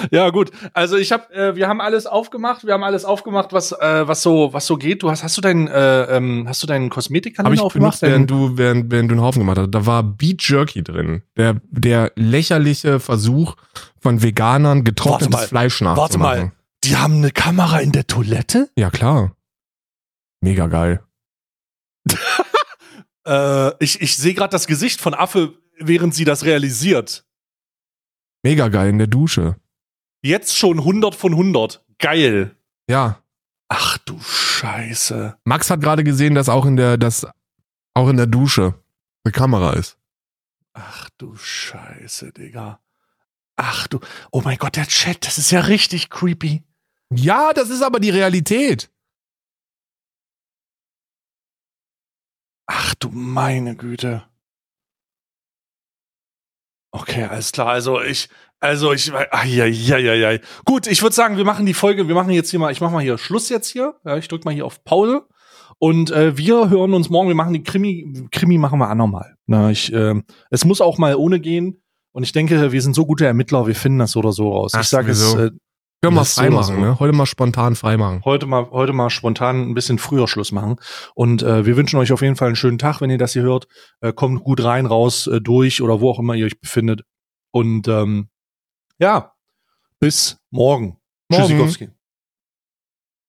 [0.09, 0.49] ja, gut.
[0.73, 4.23] Also ich habe, äh, wir haben alles aufgemacht, wir haben alles aufgemacht, was, äh, was
[4.23, 5.03] so, was so geht.
[5.03, 7.99] Du hast, hast du deinen, äh, ähm, hast du deinen Kosmetikkalender ich aufgemacht?
[7.99, 9.69] benutzt, während du, während, während du einen Haufen gemacht hast.
[9.69, 11.21] Da war Beet Jerky drin.
[11.35, 13.55] Der, der lächerliche Versuch
[13.99, 15.47] von Veganern getrocknetes Warte mal.
[15.47, 16.39] Fleisch Warte nachzumachen.
[16.39, 16.51] mal.
[16.85, 18.71] Die haben eine Kamera in der Toilette?
[18.75, 19.35] Ja, klar.
[20.41, 21.03] Mega geil.
[23.27, 27.25] Äh, ich ich sehe gerade das Gesicht von Affe, während sie das realisiert.
[28.41, 29.57] Mega geil in der Dusche.
[30.21, 31.83] Jetzt schon 100 von 100.
[31.99, 32.55] Geil.
[32.89, 33.21] Ja.
[33.67, 35.37] Ach du Scheiße.
[35.43, 37.27] Max hat gerade gesehen, dass auch in der, dass
[37.93, 38.75] auch in der Dusche
[39.25, 39.97] eine Kamera ist.
[40.73, 42.79] Ach du Scheiße, Digga.
[43.57, 43.99] Ach du.
[44.31, 46.63] Oh mein Gott, der Chat, das ist ja richtig creepy.
[47.11, 48.89] Ja, das ist aber die Realität.
[52.67, 54.23] Ach du meine Güte.
[56.91, 57.67] Okay, alles klar.
[57.67, 58.29] Also ich,
[58.59, 60.39] also ich, ja, ja, ja, ja.
[60.65, 62.93] Gut, ich würde sagen, wir machen die Folge, wir machen jetzt hier mal, ich mache
[62.93, 63.95] mal hier Schluss jetzt hier.
[64.03, 65.27] Ja, ich drück mal hier auf Pause.
[65.79, 69.35] Und äh, wir hören uns morgen, wir machen die Krimi, Krimi machen wir auch nochmal.
[69.45, 70.15] Na, ich, äh,
[70.49, 71.81] es muss auch mal ohne gehen.
[72.13, 74.71] Und ich denke, wir sind so gute Ermittler, wir finden das so oder so raus.
[74.73, 75.51] Ach, ich sage es, äh,
[76.01, 76.81] Können wir mal freimachen, so.
[76.81, 76.99] ne?
[76.99, 78.21] Heute mal spontan freimachen.
[78.23, 80.75] heute mal, heute mal spontan ein bisschen früher Schluss machen.
[81.15, 83.41] Und äh, wir wünschen euch auf jeden Fall einen schönen Tag, wenn ihr das hier
[83.41, 83.67] hört.
[84.01, 87.01] Äh, kommt gut rein, raus, äh, durch oder wo auch immer ihr euch befindet.
[87.51, 88.29] Und ähm,
[88.99, 89.33] ja,
[89.99, 90.97] bis morgen.
[91.29, 91.43] Morgen.
[91.43, 91.89] Tschüssikowski.